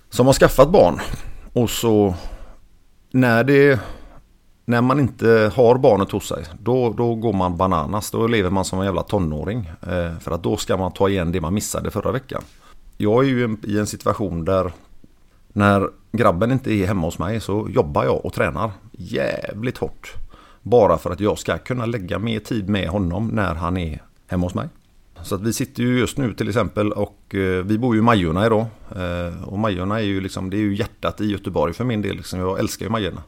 som 0.09 0.25
har 0.25 0.33
skaffat 0.33 0.71
barn. 0.71 0.99
Och 1.53 1.69
så 1.69 2.15
när 3.11 3.43
det 3.43 3.79
när 4.65 4.81
man 4.81 4.99
inte 4.99 5.51
har 5.55 5.77
barnet 5.77 6.11
hos 6.11 6.27
sig, 6.27 6.45
då, 6.59 6.93
då 6.93 7.15
går 7.15 7.33
man 7.33 7.57
bananas. 7.57 8.11
Då 8.11 8.27
lever 8.27 8.49
man 8.49 8.65
som 8.65 8.79
en 8.79 8.85
jävla 8.85 9.03
tonåring. 9.03 9.71
Eh, 9.81 10.19
för 10.19 10.31
att 10.31 10.43
då 10.43 10.57
ska 10.57 10.77
man 10.77 10.91
ta 10.91 11.09
igen 11.09 11.31
det 11.31 11.41
man 11.41 11.53
missade 11.53 11.91
förra 11.91 12.11
veckan. 12.11 12.43
Jag 13.01 13.23
är 13.23 13.29
ju 13.29 13.57
i 13.63 13.79
en 13.79 13.87
situation 13.87 14.45
där 14.45 14.71
när 15.47 15.89
grabben 16.11 16.51
inte 16.51 16.73
är 16.73 16.87
hemma 16.87 17.07
hos 17.07 17.19
mig 17.19 17.39
så 17.39 17.67
jobbar 17.69 18.03
jag 18.03 18.25
och 18.25 18.33
tränar 18.33 18.71
jävligt 18.91 19.77
hårt. 19.77 20.13
Bara 20.61 20.97
för 20.97 21.11
att 21.11 21.19
jag 21.19 21.39
ska 21.39 21.57
kunna 21.57 21.85
lägga 21.85 22.19
mer 22.19 22.39
tid 22.39 22.69
med 22.69 22.89
honom 22.89 23.27
när 23.27 23.55
han 23.55 23.77
är 23.77 24.01
hemma 24.27 24.45
hos 24.45 24.53
mig. 24.53 24.69
Så 25.23 25.35
att 25.35 25.41
vi 25.41 25.53
sitter 25.53 25.83
ju 25.83 25.99
just 25.99 26.17
nu 26.17 26.33
till 26.33 26.47
exempel 26.47 26.91
och 26.91 27.35
eh, 27.35 27.65
vi 27.65 27.77
bor 27.77 27.95
ju 27.95 27.99
i 27.99 28.03
Majorna 28.03 28.45
idag. 28.45 28.65
Eh, 28.95 29.43
och 29.43 29.59
Majorna 29.59 29.99
är 29.99 30.03
ju 30.03 30.21
liksom, 30.21 30.49
det 30.49 30.57
är 30.57 30.61
ju 30.61 30.75
hjärtat 30.75 31.21
i 31.21 31.25
Göteborg 31.25 31.73
för 31.73 31.83
min 31.83 32.01
del. 32.01 32.15
Liksom. 32.15 32.39
Jag 32.39 32.59
älskar 32.59 32.85
ju 32.85 32.91
Majorna. 32.91 33.23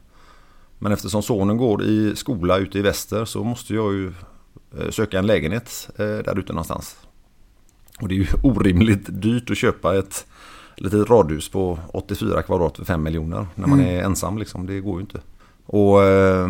Men 0.78 0.92
eftersom 0.92 1.22
sonen 1.22 1.56
går 1.56 1.82
i 1.82 2.16
skola 2.16 2.58
ute 2.58 2.78
i 2.78 2.82
väster 2.82 3.24
så 3.24 3.44
måste 3.44 3.74
jag 3.74 3.92
ju 3.92 4.12
eh, 4.78 4.90
söka 4.90 5.18
en 5.18 5.26
lägenhet 5.26 5.90
där 5.96 6.38
ute 6.38 6.52
någonstans. 6.52 6.96
Och 8.00 8.08
det 8.08 8.14
är 8.14 8.16
ju 8.16 8.26
orimligt 8.42 9.06
dyrt 9.22 9.50
att 9.50 9.56
köpa 9.56 9.98
ett 9.98 10.26
litet 10.76 11.10
radhus 11.10 11.48
på 11.48 11.78
84 11.92 12.42
kvadrat 12.42 12.76
för 12.76 12.84
5 12.84 13.02
miljoner 13.02 13.46
när 13.54 13.66
man 13.66 13.80
Mm. 13.80 13.94
är 13.96 14.02
ensam 14.02 14.38
liksom. 14.38 14.66
Det 14.66 14.80
går 14.80 14.94
ju 14.94 15.00
inte. 15.00 15.20
Och, 15.66 16.02
eh, 16.02 16.48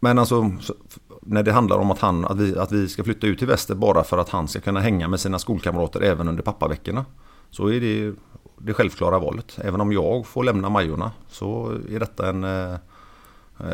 men 0.00 0.18
alltså 0.18 0.50
så- 0.60 0.74
när 1.22 1.42
det 1.42 1.52
handlar 1.52 1.76
om 1.78 1.90
att, 1.90 1.98
han, 1.98 2.24
att, 2.24 2.36
vi, 2.38 2.58
att 2.58 2.72
vi 2.72 2.88
ska 2.88 3.04
flytta 3.04 3.26
ut 3.26 3.38
till 3.38 3.46
väster 3.48 3.74
bara 3.74 4.04
för 4.04 4.18
att 4.18 4.28
han 4.28 4.48
ska 4.48 4.60
kunna 4.60 4.80
hänga 4.80 5.08
med 5.08 5.20
sina 5.20 5.38
skolkamrater 5.38 6.00
även 6.00 6.28
under 6.28 6.42
pappaveckorna. 6.42 7.04
Så 7.50 7.66
är 7.68 7.80
det 7.80 8.14
det 8.58 8.72
självklara 8.74 9.18
valet. 9.18 9.58
Även 9.64 9.80
om 9.80 9.92
jag 9.92 10.26
får 10.26 10.44
lämna 10.44 10.68
Majorna 10.68 11.10
så 11.28 11.72
är 11.90 12.00
detta 12.00 12.28
en 12.28 12.44
eh, 12.44 12.74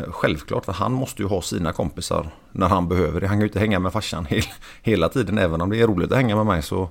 självklart. 0.07 0.65
För 0.65 0.73
han 0.73 0.93
måste 0.93 1.21
ju 1.21 1.27
ha 1.27 1.41
sina 1.41 1.71
kompisar 1.71 2.29
när 2.51 2.67
han 2.67 2.87
behöver 2.87 3.21
det. 3.21 3.27
Han 3.27 3.35
kan 3.35 3.41
ju 3.41 3.47
inte 3.47 3.59
hänga 3.59 3.79
med 3.79 3.93
farsan 3.93 4.25
hel, 4.29 4.43
hela 4.81 5.09
tiden. 5.09 5.37
Även 5.37 5.61
om 5.61 5.69
det 5.69 5.81
är 5.81 5.87
roligt 5.87 6.11
att 6.11 6.17
hänga 6.17 6.35
med 6.35 6.45
mig 6.45 6.61
så, 6.61 6.89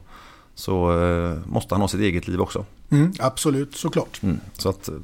så 0.54 1.02
eh, 1.02 1.38
måste 1.46 1.74
han 1.74 1.80
ha 1.80 1.88
sitt 1.88 2.00
eget 2.00 2.28
liv 2.28 2.40
också. 2.40 2.64
Mm, 2.90 3.12
absolut, 3.18 3.76
såklart. 3.76 4.22
Mm. 4.22 4.40
Så 4.52 4.68
att 4.68 4.88
eh, 4.88 4.94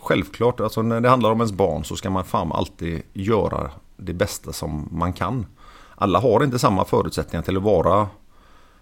självklart, 0.00 0.60
alltså 0.60 0.82
när 0.82 1.00
det 1.00 1.08
handlar 1.08 1.30
om 1.30 1.40
ens 1.40 1.52
barn 1.52 1.84
så 1.84 1.96
ska 1.96 2.10
man 2.10 2.24
fan 2.24 2.52
alltid 2.52 3.02
göra 3.12 3.70
det 3.96 4.12
bästa 4.12 4.52
som 4.52 4.88
man 4.92 5.12
kan. 5.12 5.46
Alla 5.94 6.20
har 6.20 6.44
inte 6.44 6.58
samma 6.58 6.84
förutsättningar 6.84 7.42
till 7.42 7.56
att 7.56 7.62
vara 7.62 8.08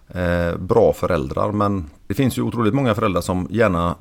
eh, 0.07 0.57
bra 0.57 0.93
föräldrar 0.93 1.51
men 1.51 1.89
det 2.07 2.13
finns 2.13 2.37
ju 2.37 2.41
otroligt 2.41 2.73
många 2.73 2.95
föräldrar 2.95 3.21
som 3.21 3.47
gärna 3.49 3.95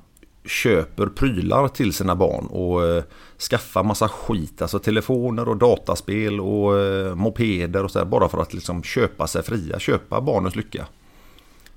köper 0.45 1.07
prylar 1.07 1.69
till 1.69 1.93
sina 1.93 2.17
barn 2.17 2.47
och 2.47 2.85
eh, 2.85 3.03
skaffar 3.51 3.85
massa 3.85 4.09
skit, 4.09 4.63
alltså 4.63 4.79
telefoner 4.79 5.49
och 5.49 5.57
dataspel 5.57 6.41
och 6.41 6.79
eh, 6.79 7.15
mopeder 7.15 7.85
och 7.85 7.91
sådär 7.91 8.07
bara 8.07 8.29
för 8.29 8.39
att 8.39 8.55
liksom 8.55 8.83
köpa 8.83 9.27
sig 9.27 9.43
fria, 9.43 9.79
köpa 9.79 10.21
barnens 10.21 10.57
lycka. 10.57 10.87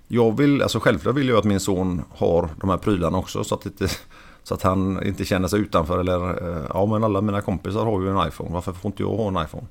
Jag 0.07 0.37
vill, 0.37 0.61
alltså 0.61 0.79
självklart 0.79 1.15
vill 1.15 1.29
jag 1.29 1.37
att 1.37 1.43
min 1.43 1.59
son 1.59 2.01
har 2.09 2.49
de 2.61 2.69
här 2.69 2.77
prylarna 2.77 3.17
också 3.17 3.43
så 3.43 3.55
att, 3.55 3.65
inte, 3.65 3.87
så 4.43 4.53
att 4.53 4.61
han 4.61 5.03
inte 5.05 5.25
känner 5.25 5.47
sig 5.47 5.59
utanför 5.59 5.99
eller 5.99 6.49
eh, 6.49 6.65
ja 6.73 6.85
men 6.85 7.03
alla 7.03 7.21
mina 7.21 7.41
kompisar 7.41 7.85
har 7.85 8.01
ju 8.01 8.09
en 8.09 8.27
iPhone, 8.27 8.49
varför 8.53 8.73
får 8.73 8.89
inte 8.89 9.03
jag 9.03 9.09
ha 9.09 9.27
en 9.27 9.45
iPhone? 9.45 9.67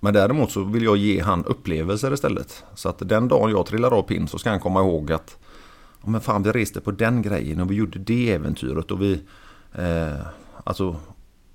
Men 0.00 0.14
däremot 0.14 0.50
så 0.50 0.64
vill 0.64 0.82
jag 0.82 0.96
ge 0.96 1.20
han 1.20 1.44
upplevelser 1.44 2.12
istället. 2.12 2.64
Så 2.74 2.88
att 2.88 3.08
den 3.08 3.28
dagen 3.28 3.50
jag 3.50 3.66
trillar 3.66 3.94
av 3.94 4.02
pinn 4.02 4.28
så 4.28 4.38
ska 4.38 4.50
han 4.50 4.60
komma 4.60 4.80
ihåg 4.80 5.12
att 5.12 5.38
ja, 6.06 6.10
men 6.10 6.20
fan 6.20 6.42
vi 6.42 6.52
reste 6.52 6.80
på 6.80 6.90
den 6.90 7.22
grejen 7.22 7.60
och 7.60 7.70
vi 7.70 7.74
gjorde 7.74 7.98
det 7.98 8.32
äventyret 8.32 8.90
och 8.90 9.02
vi 9.02 9.20
eh, 9.72 10.26
alltså 10.64 10.96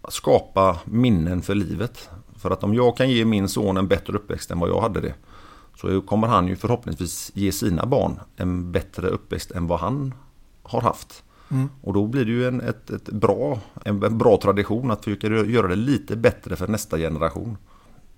skapa 0.10 0.80
minnen 0.86 1.42
för 1.42 1.56
livet. 1.56 2.10
För 2.36 2.52
att 2.52 2.64
om 2.64 2.74
jag 2.74 2.98
kan 2.98 3.10
ge 3.10 3.26
min 3.26 3.50
son 3.50 3.78
en 3.78 3.88
bättre 3.88 4.14
uppväxt 4.14 4.52
än 4.52 4.60
vad 4.60 4.70
jag 4.70 4.82
hade 4.82 5.02
det 5.02 5.14
så 5.78 6.02
kommer 6.02 6.28
han 6.28 6.48
ju 6.48 6.56
förhoppningsvis 6.56 7.32
ge 7.34 7.52
sina 7.52 7.86
barn 7.86 8.20
en 8.36 8.72
bättre 8.72 9.08
uppväxt 9.08 9.52
än 9.52 9.68
vad 9.68 9.80
han 9.80 10.14
har 10.64 10.82
haft. 10.82 11.24
Mm. 11.52 11.70
Och 11.82 11.94
då 11.94 12.08
blir 12.08 12.26
det 12.26 12.32
ju 12.32 12.48
en, 12.48 12.62
ett, 12.62 12.90
ett 12.90 13.10
bra, 13.10 13.60
en, 13.86 14.04
en 14.04 14.18
bra 14.18 14.38
tradition 14.38 14.92
att 14.92 15.04
försöka 15.04 15.28
göra 15.28 15.68
det 15.68 15.76
lite 15.76 16.16
bättre 16.16 16.56
för 16.56 16.68
nästa 16.68 16.98
generation. 16.98 17.58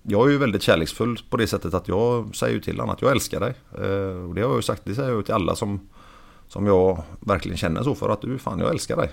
Jag 0.02 0.26
är 0.26 0.30
ju 0.30 0.38
väldigt 0.38 0.62
kärleksfull 0.62 1.18
på 1.30 1.36
det 1.36 1.46
sättet 1.46 1.74
att 1.74 1.88
jag 1.88 2.36
säger 2.36 2.60
till 2.60 2.80
honom 2.80 2.94
att 2.94 3.02
jag 3.02 3.10
älskar 3.10 3.40
dig. 3.40 3.54
Eh, 3.72 4.28
och 4.28 4.34
det 4.34 4.40
har 4.40 4.48
jag 4.48 4.56
ju 4.56 4.62
sagt, 4.62 4.82
det 4.84 4.94
säger 4.94 5.10
jag 5.10 5.24
till 5.24 5.34
alla 5.34 5.56
som, 5.56 5.80
som 6.48 6.66
jag 6.66 7.02
verkligen 7.20 7.58
känner 7.58 7.82
så 7.82 7.94
för 7.94 8.08
att 8.08 8.20
du 8.20 8.38
fan 8.38 8.58
jag 8.58 8.70
älskar 8.70 8.96
dig. 8.96 9.10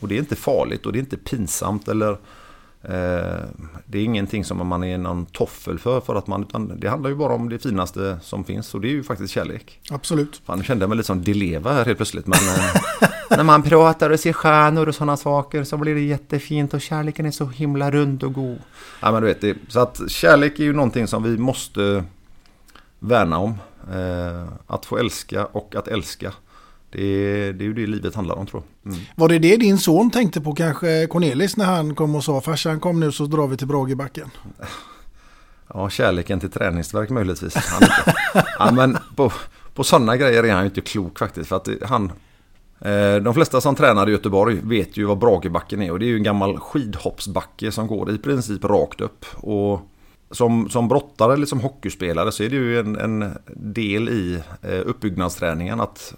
Och 0.00 0.08
det 0.08 0.14
är 0.14 0.18
inte 0.18 0.36
farligt 0.36 0.86
och 0.86 0.92
det 0.92 0.98
är 0.98 1.00
inte 1.00 1.16
pinsamt 1.16 1.88
eller 1.88 2.10
eh, 2.82 3.40
det 3.86 3.98
är 3.98 4.04
ingenting 4.04 4.44
som 4.44 4.66
man 4.66 4.84
är 4.84 4.98
någon 4.98 5.26
toffel 5.26 5.78
för, 5.78 6.00
för 6.00 6.14
att 6.14 6.26
man, 6.26 6.42
utan 6.42 6.80
det 6.80 6.88
handlar 6.88 7.10
ju 7.10 7.16
bara 7.16 7.34
om 7.34 7.48
det 7.48 7.58
finaste 7.58 8.18
som 8.22 8.44
finns 8.44 8.74
och 8.74 8.80
det 8.80 8.88
är 8.88 8.92
ju 8.92 9.02
faktiskt 9.02 9.34
kärlek. 9.34 9.80
Absolut. 9.90 10.42
Fan, 10.44 10.58
nu 10.58 10.64
kände 10.64 10.82
jag 10.82 10.88
mig 10.88 10.96
lite 10.96 11.06
som 11.06 11.22
Dileva 11.22 11.72
här 11.72 11.84
helt 11.84 11.98
plötsligt. 11.98 12.26
Men 12.26 12.38
eh, 12.38 13.08
när 13.36 13.44
man 13.44 13.62
pratar 13.62 14.10
och 14.10 14.20
ser 14.20 14.32
stjärnor 14.32 14.88
och 14.88 14.94
sådana 14.94 15.16
saker 15.16 15.64
så 15.64 15.76
blir 15.76 15.94
det 15.94 16.00
jättefint 16.00 16.74
och 16.74 16.80
kärleken 16.80 17.26
är 17.26 17.30
så 17.30 17.46
himla 17.46 17.90
rund 17.90 18.22
och 18.22 18.32
god. 18.32 18.58
Ja, 19.00 19.12
men 19.12 19.22
du 19.22 19.28
vet, 19.28 19.40
det, 19.40 19.56
så 19.68 19.80
att 19.80 20.10
kärlek 20.10 20.58
är 20.58 20.64
ju 20.64 20.72
någonting 20.72 21.06
som 21.06 21.22
vi 21.22 21.38
måste 21.38 22.04
värna 22.98 23.38
om. 23.38 23.54
Eh, 23.90 24.48
att 24.66 24.86
få 24.86 24.98
älska 24.98 25.46
och 25.46 25.74
att 25.74 25.88
älska. 25.88 26.32
Det 26.92 27.04
är, 27.04 27.52
det 27.52 27.64
är 27.64 27.66
ju 27.66 27.74
det 27.74 27.86
livet 27.86 28.14
handlar 28.14 28.34
om 28.34 28.46
tror 28.46 28.62
jag. 28.82 28.92
Mm. 28.92 29.04
Var 29.16 29.28
det 29.28 29.38
det 29.38 29.56
din 29.56 29.78
son 29.78 30.10
tänkte 30.10 30.40
på 30.40 30.52
kanske 30.52 31.06
Cornelis 31.06 31.56
när 31.56 31.64
han 31.64 31.94
kom 31.94 32.14
och 32.14 32.24
sa 32.24 32.40
farsan 32.40 32.80
kom 32.80 33.00
nu 33.00 33.12
så 33.12 33.26
drar 33.26 33.46
vi 33.46 33.56
till 33.56 33.66
Bragebacken? 33.66 34.30
Ja, 35.74 35.90
kärleken 35.90 36.40
till 36.40 36.50
träningsverk 36.50 37.10
möjligtvis. 37.10 37.54
Han, 37.56 37.82
ja, 38.58 38.70
men 38.72 38.98
på, 39.16 39.32
på 39.74 39.84
sådana 39.84 40.16
grejer 40.16 40.44
är 40.44 40.52
han 40.52 40.62
ju 40.62 40.68
inte 40.68 40.80
klok 40.80 41.18
faktiskt. 41.18 41.48
För 41.48 41.56
att 41.56 41.68
han, 41.82 42.12
eh, 42.80 43.16
de 43.16 43.34
flesta 43.34 43.60
som 43.60 43.74
tränar 43.74 44.08
i 44.08 44.12
Göteborg 44.12 44.60
vet 44.62 44.96
ju 44.96 45.04
vad 45.04 45.18
Bragebacken 45.18 45.82
är. 45.82 45.90
Och 45.90 45.98
det 45.98 46.04
är 46.04 46.08
ju 46.08 46.16
en 46.16 46.22
gammal 46.22 46.58
skidhoppsbacke 46.58 47.72
som 47.72 47.86
går 47.86 48.10
i 48.10 48.18
princip 48.18 48.64
rakt 48.64 49.00
upp. 49.00 49.26
Och 49.34 49.80
som, 50.30 50.70
som 50.70 50.88
brottare 50.88 51.32
eller 51.32 51.46
som 51.46 51.60
hockeyspelare 51.60 52.32
så 52.32 52.42
är 52.42 52.50
det 52.50 52.56
ju 52.56 52.80
en, 52.80 52.96
en 52.96 53.38
del 53.56 54.08
i 54.08 54.42
eh, 54.62 54.80
uppbyggnadsträningen 54.84 55.80
att 55.80 56.14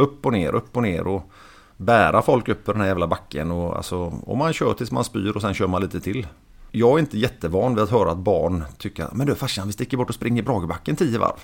upp 0.00 0.26
och 0.26 0.32
ner, 0.32 0.54
upp 0.54 0.76
och 0.76 0.82
ner 0.82 1.06
och 1.06 1.30
bära 1.76 2.22
folk 2.22 2.48
upp 2.48 2.68
i 2.68 2.72
den 2.72 2.80
här 2.80 2.88
jävla 2.88 3.06
backen. 3.06 3.50
Och, 3.50 3.76
alltså, 3.76 3.96
och 4.26 4.36
man 4.36 4.52
kör 4.52 4.74
tills 4.74 4.90
man 4.90 5.04
spyr 5.04 5.36
och 5.36 5.42
sen 5.42 5.54
kör 5.54 5.66
man 5.66 5.82
lite 5.82 6.00
till. 6.00 6.26
Jag 6.72 6.94
är 6.94 6.98
inte 6.98 7.18
jättevan 7.18 7.74
vid 7.74 7.84
att 7.84 7.90
höra 7.90 8.10
att 8.10 8.18
barn 8.18 8.64
tycker 8.78 9.08
Men 9.12 9.26
du 9.26 9.34
farsan, 9.34 9.66
vi 9.66 9.72
sticker 9.72 9.96
bort 9.96 10.08
och 10.08 10.14
springer 10.14 10.42
Bragebacken 10.42 10.96
tio 10.96 11.18
varv. 11.18 11.36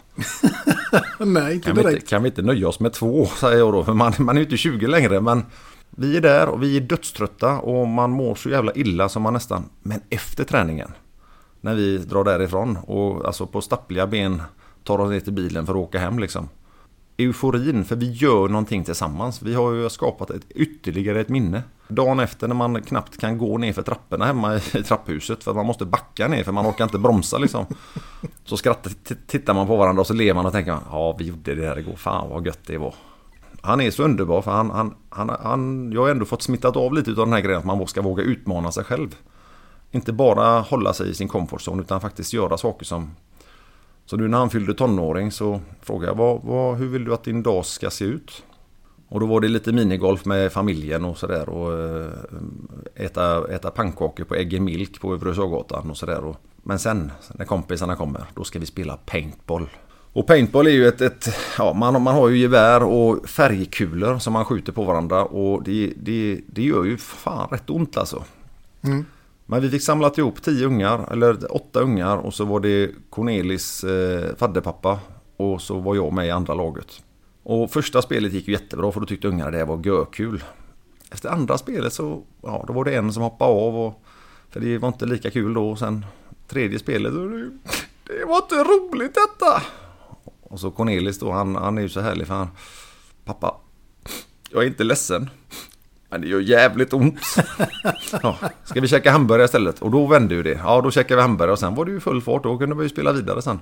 Nej, 1.26 1.54
inte 1.54 1.66
Kan 1.66 1.74
vi, 1.74 1.80
inte, 1.80 1.90
direkt. 1.90 2.08
kan 2.08 2.22
vi 2.22 2.28
inte 2.28 2.42
nöja 2.42 2.68
oss 2.68 2.80
med 2.80 2.92
två, 2.92 3.26
säger 3.26 3.58
jag 3.58 3.72
då. 3.72 3.84
För 3.84 3.92
man, 3.92 4.12
man 4.18 4.36
är 4.36 4.40
ju 4.40 4.44
inte 4.44 4.56
20 4.56 4.86
längre. 4.86 5.20
Men 5.20 5.44
vi 5.90 6.16
är 6.16 6.20
där 6.20 6.48
och 6.48 6.62
vi 6.62 6.76
är 6.76 6.80
dödströtta 6.80 7.58
och 7.58 7.88
man 7.88 8.10
mår 8.10 8.34
så 8.34 8.48
jävla 8.48 8.72
illa 8.72 9.08
som 9.08 9.22
man 9.22 9.32
nästan... 9.32 9.68
Men 9.82 10.00
efter 10.10 10.44
träningen, 10.44 10.90
när 11.60 11.74
vi 11.74 11.98
drar 11.98 12.24
därifrån 12.24 12.76
och 12.76 13.26
alltså 13.26 13.46
på 13.46 13.60
stappliga 13.60 14.06
ben 14.06 14.42
tar 14.84 14.98
oss 14.98 15.10
ner 15.10 15.20
till 15.20 15.32
bilen 15.32 15.66
för 15.66 15.72
att 15.72 15.78
åka 15.78 15.98
hem 15.98 16.18
liksom. 16.18 16.48
Euforin, 17.18 17.84
för 17.84 17.96
vi 17.96 18.10
gör 18.12 18.48
någonting 18.48 18.84
tillsammans. 18.84 19.42
Vi 19.42 19.54
har 19.54 19.72
ju 19.72 19.90
skapat 19.90 20.30
ett, 20.30 20.50
ytterligare 20.50 21.20
ett 21.20 21.28
minne. 21.28 21.62
Dagen 21.88 22.20
efter 22.20 22.48
när 22.48 22.54
man 22.54 22.82
knappt 22.82 23.16
kan 23.16 23.38
gå 23.38 23.58
ner 23.58 23.72
för 23.72 23.82
trapporna 23.82 24.24
hemma 24.24 24.56
i, 24.56 24.60
trapphuset 24.60 25.44
för 25.44 25.50
att 25.50 25.56
man 25.56 25.66
måste 25.66 25.84
backa 25.84 26.28
ner 26.28 26.44
för 26.44 26.52
man 26.52 26.66
orkar 26.66 26.84
inte 26.84 26.98
bromsa 26.98 27.38
liksom. 27.38 27.66
Så 28.44 28.56
skrattar, 28.56 28.92
tittar 29.26 29.54
man 29.54 29.66
på 29.66 29.76
varandra 29.76 30.00
och 30.00 30.06
så 30.06 30.14
ler 30.14 30.34
man 30.34 30.46
och 30.46 30.52
tänker 30.52 30.78
ja 30.90 31.16
vi 31.18 31.24
gjorde 31.24 31.54
det 31.54 31.60
där 31.60 31.78
igår, 31.78 31.96
fan 31.96 32.28
vad 32.28 32.46
gött 32.46 32.66
det 32.66 32.78
var. 32.78 32.94
Han 33.60 33.80
är 33.80 33.90
så 33.90 34.02
underbar 34.02 34.42
för 34.42 34.50
han, 34.50 34.70
han, 34.70 34.94
han, 35.08 35.30
han 35.42 35.92
jag 35.92 36.02
har 36.02 36.10
ändå 36.10 36.24
fått 36.24 36.42
smittat 36.42 36.76
av 36.76 36.94
lite 36.94 37.10
av 37.10 37.16
den 37.16 37.32
här 37.32 37.40
grejen 37.40 37.58
att 37.58 37.66
man 37.66 37.86
ska 37.86 38.02
våga 38.02 38.22
utmana 38.22 38.72
sig 38.72 38.84
själv. 38.84 39.16
Inte 39.90 40.12
bara 40.12 40.60
hålla 40.60 40.92
sig 40.92 41.10
i 41.10 41.14
sin 41.14 41.28
comfort 41.28 41.60
zone 41.60 41.82
utan 41.82 42.00
faktiskt 42.00 42.32
göra 42.32 42.58
saker 42.58 42.84
som 42.84 43.10
så 44.06 44.16
nu 44.16 44.28
när 44.28 44.38
han 44.38 44.50
fyllde 44.50 44.74
tonåring 44.74 45.32
så 45.32 45.60
frågade 45.82 46.06
jag 46.06 46.16
vad, 46.16 46.42
vad, 46.42 46.78
hur 46.78 46.86
vill 46.88 47.04
du 47.04 47.14
att 47.14 47.24
din 47.24 47.42
dag 47.42 47.66
ska 47.66 47.90
se 47.90 48.04
ut? 48.04 48.42
Och 49.08 49.20
då 49.20 49.26
var 49.26 49.40
det 49.40 49.48
lite 49.48 49.72
minigolf 49.72 50.24
med 50.24 50.52
familjen 50.52 51.04
och 51.04 51.18
sådär 51.18 51.48
och 51.48 51.72
eh, 51.72 52.10
äta, 52.94 53.54
äta 53.54 53.70
pannkakor 53.70 54.24
på 54.24 54.34
Ägg 54.34 54.62
Milk 54.62 55.00
på 55.00 55.14
Övre 55.14 55.34
Sjögatan 55.34 55.90
och 55.90 55.96
sådär. 55.96 56.34
Men 56.62 56.78
sen 56.78 57.12
när 57.34 57.44
kompisarna 57.44 57.96
kommer 57.96 58.24
då 58.34 58.44
ska 58.44 58.58
vi 58.58 58.66
spela 58.66 58.96
paintball. 58.96 59.68
Och 60.12 60.26
paintball 60.26 60.66
är 60.66 60.70
ju 60.70 60.86
ett, 60.86 61.00
ett 61.00 61.28
ja 61.58 61.72
man, 61.72 62.02
man 62.02 62.14
har 62.14 62.28
ju 62.28 62.38
gevär 62.38 62.82
och 62.82 63.28
färgkulor 63.28 64.18
som 64.18 64.32
man 64.32 64.44
skjuter 64.44 64.72
på 64.72 64.84
varandra 64.84 65.24
och 65.24 65.62
det, 65.62 65.92
det, 65.96 66.40
det 66.46 66.62
gör 66.62 66.84
ju 66.84 66.96
fan 66.96 67.48
rätt 67.50 67.70
ont 67.70 67.96
alltså. 67.96 68.24
Mm. 68.82 69.04
Men 69.46 69.62
vi 69.62 69.70
fick 69.70 69.82
samlat 69.82 70.18
ihop 70.18 70.42
tio 70.42 70.66
ungar, 70.66 71.12
eller 71.12 71.54
åtta 71.54 71.80
ungar 71.80 72.16
och 72.16 72.34
så 72.34 72.44
var 72.44 72.60
det 72.60 72.90
Cornelis 73.10 73.84
eh, 73.84 74.36
fadderpappa 74.36 75.00
och 75.36 75.62
så 75.62 75.78
var 75.78 75.94
jag 75.94 76.12
med 76.12 76.26
i 76.26 76.30
andra 76.30 76.54
laget. 76.54 77.02
Och 77.42 77.70
första 77.70 78.02
spelet 78.02 78.32
gick 78.32 78.48
ju 78.48 78.52
jättebra 78.52 78.92
för 78.92 79.00
då 79.00 79.06
tyckte 79.06 79.28
ungarna 79.28 79.50
det 79.50 79.64
var 79.64 79.86
görkul. 79.86 80.44
Efter 81.10 81.28
andra 81.28 81.58
spelet 81.58 81.92
så, 81.92 82.22
ja 82.42 82.64
då 82.66 82.72
var 82.72 82.84
det 82.84 82.96
en 82.96 83.12
som 83.12 83.22
hoppade 83.22 83.50
av 83.50 83.76
och 83.76 84.02
för 84.50 84.60
det 84.60 84.78
var 84.78 84.88
inte 84.88 85.06
lika 85.06 85.30
kul 85.30 85.54
då. 85.54 85.70
Och 85.70 85.78
sen 85.78 86.06
tredje 86.48 86.78
spelet, 86.78 87.12
det 88.04 88.24
var 88.24 88.36
inte 88.36 88.54
roligt 88.54 89.14
detta. 89.14 89.62
Och 90.42 90.60
så 90.60 90.70
Cornelis 90.70 91.18
då, 91.18 91.32
han, 91.32 91.56
han 91.56 91.78
är 91.78 91.82
ju 91.82 91.88
så 91.88 92.00
härlig 92.00 92.26
för 92.26 92.34
han, 92.34 92.48
pappa, 93.24 93.56
jag 94.50 94.62
är 94.62 94.66
inte 94.66 94.84
ledsen. 94.84 95.30
Men 96.08 96.20
det 96.20 96.26
gör 96.26 96.40
jävligt 96.40 96.92
ont. 96.92 97.20
Ja, 98.22 98.38
ska 98.64 98.80
vi 98.80 98.88
käka 98.88 99.10
hamburgare 99.10 99.44
istället? 99.44 99.82
Och 99.82 99.90
då 99.90 100.06
vände 100.06 100.34
ju 100.34 100.42
det. 100.42 100.60
Ja, 100.64 100.80
då 100.80 100.90
käkade 100.90 101.16
vi 101.16 101.22
hamburgare 101.22 101.52
och 101.52 101.58
sen 101.58 101.74
var 101.74 101.84
det 101.84 101.90
ju 101.90 102.00
full 102.00 102.22
fart. 102.22 102.42
Då 102.42 102.58
kunde 102.58 102.74
vi 102.74 102.82
ju 102.82 102.88
spela 102.88 103.12
vidare 103.12 103.42
sen. 103.42 103.60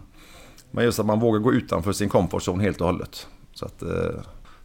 Men 0.70 0.84
just 0.84 0.98
att 0.98 1.06
man 1.06 1.20
vågar 1.20 1.40
gå 1.40 1.52
utanför 1.52 1.92
sin 1.92 2.08
comfort 2.08 2.42
zone 2.42 2.62
helt 2.62 2.80
och 2.80 2.86
hållet. 2.86 3.26
Så 3.54 3.64
att 3.64 3.82
eh, 3.82 3.88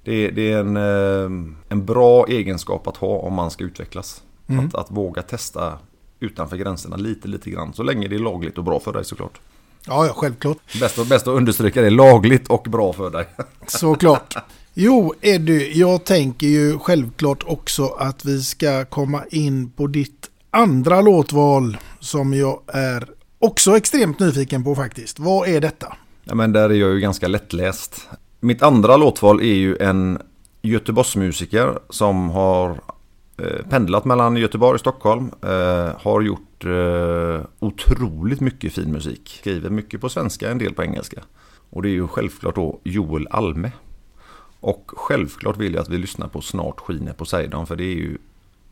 det, 0.03 0.29
det, 0.29 0.51
är 0.51 0.59
en, 0.59 0.77
eh, 0.77 1.53
en 1.69 1.85
bra 1.85 2.25
egenskap 2.27 2.87
att 2.87 2.97
ha 2.97 3.17
om 3.17 3.33
man 3.33 3.51
ska 3.51 3.63
utvecklas. 3.63 4.23
Mm. 4.47 4.65
Att, 4.65 4.75
att 4.75 4.91
våga 4.91 5.21
testa 5.21 5.77
utanför 6.19 6.57
gränserna 6.57 6.95
lite, 6.95 7.27
lite 7.27 7.49
grann. 7.49 7.73
Så 7.73 7.83
länge 7.83 8.07
det 8.07 8.15
är 8.15 8.19
lagligt 8.19 8.57
och 8.57 8.63
bra 8.63 8.79
för 8.79 8.93
dig 8.93 9.05
såklart. 9.05 9.39
Ja, 9.85 10.05
ja, 10.05 10.13
självklart. 10.15 10.57
Bäst, 10.79 11.09
bäst 11.09 11.27
att 11.27 11.33
understryka 11.33 11.81
det, 11.81 11.89
lagligt 11.89 12.47
och 12.47 12.63
bra 12.69 12.93
för 12.93 13.09
dig. 13.09 13.25
Såklart. 13.67 14.35
Jo, 14.81 15.13
Eddie, 15.21 15.79
jag 15.79 16.05
tänker 16.05 16.47
ju 16.47 16.79
självklart 16.79 17.43
också 17.45 17.85
att 17.85 18.25
vi 18.25 18.41
ska 18.41 18.85
komma 18.85 19.23
in 19.29 19.71
på 19.71 19.87
ditt 19.87 20.29
andra 20.51 21.01
låtval 21.01 21.77
som 21.99 22.33
jag 22.33 22.61
är 22.67 23.09
också 23.39 23.77
extremt 23.77 24.19
nyfiken 24.19 24.63
på 24.63 24.75
faktiskt. 24.75 25.19
Vad 25.19 25.47
är 25.47 25.61
detta? 25.61 25.95
Ja, 26.23 26.35
men 26.35 26.51
där 26.51 26.69
är 26.69 26.73
jag 26.73 26.93
ju 26.93 26.99
ganska 26.99 27.27
lättläst. 27.27 28.09
Mitt 28.39 28.61
andra 28.61 28.97
låtval 28.97 29.41
är 29.41 29.55
ju 29.55 29.77
en 29.77 30.19
Göteborgsmusiker 30.61 31.79
som 31.89 32.29
har 32.29 32.69
eh, 33.37 33.69
pendlat 33.69 34.05
mellan 34.05 34.37
Göteborg 34.37 34.73
och 34.73 34.79
Stockholm. 34.79 35.31
Eh, 35.41 36.01
har 36.01 36.21
gjort 36.21 36.65
eh, 36.65 37.45
otroligt 37.59 38.39
mycket 38.39 38.73
fin 38.73 38.91
musik. 38.91 39.37
Skriver 39.41 39.69
mycket 39.69 40.01
på 40.01 40.09
svenska, 40.09 40.51
en 40.51 40.57
del 40.57 40.73
på 40.73 40.83
engelska. 40.83 41.23
Och 41.69 41.81
det 41.81 41.89
är 41.89 41.93
ju 41.93 42.07
självklart 42.07 42.55
då 42.55 42.79
Joel 42.83 43.27
Alme. 43.31 43.71
Och 44.59 44.91
självklart 44.95 45.57
vill 45.57 45.73
jag 45.73 45.81
att 45.81 45.89
vi 45.89 45.97
lyssnar 45.97 46.27
på 46.27 46.41
Snart 46.41 46.79
skiner 46.79 47.13
Poseidon 47.13 47.67
för 47.67 47.75
det 47.75 47.83
är 47.83 47.95
ju, 47.95 48.17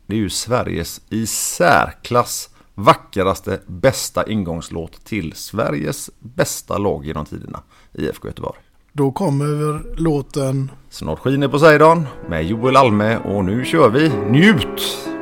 det 0.06 0.16
är 0.16 0.20
ju 0.20 0.30
Sveriges 0.30 1.02
i 1.10 1.28
särklass 1.28 2.50
vackraste, 2.74 3.60
bästa 3.68 4.28
ingångslåt 4.28 5.06
till 5.06 5.34
Sveriges 5.34 6.10
bästa 6.20 6.78
lag 6.78 7.06
genom 7.06 7.26
tiderna, 7.26 7.62
IFK 7.94 8.28
Göteborg. 8.28 8.60
Då 8.94 9.12
kommer 9.12 9.84
låten 9.96 10.72
Snart 10.90 11.20
skiner 11.20 11.48
Poseidon 11.48 12.08
med 12.30 12.46
Joel 12.46 12.78
Alme 12.78 13.18
och 13.18 13.46
nu 13.46 13.66
kör 13.66 13.90
vi 13.90 14.10
Njut! 14.10 15.17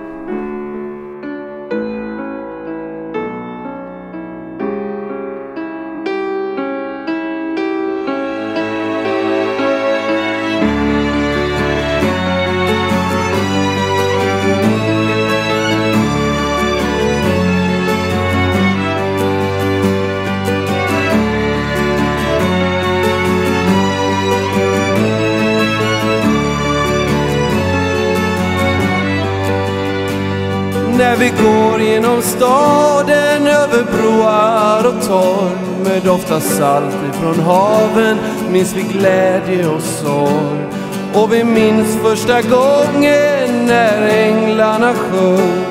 Staden 32.25 33.47
över 33.47 33.83
broar 33.83 34.87
och 34.87 35.07
torg 35.07 35.65
med 35.83 36.03
doft 36.03 36.31
av 36.31 36.39
salt 36.39 36.95
ifrån 37.09 37.39
haven 37.39 38.17
minns 38.51 38.75
vi 38.75 38.81
glädje 38.81 39.67
och 39.67 39.81
sorg. 39.81 40.65
Och 41.13 41.33
vi 41.33 41.43
minns 41.43 41.97
första 42.03 42.41
gången 42.41 43.65
när 43.65 44.07
änglarna 44.07 44.93
sjöng 44.93 45.65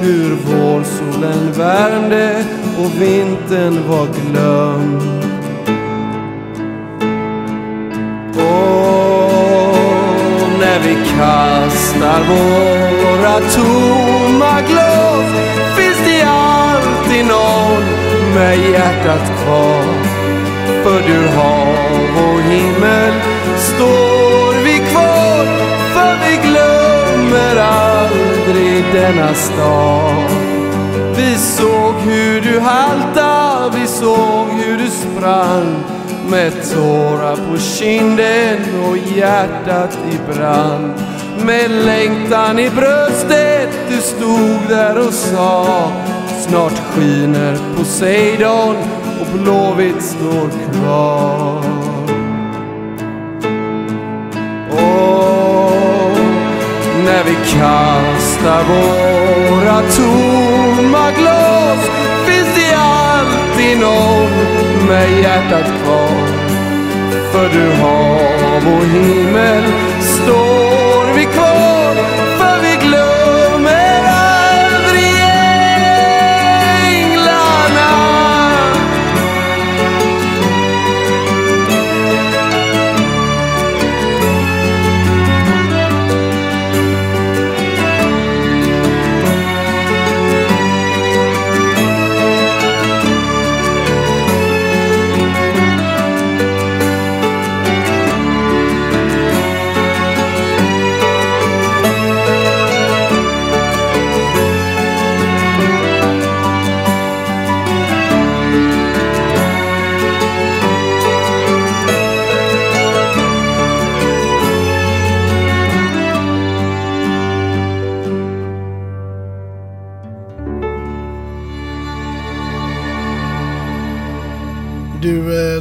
hur 0.00 0.34
vårsolen 0.34 1.52
värmde 1.52 2.44
och 2.78 3.02
vintern 3.02 3.88
var 3.88 4.06
glömd. 4.06 5.02
Och 8.36 8.88
när 10.60 10.80
vi 10.80 10.94
kastar 10.94 12.20
våra 12.28 13.40
tomma 13.40 14.60
glas 14.68 15.57
alltid 17.18 17.26
någon 17.26 18.34
med 18.34 18.58
hjärtat 18.70 19.42
kvar. 19.44 19.84
För 20.82 21.02
du 21.08 21.28
hav 21.28 22.24
och 22.24 22.40
himmel 22.40 23.12
står 23.56 24.64
vi 24.64 24.78
kvar 24.78 25.44
för 25.94 26.18
vi 26.28 26.48
glömmer 26.48 27.56
aldrig 27.56 28.84
denna 28.92 29.34
stad. 29.34 30.30
Vi 31.16 31.34
såg 31.34 31.94
hur 31.94 32.40
du 32.40 32.60
halta, 32.60 33.68
vi 33.74 33.86
såg 33.86 34.48
hur 34.48 34.78
du 34.78 34.90
sprang 34.90 35.84
med 36.30 36.52
tårar 36.74 37.36
på 37.36 37.58
kinden 37.58 38.58
och 38.88 38.96
hjärtat 38.96 39.98
i 40.12 40.32
brand. 40.32 40.94
Med 41.44 41.70
längtan 41.70 42.58
i 42.58 42.70
bröstet, 42.70 43.68
du 43.88 43.96
stod 43.96 44.68
där 44.68 45.06
och 45.06 45.14
sa 45.14 45.92
Snart 46.48 46.78
skiner 46.78 47.58
Poseidon 47.76 48.76
och 49.20 49.38
Blåvitt 49.38 50.02
står 50.02 50.48
kvar. 50.72 51.62
Och 54.70 56.18
när 57.04 57.24
vi 57.24 57.34
kastar 57.34 58.64
våra 58.64 59.80
tomma 59.80 61.10
glas 61.18 61.90
finns 62.26 62.54
det 62.56 62.76
alltid 62.76 63.80
någon 63.80 64.86
med 64.88 65.20
hjärtat 65.20 65.72
kvar. 65.82 66.28
För 67.32 67.48
du 67.48 67.72
hav 67.72 68.74
och 68.74 68.84
himmel 68.84 69.64
står 70.00 71.14
vi 71.14 71.24
kvar 71.24 71.47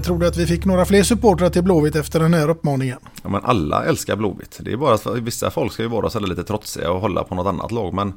Du 0.08 0.14
eh, 0.14 0.16
trodde 0.16 0.28
att 0.28 0.38
vi 0.38 0.45
fick 0.45 0.66
några 0.66 0.86
fler 0.86 1.03
supportrar 1.03 1.49
till 1.49 1.64
Blåvitt 1.64 1.95
efter 1.95 2.20
den 2.20 2.34
här 2.34 2.49
uppmaningen? 2.49 2.97
Ja, 3.24 3.30
men 3.30 3.41
alla 3.43 3.86
älskar 3.86 4.16
Blåvitt. 4.16 4.60
Det 4.62 4.72
är 4.72 4.78
bara 4.78 4.93
att 4.93 5.05
vissa 5.05 5.51
folk 5.51 5.74
ska 5.74 5.84
ju 5.84 5.89
vara 5.89 6.10
så 6.10 6.20
lite 6.20 6.43
trotsiga 6.43 6.91
och 6.91 7.01
hålla 7.01 7.24
på 7.24 7.36
något 7.36 7.47
annat 7.47 7.72
lag. 7.72 7.93
Men 7.93 8.14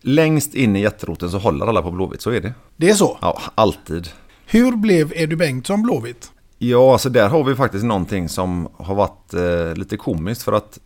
längst 0.00 0.54
in 0.54 0.76
i 0.76 0.80
jätteroten 0.80 1.30
så 1.30 1.38
håller 1.38 1.66
alla 1.66 1.82
på 1.82 1.90
Blåvitt, 1.90 2.20
så 2.20 2.30
är 2.30 2.40
det. 2.40 2.54
Det 2.76 2.90
är 2.90 2.94
så? 2.94 3.18
Ja, 3.20 3.40
alltid. 3.54 4.08
Hur 4.46 4.76
blev 4.76 5.12
Eddie 5.16 5.36
Bengtsson 5.36 5.82
Blåvitt? 5.82 6.32
Ja, 6.58 6.92
alltså 6.92 7.08
där 7.08 7.28
har 7.28 7.44
vi 7.44 7.54
faktiskt 7.54 7.84
någonting 7.84 8.28
som 8.28 8.68
har 8.76 8.94
varit 8.94 9.34
eh, 9.34 9.74
lite 9.74 9.96
komiskt 9.96 10.42
för 10.42 10.52
att 10.52 10.78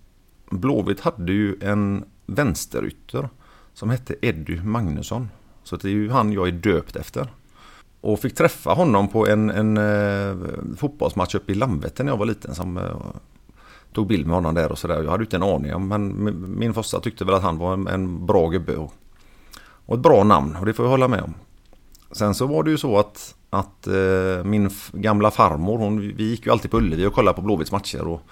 Blåvitt 0.50 1.00
hade 1.00 1.32
ju 1.32 1.56
en 1.60 2.04
vänsterytter 2.26 3.28
som 3.74 3.90
hette 3.90 4.14
Eddie 4.22 4.60
Magnusson. 4.62 5.28
Så 5.64 5.76
det 5.76 5.88
är 5.88 5.92
ju 5.92 6.10
han 6.10 6.32
jag 6.32 6.48
är 6.48 6.52
döpt 6.52 6.96
efter. 6.96 7.28
Och 8.02 8.18
fick 8.20 8.34
träffa 8.34 8.70
honom 8.70 9.08
på 9.08 9.26
en, 9.26 9.50
en 9.50 9.76
eh, 9.76 10.36
fotbollsmatch 10.76 11.34
uppe 11.34 11.52
i 11.52 11.54
Landvetter 11.54 12.04
när 12.04 12.12
jag 12.12 12.16
var 12.16 12.26
liten. 12.26 12.54
Som, 12.54 12.76
eh, 12.76 12.84
tog 13.92 14.06
bild 14.06 14.26
med 14.26 14.34
honom 14.36 14.54
där 14.54 14.72
och 14.72 14.78
sådär. 14.78 15.02
Jag 15.02 15.10
hade 15.10 15.22
ju 15.22 15.26
inte 15.26 15.36
en 15.36 15.42
aning 15.42 15.74
om 15.74 15.88
men 15.88 16.24
min- 16.24 16.58
min 16.58 16.74
farsa 16.74 17.00
tyckte 17.00 17.24
väl 17.24 17.34
att 17.34 17.42
han 17.42 17.58
var 17.58 17.72
en, 17.72 17.86
en 17.86 18.26
bra 18.26 18.48
gubbe. 18.48 18.76
Och, 18.76 18.92
och 19.86 19.94
ett 19.96 20.02
bra 20.02 20.24
namn 20.24 20.56
och 20.60 20.66
det 20.66 20.72
får 20.72 20.84
jag 20.84 20.90
hålla 20.90 21.08
med 21.08 21.22
om. 21.22 21.34
Sen 22.12 22.34
så 22.34 22.46
var 22.46 22.62
det 22.62 22.70
ju 22.70 22.78
så 22.78 22.98
att, 22.98 23.34
att 23.50 23.86
eh, 23.86 24.44
min 24.44 24.70
gamla 24.92 25.30
farmor, 25.30 25.78
hon, 25.78 26.00
vi 26.00 26.30
gick 26.30 26.46
ju 26.46 26.52
alltid 26.52 26.70
på 26.70 26.76
Ullevi 26.76 27.06
och 27.06 27.14
kollade 27.14 27.36
på 27.36 27.42
Blåvitts 27.42 27.72
matcher. 27.72 28.00
Och 28.08 28.22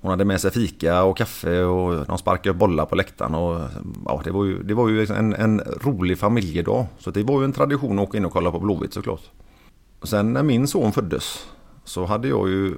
hon 0.00 0.10
hade 0.10 0.24
med 0.24 0.40
sig 0.40 0.50
fika 0.50 1.02
och 1.02 1.16
kaffe 1.16 1.62
och 1.62 2.06
de 2.06 2.18
sparkade 2.18 2.54
bollar 2.54 2.86
på 2.86 2.94
läktaren. 2.94 3.34
Och, 3.34 3.60
ja, 4.04 4.20
det 4.24 4.30
var 4.30 4.44
ju, 4.44 4.62
det 4.62 4.74
var 4.74 4.88
ju 4.88 5.06
en, 5.06 5.34
en 5.34 5.60
rolig 5.80 6.18
familjedag. 6.18 6.86
Så 6.98 7.10
det 7.10 7.22
var 7.22 7.40
ju 7.40 7.44
en 7.44 7.52
tradition 7.52 7.98
att 7.98 8.08
åka 8.08 8.18
in 8.18 8.24
och 8.24 8.32
kolla 8.32 8.50
på 8.50 8.60
Blåvitt 8.60 8.94
såklart. 8.94 9.22
Och 10.00 10.08
Sen 10.08 10.32
när 10.32 10.42
min 10.42 10.68
son 10.68 10.92
föddes 10.92 11.46
så 11.84 12.04
hade 12.04 12.28
jag 12.28 12.48
ju 12.48 12.74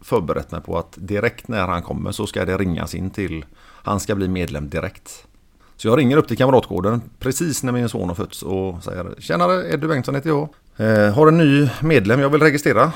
förberett 0.00 0.52
mig 0.52 0.60
på 0.60 0.78
att 0.78 0.92
direkt 0.96 1.48
när 1.48 1.66
han 1.66 1.82
kommer 1.82 2.12
så 2.12 2.26
ska 2.26 2.44
det 2.44 2.58
ringas 2.58 2.94
in 2.94 3.10
till, 3.10 3.44
han 3.60 4.00
ska 4.00 4.14
bli 4.14 4.28
medlem 4.28 4.68
direkt. 4.68 5.26
Så 5.76 5.88
jag 5.88 5.98
ringer 5.98 6.16
upp 6.16 6.28
till 6.28 6.36
Kamratgården 6.36 7.02
precis 7.18 7.62
när 7.62 7.72
min 7.72 7.88
son 7.88 8.08
har 8.08 8.14
fötts 8.14 8.42
och 8.42 8.82
säger 8.82 9.14
Tjenare, 9.18 9.72
Eddie 9.72 9.86
Bengtsson 9.86 10.14
heter 10.14 10.30
jag. 10.30 10.48
Eh, 10.76 11.14
har 11.14 11.28
en 11.28 11.38
ny 11.38 11.68
medlem 11.82 12.20
jag 12.20 12.30
vill 12.30 12.42
registrera. 12.42 12.92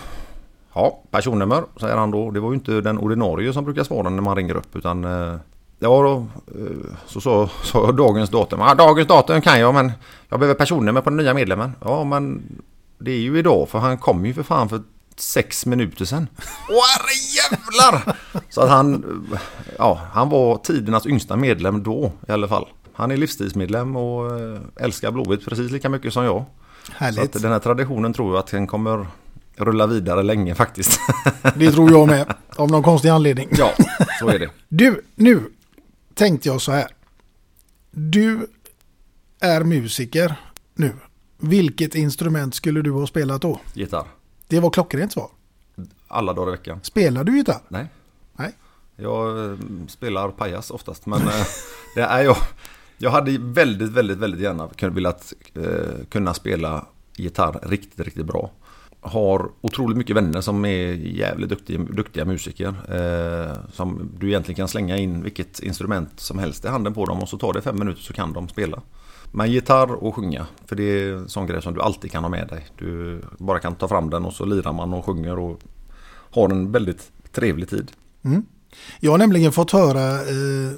Ja, 0.74 1.02
personnummer 1.10 1.64
säger 1.80 1.96
han 1.96 2.10
då. 2.10 2.30
Det 2.30 2.40
var 2.40 2.48
ju 2.48 2.54
inte 2.54 2.80
den 2.80 2.98
ordinarie 2.98 3.52
som 3.52 3.64
brukar 3.64 3.84
svara 3.84 4.08
när 4.08 4.22
man 4.22 4.36
ringer 4.36 4.56
upp 4.56 4.76
utan 4.76 5.04
eh, 5.04 5.36
Ja 5.82 6.02
då, 6.02 6.26
eh, 6.60 6.96
så 7.06 7.20
sa 7.20 7.50
sa 7.62 7.84
jag 7.84 7.96
dagens 7.96 8.30
datum. 8.30 8.60
Ja, 8.60 8.74
dagens 8.74 9.08
datum 9.08 9.40
kan 9.40 9.60
jag 9.60 9.74
men 9.74 9.92
jag 10.28 10.40
behöver 10.40 10.58
personnummer 10.58 11.00
på 11.00 11.10
den 11.10 11.16
nya 11.16 11.34
medlemmen. 11.34 11.72
Ja 11.84 12.04
men 12.04 12.42
det 12.98 13.10
är 13.10 13.18
ju 13.18 13.38
idag 13.38 13.68
för 13.68 13.78
han 13.78 13.98
kom 13.98 14.26
ju 14.26 14.34
för 14.34 14.42
fan 14.42 14.68
för 14.68 14.82
sex 15.16 15.66
minuter 15.66 16.04
sedan. 16.04 16.26
Åh 16.68 17.06
jävlar! 17.36 18.16
Så 18.48 18.60
att 18.60 18.70
han, 18.70 19.04
ja, 19.78 20.00
han 20.12 20.28
var 20.28 20.56
tidernas 20.56 21.06
yngsta 21.06 21.36
medlem 21.36 21.82
då 21.82 22.12
i 22.28 22.32
alla 22.32 22.48
fall. 22.48 22.68
Han 22.92 23.10
är 23.10 23.16
livstidsmedlem 23.16 23.96
och 23.96 24.40
eh, 24.40 24.58
älskar 24.76 25.10
Blåvitt 25.10 25.44
precis 25.44 25.70
lika 25.70 25.88
mycket 25.88 26.12
som 26.12 26.24
jag. 26.24 26.44
Härligt. 26.92 27.32
Så 27.32 27.38
att 27.38 27.42
den 27.42 27.52
här 27.52 27.58
traditionen 27.58 28.12
tror 28.12 28.34
jag 28.34 28.38
att 28.38 28.46
den 28.46 28.66
kommer 28.66 29.06
rulla 29.61 29.86
vidare 29.86 30.22
länge 30.22 30.54
faktiskt. 30.54 31.00
Det 31.56 31.72
tror 31.72 31.90
jag 31.90 32.06
med. 32.06 32.34
Av 32.56 32.70
någon 32.70 32.82
konstig 32.82 33.08
anledning. 33.08 33.48
Ja, 33.52 33.72
så 34.20 34.28
är 34.28 34.38
det. 34.38 34.50
Du, 34.68 35.04
nu 35.14 35.42
tänkte 36.14 36.48
jag 36.48 36.61
så 36.61 36.72
här. 36.72 36.86
Du 37.90 38.46
är 39.40 39.64
musiker 39.64 40.36
nu. 40.74 40.92
Vilket 41.38 41.94
instrument 41.94 42.54
skulle 42.54 42.82
du 42.82 42.90
ha 42.90 43.06
spelat 43.06 43.42
då? 43.42 43.61
Gitarr. 43.74 44.06
Det 44.48 44.61
var 44.61 44.70
klockrent 44.70 45.12
svar. 45.12 45.30
Alla 46.08 46.32
dagar 46.32 46.48
i 46.48 46.56
veckan. 46.56 46.80
Spelar 46.82 47.24
du 47.24 47.36
gitarr? 47.36 47.61
Nej. 47.68 47.86
Nej. 48.36 48.52
Jag 48.96 49.50
eh, 49.50 49.58
spelar 49.88 50.28
pajas 50.28 50.70
oftast 50.70 51.06
men 51.06 51.20
eh, 51.20 51.46
det 51.94 52.00
är 52.00 52.22
jag. 52.22 52.36
Jag 52.98 53.11
hade 53.11 53.38
väldigt, 53.38 53.90
väldigt, 53.90 54.18
väldigt 54.18 54.40
gärna 54.40 54.68
velat 54.80 55.32
eh, 55.54 56.04
kunna 56.08 56.34
spela 56.34 56.86
gitarr 57.16 57.61
riktigt, 57.62 58.00
riktigt 58.00 58.26
bra. 58.26 58.50
Har 59.01 59.51
otroligt 59.61 59.96
mycket 59.96 60.16
vänner 60.16 60.40
som 60.40 60.64
är 60.64 60.92
jävligt 60.92 61.48
duktiga, 61.48 61.78
duktiga 61.78 62.24
musiker. 62.24 62.68
Eh, 62.68 63.57
som 63.72 64.11
du 64.18 64.28
egentligen 64.28 64.57
kan 64.57 64.68
slänga 64.68 64.96
in 64.96 65.22
vilket 65.22 65.61
instrument 65.61 66.20
som 66.20 66.38
helst 66.38 66.64
i 66.64 66.68
handen 66.68 66.94
på 66.94 67.05
dem 67.05 67.18
och 67.18 67.28
så 67.28 67.38
tar 67.38 67.53
det 67.53 67.62
fem 67.62 67.78
minuter 67.78 68.03
så 68.03 68.12
kan 68.12 68.32
de 68.32 68.48
spela. 68.48 68.82
Men 69.32 69.53
gitarr 69.53 69.92
och 69.92 70.14
sjunga, 70.14 70.46
för 70.66 70.76
det 70.76 70.82
är 70.82 71.12
en 71.12 71.28
sån 71.28 71.46
grej 71.46 71.62
som 71.62 71.74
du 71.74 71.80
alltid 71.80 72.12
kan 72.12 72.24
ha 72.24 72.30
med 72.30 72.48
dig. 72.48 72.66
Du 72.78 73.20
bara 73.38 73.59
kan 73.59 73.74
ta 73.74 73.88
fram 73.88 74.11
den 74.11 74.24
och 74.24 74.32
så 74.32 74.44
lirar 74.44 74.72
man 74.72 74.94
och 74.94 75.05
sjunger 75.05 75.38
och 75.38 75.61
har 76.30 76.48
en 76.48 76.72
väldigt 76.72 77.11
trevlig 77.32 77.68
tid. 77.68 77.92
Mm. 78.22 78.46
Jag 79.01 79.11
har 79.11 79.18
nämligen 79.18 79.53
fått 79.53 79.70
höra 79.70 80.14
eh, 80.14 80.72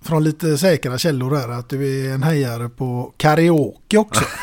från 0.00 0.24
lite 0.24 0.58
säkra 0.58 0.98
källor 0.98 1.36
här 1.36 1.48
att 1.48 1.68
du 1.68 2.06
är 2.06 2.14
en 2.14 2.22
hejare 2.22 2.68
på 2.68 3.12
karaoke 3.16 3.98
också. 3.98 4.24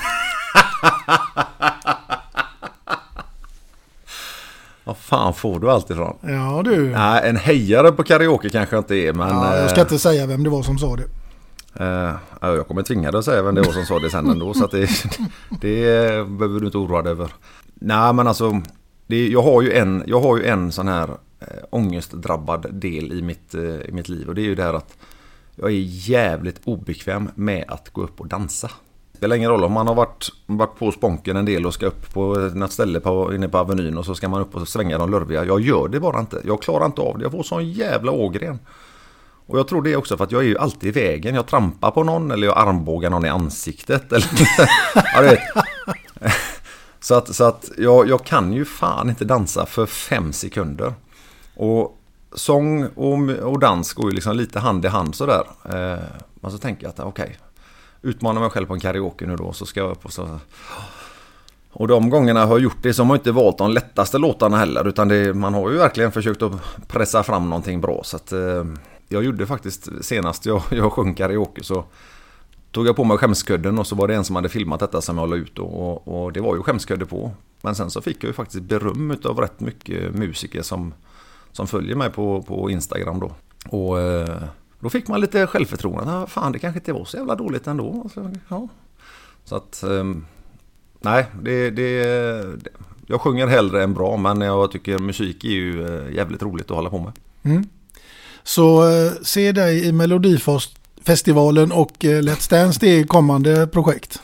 Vad 4.88 4.98
fan 4.98 5.34
får 5.34 5.60
du 5.60 5.72
allt 5.72 5.90
ifrån? 5.90 6.18
Ja 6.22 6.62
du. 6.66 6.90
Nej, 6.90 7.30
en 7.30 7.36
hejare 7.36 7.92
på 7.92 8.04
karaoke 8.04 8.50
kanske 8.50 8.76
jag 8.76 8.82
inte 8.82 8.96
är 8.96 9.14
men... 9.14 9.30
Ja, 9.30 9.58
jag 9.58 9.70
ska 9.70 9.82
inte 9.82 10.00
säga 10.00 10.26
vem 10.26 10.44
det 10.44 10.50
var 10.50 10.64
som 10.64 10.78
sa 10.78 10.96
det. 10.96 11.04
eh, 11.84 12.16
ja, 12.42 12.56
jag 12.56 12.68
kommer 12.68 12.84
tvinga 12.84 13.12
dig 13.12 13.20
att 13.20 13.26
säga 13.26 13.42
vem 13.44 13.56
det 13.56 13.62
var 13.62 13.72
som 13.74 13.86
sa 13.86 14.00
det 14.00 14.10
sen 14.10 14.30
ändå 14.30 14.54
så 14.54 14.66
att 14.66 14.72
det, 14.72 14.90
det 15.62 15.84
behöver 16.28 16.60
du 16.60 16.66
inte 16.66 16.78
oroa 16.78 17.02
dig 17.02 17.12
över. 17.12 17.32
Nej 17.74 18.14
men 18.14 18.28
alltså, 18.28 18.62
det, 19.08 19.28
jag, 19.28 19.42
har 19.42 19.62
ju 19.62 19.74
en, 19.74 20.04
jag 20.08 20.22
har 20.22 20.38
ju 20.38 20.46
en 20.46 20.72
sån 20.72 20.88
här 20.88 21.10
eh, 21.40 21.48
ångestdrabbad 21.70 22.66
del 22.72 23.12
i 23.14 23.22
mitt, 23.22 23.56
eh, 23.56 23.62
i 23.62 23.90
mitt 23.92 24.10
liv 24.10 24.28
och 24.28 24.36
det 24.36 24.42
är 24.42 24.46
ju 24.46 24.56
det 24.56 24.64
här 24.64 24.74
att 24.74 24.98
jag 25.56 25.70
är 25.70 25.84
jävligt 26.10 26.62
obekväm 26.64 27.30
med 27.36 27.66
att 27.68 27.90
gå 27.90 28.04
upp 28.04 28.20
och 28.20 28.28
dansa. 28.28 28.72
Det 29.18 29.20
spelar 29.20 29.36
ingen 29.36 29.52
roll 29.52 29.64
om 29.64 29.72
man 29.72 29.88
har 29.88 29.96
varit, 29.96 30.30
varit 30.46 30.80
på 30.80 30.92
Sponken 30.92 31.38
en 31.38 31.46
del 31.46 31.66
och 31.66 31.74
ska 31.74 31.86
upp 31.86 32.14
på 32.14 32.36
något 32.36 32.72
ställe 32.72 33.00
på, 33.00 33.36
inne 33.36 33.50
på 33.50 33.58
Avenyn 33.58 33.98
och 33.98 34.06
så 34.06 34.16
ska 34.16 34.30
man 34.30 34.42
upp 34.42 34.56
och 34.56 34.68
svänga 34.68 34.98
de 34.98 35.12
lurviga. 35.12 35.46
Jag 35.46 35.62
gör 35.62 35.88
det 35.88 36.00
bara 36.00 36.20
inte. 36.20 36.42
Jag 36.46 36.62
klarar 36.62 36.86
inte 36.86 37.02
av 37.02 37.18
det. 37.18 37.24
Jag 37.24 37.32
får 37.32 37.44
sån 37.44 37.70
jävla 37.70 38.12
ågren. 38.12 38.60
Och 39.48 39.60
jag 39.60 39.68
tror 39.68 39.82
det 39.82 39.96
också 39.96 40.18
för 40.18 40.24
att 40.24 40.32
jag 40.32 40.42
är 40.42 40.46
ju 40.46 40.58
alltid 40.58 40.90
i 40.90 41.00
vägen. 41.00 41.36
Jag 41.36 41.48
trampar 41.48 41.92
på 41.92 42.04
någon 42.04 42.32
eller 42.32 42.48
jag 42.48 42.58
armbågar 42.58 43.10
någon 43.10 43.26
i 43.26 43.30
ansiktet. 43.30 44.12
Eller, 44.12 44.30
ja, 44.96 45.22
du 45.22 45.28
vet. 45.28 45.40
Så 47.00 47.16
att, 47.16 47.36
så 47.36 47.44
att 47.44 47.70
jag, 47.78 48.10
jag 48.10 48.26
kan 48.26 48.54
ju 48.54 48.66
fan 48.66 49.10
inte 49.10 49.26
dansa 49.26 49.66
för 49.66 49.86
fem 49.86 50.34
sekunder. 50.34 50.94
Och 51.56 51.98
sång 52.34 52.86
och, 52.86 53.30
och 53.30 53.60
dans 53.60 53.94
går 53.94 54.10
ju 54.10 54.16
liksom 54.16 54.36
lite 54.36 54.60
hand 54.60 54.86
i 54.86 54.88
hand 54.88 55.16
sådär. 55.16 55.44
Eh, 55.66 56.04
men 56.36 56.52
så 56.52 56.58
tänker 56.58 56.84
jag 56.84 56.90
att 56.90 57.00
okej, 57.00 57.38
utmana 58.08 58.40
mig 58.40 58.50
själv 58.50 58.66
på 58.66 58.74
en 58.74 58.80
karaoke 58.80 59.26
nu 59.26 59.36
då 59.36 59.54
så 59.54 59.66
ska 59.66 59.80
jag 59.80 59.92
upp 59.92 60.06
och 60.06 60.14
så... 60.14 60.40
Och 61.72 61.88
de 61.88 62.10
gångerna 62.10 62.40
jag 62.40 62.48
har 62.48 62.60
gjort 62.60 62.78
det 62.82 62.94
så 62.94 63.02
har 63.02 63.08
man 63.08 63.18
inte 63.18 63.32
valt 63.32 63.58
de 63.58 63.72
lättaste 63.72 64.18
låtarna 64.18 64.58
heller 64.58 64.88
utan 64.88 65.08
det, 65.08 65.34
man 65.34 65.54
har 65.54 65.70
ju 65.72 65.78
verkligen 65.78 66.12
försökt 66.12 66.42
att 66.42 66.88
pressa 66.88 67.24
fram 67.24 67.50
någonting 67.50 67.82
bra. 67.82 68.02
Så 68.04 68.16
att, 68.16 68.32
eh, 68.32 68.66
jag 69.08 69.24
gjorde 69.24 69.46
faktiskt 69.46 69.90
senast 70.02 70.46
jag, 70.46 70.62
jag 70.72 70.94
sjöng 70.94 71.16
karaoke 71.16 71.64
så 71.64 71.86
tog 72.72 72.88
jag 72.88 72.96
på 72.96 73.04
mig 73.04 73.18
skämskudden 73.18 73.80
och 73.80 73.88
så 73.88 73.96
var 73.96 74.08
det 74.08 74.16
en 74.16 74.24
som 74.24 74.36
hade 74.36 74.50
filmat 74.50 74.80
detta 74.80 75.02
som 75.02 75.18
jag 75.18 75.30
la 75.30 75.36
ut 75.36 75.60
och, 75.60 76.08
och 76.08 76.34
det 76.34 76.42
var 76.42 76.56
ju 76.56 76.64
skämskudde 76.64 77.06
på. 77.06 77.32
Men 77.62 77.76
sen 77.76 77.90
så 77.90 78.02
fick 78.02 78.24
jag 78.24 78.28
ju 78.28 78.34
faktiskt 78.34 78.64
beröm 78.64 79.18
av 79.24 79.40
rätt 79.40 79.60
mycket 79.60 80.16
musiker 80.16 80.62
som, 80.62 80.94
som 81.52 81.68
följer 81.68 81.96
mig 81.96 82.10
på, 82.10 82.42
på 82.42 82.70
Instagram 82.70 83.20
då. 83.20 83.32
Och 83.70 84.00
eh, 84.00 84.44
då 84.80 84.90
fick 84.90 85.08
man 85.08 85.22
lite 85.22 85.48
självförtroende. 85.48 86.28
Fan 86.28 86.52
det 86.52 86.60
kanske 86.60 86.80
inte 86.80 86.94
var 86.94 87.06
så 87.06 87.18
jävla 87.18 87.36
dåligt 87.36 87.68
ändå. 87.68 88.10
Så, 88.14 88.32
ja. 88.48 88.68
så 89.44 89.56
att 89.56 89.84
ehm, 89.84 90.26
nej, 91.02 91.26
det, 91.42 91.70
det, 91.70 92.04
det, 92.64 92.70
jag 93.08 93.22
sjunger 93.22 93.48
hellre 93.48 93.84
än 93.84 93.94
bra 93.94 94.18
men 94.18 94.42
jag 94.42 94.72
tycker 94.72 95.00
musik 95.00 95.44
är 95.44 95.50
ju 95.50 95.86
eh, 95.86 96.16
jävligt 96.16 96.42
roligt 96.42 96.72
att 96.72 96.78
hålla 96.78 96.90
på 96.90 97.00
med. 97.00 97.12
Mm. 97.44 97.70
Så 98.44 98.90
eh, 98.90 99.12
se 99.22 99.52
dig 99.52 99.88
i 99.88 99.92
Melodifestivalen 99.92 101.72
och 101.72 102.06
eh, 102.06 102.22
Let's 102.22 102.50
Dance 102.50 102.80
det 102.82 102.88
är 102.88 103.04
kommande 103.04 103.68
projekt. 103.68 104.22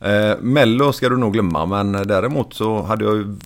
Eh, 0.00 0.38
Mello 0.40 0.92
ska 0.92 1.08
du 1.08 1.16
nog 1.16 1.32
glömma 1.32 1.66
men 1.66 1.92
däremot 1.92 2.54
så 2.54 2.82
hade 2.82 3.04
jag 3.04 3.16
ju 3.16 3.36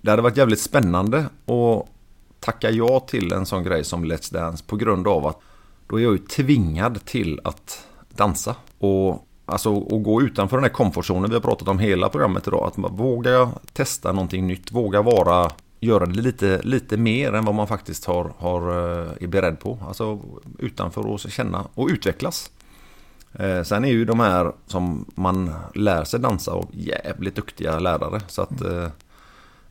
Det 0.00 0.10
hade 0.10 0.22
varit 0.22 0.36
jävligt 0.36 0.60
spännande 0.60 1.18
att 1.18 1.88
tacka 2.40 2.70
ja 2.70 3.00
till 3.00 3.32
en 3.32 3.46
sån 3.46 3.64
grej 3.64 3.84
som 3.84 4.04
Let's 4.04 4.32
Dance 4.32 4.64
på 4.66 4.76
grund 4.76 5.08
av 5.08 5.26
att 5.26 5.40
då 5.88 5.98
är 5.98 6.02
jag 6.02 6.12
ju 6.12 6.18
tvingad 6.18 7.04
till 7.04 7.40
att 7.44 7.86
dansa. 8.08 8.56
Och 8.78 9.26
alltså 9.46 9.76
att 9.76 10.02
gå 10.02 10.22
utanför 10.22 10.56
den 10.56 10.64
här 10.64 10.72
komfortzonen 10.72 11.30
vi 11.30 11.36
har 11.36 11.42
pratat 11.42 11.68
om 11.68 11.78
hela 11.78 12.08
programmet 12.08 12.46
idag. 12.46 12.66
Att 12.66 12.76
man 12.76 12.96
våga 12.96 13.50
testa 13.72 14.12
någonting 14.12 14.46
nytt, 14.46 14.72
våga 14.72 15.02
vara 15.02 15.50
göra 15.80 16.06
det 16.06 16.20
lite, 16.20 16.60
lite 16.62 16.96
mer 16.96 17.32
än 17.32 17.44
vad 17.44 17.54
man 17.54 17.66
faktiskt 17.66 18.04
har, 18.04 18.32
har, 18.38 18.70
eh, 18.70 19.08
är 19.20 19.26
beredd 19.26 19.60
på. 19.60 19.78
Alltså 19.88 20.20
utanför 20.58 21.06
och 21.06 21.20
känna 21.20 21.64
och 21.74 21.88
utvecklas. 21.88 22.50
Eh, 23.32 23.62
sen 23.62 23.84
är 23.84 23.88
ju 23.88 24.04
de 24.04 24.20
här 24.20 24.52
som 24.66 25.04
man 25.14 25.54
lär 25.74 26.04
sig 26.04 26.20
dansa 26.20 26.52
av 26.52 26.66
jävligt 26.72 27.34
duktiga 27.34 27.78
lärare. 27.78 28.20
Så 28.28 28.42
att 28.42 28.60
eh, 28.60 28.88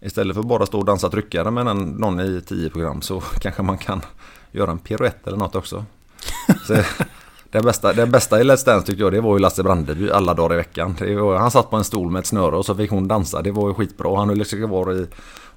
istället 0.01 0.35
för 0.35 0.41
att 0.41 0.47
bara 0.47 0.65
stå 0.65 0.79
och 0.79 0.85
dansa 0.85 1.09
tryckare 1.09 1.51
med 1.51 1.67
en, 1.67 1.77
någon 1.77 2.19
i 2.19 2.41
tio 2.41 2.69
program 2.69 3.01
så 3.01 3.19
kanske 3.41 3.63
man 3.63 3.77
kan 3.77 4.01
göra 4.51 4.71
en 4.71 4.79
piruett 4.79 5.27
eller 5.27 5.37
något 5.37 5.55
också. 5.55 5.85
Så, 6.67 6.73
det, 7.51 7.61
bästa, 7.61 7.93
det 7.93 8.05
bästa 8.05 8.41
i 8.41 8.43
Let's 8.43 8.65
Dance 8.65 8.87
tyckte 8.87 9.03
jag 9.03 9.11
det 9.11 9.21
var 9.21 9.33
ju 9.33 9.39
Lasse 9.39 9.63
Brandeby 9.63 10.11
alla 10.11 10.33
dagar 10.33 10.53
i 10.53 10.57
veckan. 10.57 10.95
Var, 10.99 11.37
han 11.37 11.51
satt 11.51 11.69
på 11.69 11.75
en 11.75 11.83
stol 11.83 12.11
med 12.11 12.19
ett 12.19 12.25
snöre 12.25 12.55
och 12.55 12.65
så 12.65 12.75
fick 12.75 12.91
hon 12.91 13.07
dansa. 13.07 13.41
Det 13.41 13.51
var 13.51 13.67
ju 13.67 13.73
skitbra. 13.73 14.17
Han 14.17 14.29
höll 14.29 14.37
liksom 14.37 14.67
kvar 14.67 14.93
i 14.93 15.07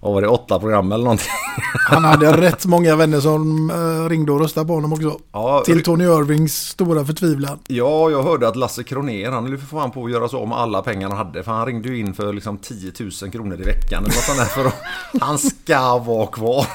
vad 0.02 0.14
var 0.14 0.22
det, 0.22 0.28
åtta 0.28 0.58
program 0.58 0.92
eller 0.92 1.04
någonting. 1.04 1.28
Han 1.88 2.04
hade 2.04 2.40
rätt 2.40 2.66
många 2.66 2.96
vänner 2.96 3.20
som 3.20 3.70
eh, 3.70 4.08
ringde 4.08 4.32
och 4.32 4.40
röstade 4.40 4.66
på 4.66 4.74
honom 4.74 4.92
också. 4.92 5.18
Ja, 5.32 5.62
Till 5.64 5.82
Tony 5.82 6.04
Irvings 6.04 6.68
stora 6.68 7.04
förtvivlan. 7.04 7.58
Ja, 7.66 8.10
jag 8.10 8.22
hörde 8.22 8.48
att 8.48 8.56
Lasse 8.56 8.82
Kronér, 8.82 9.30
han 9.30 9.46
höll 9.46 9.58
för 9.58 9.66
fan 9.66 9.90
på 9.90 10.04
att 10.04 10.10
göra 10.10 10.28
så 10.28 10.46
med 10.46 10.58
alla 10.58 10.82
pengar 10.82 11.08
han 11.08 11.18
hade. 11.18 11.42
För 11.42 11.52
han 11.52 11.66
ringde 11.66 11.88
ju 11.88 11.98
in 11.98 12.14
för 12.14 12.32
liksom 12.32 12.58
10 12.58 12.92
000 13.22 13.30
kronor 13.32 13.60
i 13.60 13.64
veckan. 13.64 14.04
Eller 14.04 14.14
något 14.14 14.24
sånt 14.24 14.38
där 14.38 14.44
för 14.44 14.72
han 15.20 15.38
ska 15.38 15.98
vara 15.98 16.26
kvar. 16.26 16.66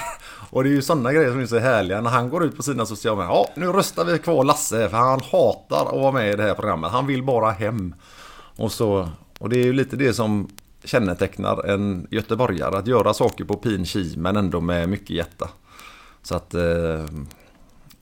Och 0.56 0.64
det 0.64 0.70
är 0.70 0.72
ju 0.72 0.82
sådana 0.82 1.14
grejer 1.14 1.32
som 1.32 1.40
är 1.40 1.46
så 1.46 1.60
härliga 1.60 2.02
när 2.02 2.10
han 2.10 2.30
går 2.30 2.44
ut 2.44 2.56
på 2.56 2.64
sina 2.64 2.86
sociala 2.86 3.18
medier. 3.18 3.36
Ja, 3.36 3.50
nu 3.56 3.66
röstar 3.66 4.06
vi 4.06 4.20
kvar 4.20 4.44
Lasse 4.44 4.90
för 4.90 4.98
han 4.98 5.22
hatar 5.32 5.86
att 5.86 6.02
vara 6.02 6.12
med 6.12 6.34
i 6.34 6.36
det 6.36 6.44
här 6.44 6.54
programmet. 6.54 6.92
Han 6.92 7.08
vill 7.08 7.24
bara 7.24 7.52
hem. 7.52 7.96
Och, 8.56 8.72
så, 8.72 9.10
och 9.40 9.50
det 9.50 9.60
är 9.60 9.64
ju 9.64 9.74
lite 9.74 9.96
det 9.96 10.14
som 10.14 10.48
kännetecknar 10.84 11.66
en 11.66 12.08
göteborgare. 12.12 12.78
Att 12.78 12.88
göra 12.88 13.14
saker 13.14 13.46
på 13.46 13.54
pin 13.54 13.86
ki 13.86 14.18
men 14.18 14.36
ändå 14.36 14.62
med 14.62 14.90
mycket 14.90 15.10
hjärta. 15.10 15.50
Så 16.24 16.36
att... 16.36 16.54
Eh, 16.54 17.06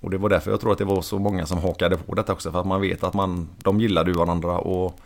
och 0.01 0.10
det 0.10 0.18
var 0.18 0.30
därför 0.30 0.51
jag 0.51 0.62
tror 0.62 0.72
att 0.72 0.78
det 0.78 0.86
var 0.86 1.01
så 1.01 1.20
många 1.20 1.45
som 1.45 1.58
hakade 1.58 1.97
på 1.97 2.16
detta 2.16 2.34
också. 2.34 2.51
För 2.51 2.60
att 2.60 2.68
man 2.68 2.82
vet 2.82 3.04
att 3.04 3.14
man, 3.14 3.49
de 3.64 3.80
gillade 3.80 4.12
ju 4.12 4.18
varandra 4.18 4.58
och 4.58 4.99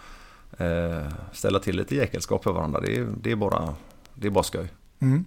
eh, 0.57 1.07
ställa 1.33 1.59
till 1.59 1.75
lite 1.77 1.95
jäkelskap 1.95 2.43
för 2.43 2.51
varandra. 2.51 2.79
Det 2.79 2.95
är, 2.95 3.07
det 3.21 3.31
är, 3.31 3.35
bara, 3.35 3.73
det 4.13 4.27
är 4.27 4.31
bara 4.31 4.43
skoj. 4.43 4.67
Mm. 5.01 5.25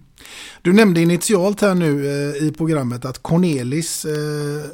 Du 0.61 0.73
nämnde 0.73 1.01
initialt 1.01 1.61
här 1.61 1.75
nu 1.75 2.07
eh, 2.07 2.47
i 2.47 2.51
programmet 2.57 3.05
att 3.05 3.23
Cornelis 3.23 4.05
eh, 4.05 4.11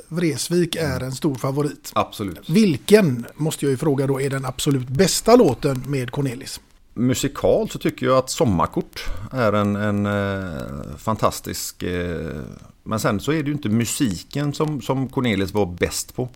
Vreeswijk 0.07 0.75
är 0.75 1.03
en 1.03 1.11
stor 1.11 1.35
favorit. 1.35 1.91
Absolut. 1.93 2.49
Vilken, 2.49 3.25
måste 3.35 3.65
jag 3.65 3.71
ju 3.71 3.77
fråga 3.77 4.07
då, 4.07 4.21
är 4.21 4.29
den 4.29 4.45
absolut 4.45 4.87
bästa 4.87 5.35
låten 5.35 5.83
med 5.87 6.11
Cornelis? 6.11 6.59
Musikalt 6.93 7.71
så 7.71 7.79
tycker 7.79 8.05
jag 8.05 8.17
att 8.17 8.29
Sommarkort 8.29 9.05
är 9.31 9.53
en, 9.53 9.75
en 9.75 10.05
eh, 10.05 10.97
fantastisk... 10.97 11.83
Eh, 11.83 12.41
men 12.83 12.99
sen 12.99 13.19
så 13.19 13.31
är 13.31 13.43
det 13.43 13.47
ju 13.47 13.53
inte 13.53 13.69
musiken 13.69 14.53
som, 14.53 14.81
som 14.81 15.07
Cornelis 15.07 15.53
var 15.53 15.65
bäst 15.65 16.15
på. 16.15 16.29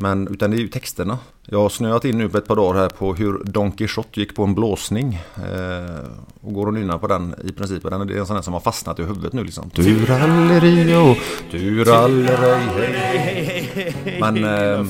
Men, 0.00 0.28
utan 0.28 0.50
det 0.50 0.56
är 0.56 0.60
ju 0.60 0.68
texterna. 0.68 1.18
Jag 1.46 1.62
har 1.62 1.68
snöat 1.68 2.04
in 2.04 2.18
nu 2.18 2.28
på 2.28 2.38
ett 2.38 2.46
par 2.46 2.56
dagar 2.56 2.80
här 2.80 2.88
på 2.88 3.14
hur 3.14 3.42
Don 3.44 3.72
Quijote 3.72 4.20
gick 4.20 4.36
på 4.36 4.44
en 4.44 4.54
blåsning. 4.54 5.14
Eh, 5.36 6.06
och 6.40 6.52
går 6.52 6.66
och 6.66 6.74
nynnar 6.74 6.98
på 6.98 7.06
den 7.06 7.34
i 7.44 7.52
princip. 7.52 7.82
Den, 7.82 8.06
det 8.06 8.14
är 8.14 8.18
en 8.18 8.26
sån 8.26 8.36
här 8.36 8.42
som 8.42 8.52
har 8.52 8.60
fastnat 8.60 8.98
i 8.98 9.02
huvudet 9.02 9.32
nu 9.32 9.44
liksom. 9.44 9.70
Turallerio, 9.70 11.16
turallerej, 11.50 12.90
hej. 13.18 14.18
Men... 14.20 14.44
Eh, 14.44 14.84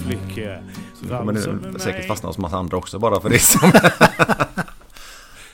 så 1.03 1.09
kommer 1.09 1.33
det 1.33 1.79
säkert 1.79 2.07
fastna 2.07 2.29
hos 2.29 2.39
massa 2.39 2.57
andra 2.57 2.77
också 2.77 2.99
bara 2.99 3.21
för 3.21 3.31
det 3.31 3.39
som... 3.39 3.73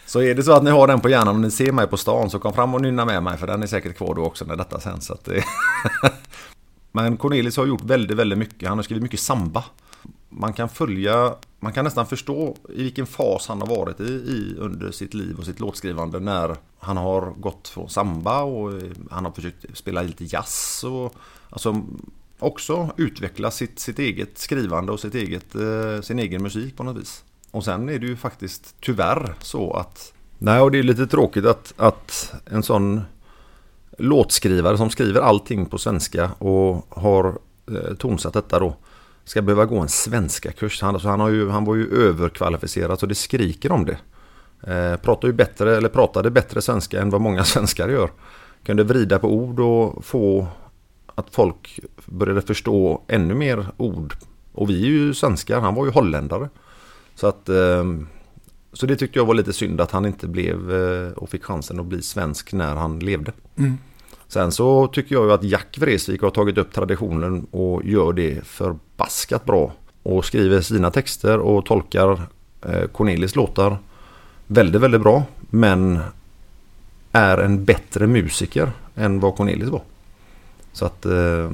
Så 0.06 0.22
är 0.22 0.34
det 0.34 0.42
så 0.42 0.52
att 0.52 0.62
ni 0.62 0.70
har 0.70 0.86
den 0.86 1.00
på 1.00 1.08
hjärnan 1.08 1.34
och 1.34 1.40
ni 1.40 1.50
ser 1.50 1.72
mig 1.72 1.86
på 1.86 1.96
stan 1.96 2.30
så 2.30 2.38
kom 2.38 2.52
fram 2.52 2.74
och 2.74 2.82
nynna 2.82 3.04
med 3.04 3.22
mig 3.22 3.38
för 3.38 3.46
den 3.46 3.62
är 3.62 3.66
säkert 3.66 3.96
kvar 3.96 4.14
då 4.14 4.24
också 4.24 4.44
när 4.44 4.56
detta 4.56 4.80
sänds. 4.80 5.06
Så 5.06 5.16
det... 5.24 5.44
Men 6.96 7.16
Cornelis 7.16 7.56
har 7.56 7.66
gjort 7.66 7.84
väldigt, 7.84 8.16
väldigt 8.16 8.38
mycket. 8.38 8.68
Han 8.68 8.78
har 8.78 8.82
skrivit 8.82 9.02
mycket 9.02 9.20
samba. 9.20 9.64
Man 10.28 10.52
kan 10.52 10.68
följa, 10.68 11.34
man 11.60 11.72
kan 11.72 11.84
nästan 11.84 12.06
förstå 12.06 12.56
i 12.68 12.82
vilken 12.82 13.06
fas 13.06 13.48
han 13.48 13.60
har 13.60 13.68
varit 13.68 14.00
i, 14.00 14.04
i 14.04 14.56
under 14.58 14.90
sitt 14.90 15.14
liv 15.14 15.38
och 15.38 15.44
sitt 15.44 15.60
låtskrivande 15.60 16.20
när 16.20 16.56
han 16.78 16.96
har 16.96 17.30
gått 17.30 17.68
från 17.68 17.88
samba 17.88 18.42
och 18.42 18.72
eh, 18.72 18.90
han 19.10 19.24
har 19.24 19.32
försökt 19.32 19.76
spela 19.76 20.02
lite 20.02 20.24
jazz 20.24 20.84
och 20.84 21.14
alltså 21.50 21.82
också 22.38 22.90
utveckla 22.96 23.50
sitt, 23.50 23.78
sitt 23.78 23.98
eget 23.98 24.38
skrivande 24.38 24.92
och 24.92 25.00
sitt 25.00 25.14
eget, 25.14 25.54
eh, 25.54 26.00
sin 26.02 26.18
egen 26.18 26.42
musik 26.42 26.76
på 26.76 26.82
något 26.82 26.96
vis. 26.96 27.24
Och 27.50 27.64
sen 27.64 27.88
är 27.88 27.98
det 27.98 28.06
ju 28.06 28.16
faktiskt 28.16 28.74
tyvärr 28.80 29.34
så 29.40 29.72
att 29.72 30.12
Nej, 30.38 30.60
och 30.60 30.70
det 30.70 30.78
är 30.78 30.82
lite 30.82 31.06
tråkigt 31.06 31.46
att, 31.46 31.74
att 31.76 32.34
en 32.46 32.62
sån 32.62 33.02
låtskrivare 33.98 34.76
som 34.76 34.90
skriver 34.90 35.20
allting 35.20 35.66
på 35.66 35.78
svenska 35.78 36.30
och 36.38 36.86
har 36.88 37.38
eh, 37.70 37.94
tonsatt 37.98 38.32
detta 38.32 38.58
då 38.58 38.76
ska 39.24 39.42
behöva 39.42 39.64
gå 39.64 39.78
en 39.78 39.88
svenska 39.88 40.52
kurs. 40.52 40.82
Han, 40.82 40.94
alltså 40.94 41.08
han, 41.08 41.20
har 41.20 41.28
ju, 41.28 41.48
han 41.48 41.64
var 41.64 41.74
ju 41.74 42.08
överkvalificerad 42.08 42.98
så 42.98 43.06
det 43.06 43.14
skriker 43.14 43.72
om 43.72 43.84
det. 43.84 43.98
Eh, 44.72 44.96
pratade, 44.96 45.26
ju 45.26 45.32
bättre, 45.32 45.76
eller 45.76 45.88
pratade 45.88 46.30
bättre 46.30 46.62
svenska 46.62 47.00
än 47.00 47.10
vad 47.10 47.20
många 47.20 47.44
svenskar 47.44 47.88
gör. 47.88 48.10
Kunde 48.64 48.84
vrida 48.84 49.18
på 49.18 49.32
ord 49.32 49.60
och 49.60 50.04
få 50.04 50.46
att 51.14 51.26
folk 51.30 51.80
började 52.06 52.42
förstå 52.42 53.02
ännu 53.08 53.34
mer 53.34 53.66
ord. 53.76 54.14
Och 54.52 54.70
vi 54.70 54.82
är 54.82 54.88
ju 54.88 55.14
svenskar, 55.14 55.60
han 55.60 55.74
var 55.74 55.84
ju 55.84 55.90
holländare. 55.90 56.48
Så 57.14 57.26
att 57.26 57.48
eh, 57.48 57.84
så 58.74 58.86
det 58.86 58.96
tyckte 58.96 59.18
jag 59.18 59.26
var 59.26 59.34
lite 59.34 59.52
synd 59.52 59.80
att 59.80 59.90
han 59.90 60.06
inte 60.06 60.26
blev 60.26 60.72
eh, 60.72 61.12
och 61.12 61.30
fick 61.30 61.44
chansen 61.44 61.80
att 61.80 61.86
bli 61.86 62.02
svensk 62.02 62.52
när 62.52 62.74
han 62.74 62.98
levde. 62.98 63.32
Mm. 63.56 63.78
Sen 64.28 64.52
så 64.52 64.86
tycker 64.86 65.14
jag 65.14 65.24
ju 65.24 65.32
att 65.32 65.42
Jack 65.44 65.78
Vreeswijk 65.78 66.22
har 66.22 66.30
tagit 66.30 66.58
upp 66.58 66.72
traditionen 66.72 67.46
och 67.50 67.84
gör 67.84 68.12
det 68.12 68.46
förbaskat 68.46 69.44
bra. 69.44 69.72
Och 70.02 70.24
skriver 70.24 70.60
sina 70.60 70.90
texter 70.90 71.38
och 71.38 71.66
tolkar 71.66 72.22
eh, 72.62 72.86
Cornelis 72.92 73.36
låtar 73.36 73.78
väldigt, 74.46 74.80
väldigt 74.80 75.00
bra. 75.00 75.24
Men 75.50 76.00
är 77.12 77.38
en 77.38 77.64
bättre 77.64 78.06
musiker 78.06 78.72
än 78.94 79.20
vad 79.20 79.36
Cornelis 79.36 79.68
var. 79.68 79.82
Så 80.72 80.86
att 80.86 81.06
eh, 81.06 81.50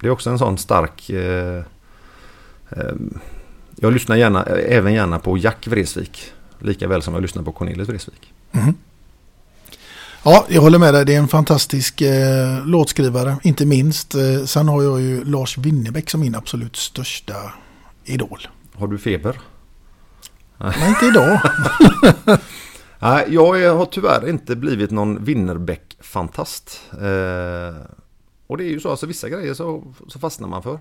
det 0.00 0.06
är 0.06 0.10
också 0.10 0.30
en 0.30 0.38
sån 0.38 0.58
stark... 0.58 1.10
Eh, 3.84 3.88
eh, 3.88 3.90
jag 3.90 3.92
lyssnar 3.92 4.16
gärna, 4.16 4.42
även 4.42 4.92
gärna 4.92 5.18
på 5.18 5.38
Jack 5.38 5.66
Vreeswijk. 5.66 6.32
Lika 6.58 6.88
väl 6.88 7.02
som 7.02 7.14
jag 7.14 7.22
lyssnar 7.22 7.42
på 7.42 7.52
Cornelis 7.52 7.88
Vreeswijk. 7.88 8.32
Mm. 8.52 8.74
Ja, 10.24 10.46
jag 10.48 10.62
håller 10.62 10.78
med 10.78 10.94
dig. 10.94 11.04
Det 11.04 11.14
är 11.14 11.18
en 11.18 11.28
fantastisk 11.28 12.00
eh, 12.00 12.66
låtskrivare, 12.66 13.36
inte 13.42 13.66
minst. 13.66 14.14
Eh, 14.14 14.44
sen 14.44 14.68
har 14.68 14.82
jag 14.82 15.00
ju 15.00 15.24
Lars 15.24 15.58
Winnerbäck 15.58 16.10
som 16.10 16.20
min 16.20 16.34
absolut 16.34 16.76
största 16.76 17.34
idol. 18.04 18.48
Har 18.74 18.88
du 18.88 18.98
feber? 18.98 19.40
Nej, 20.58 20.88
inte 20.88 21.06
idag. 21.06 21.40
Nej, 22.98 23.26
jag 23.28 23.76
har 23.76 23.86
tyvärr 23.86 24.28
inte 24.28 24.56
blivit 24.56 24.90
någon 24.90 25.24
Winnerbäck-fantast. 25.24 26.80
Eh, 26.92 27.74
och 28.46 28.58
det 28.58 28.64
är 28.64 28.70
ju 28.70 28.80
så, 28.80 28.90
alltså 28.90 29.06
vissa 29.06 29.28
grejer 29.28 29.54
så, 29.54 29.84
så 30.08 30.18
fastnar 30.18 30.48
man 30.48 30.62
för. 30.62 30.78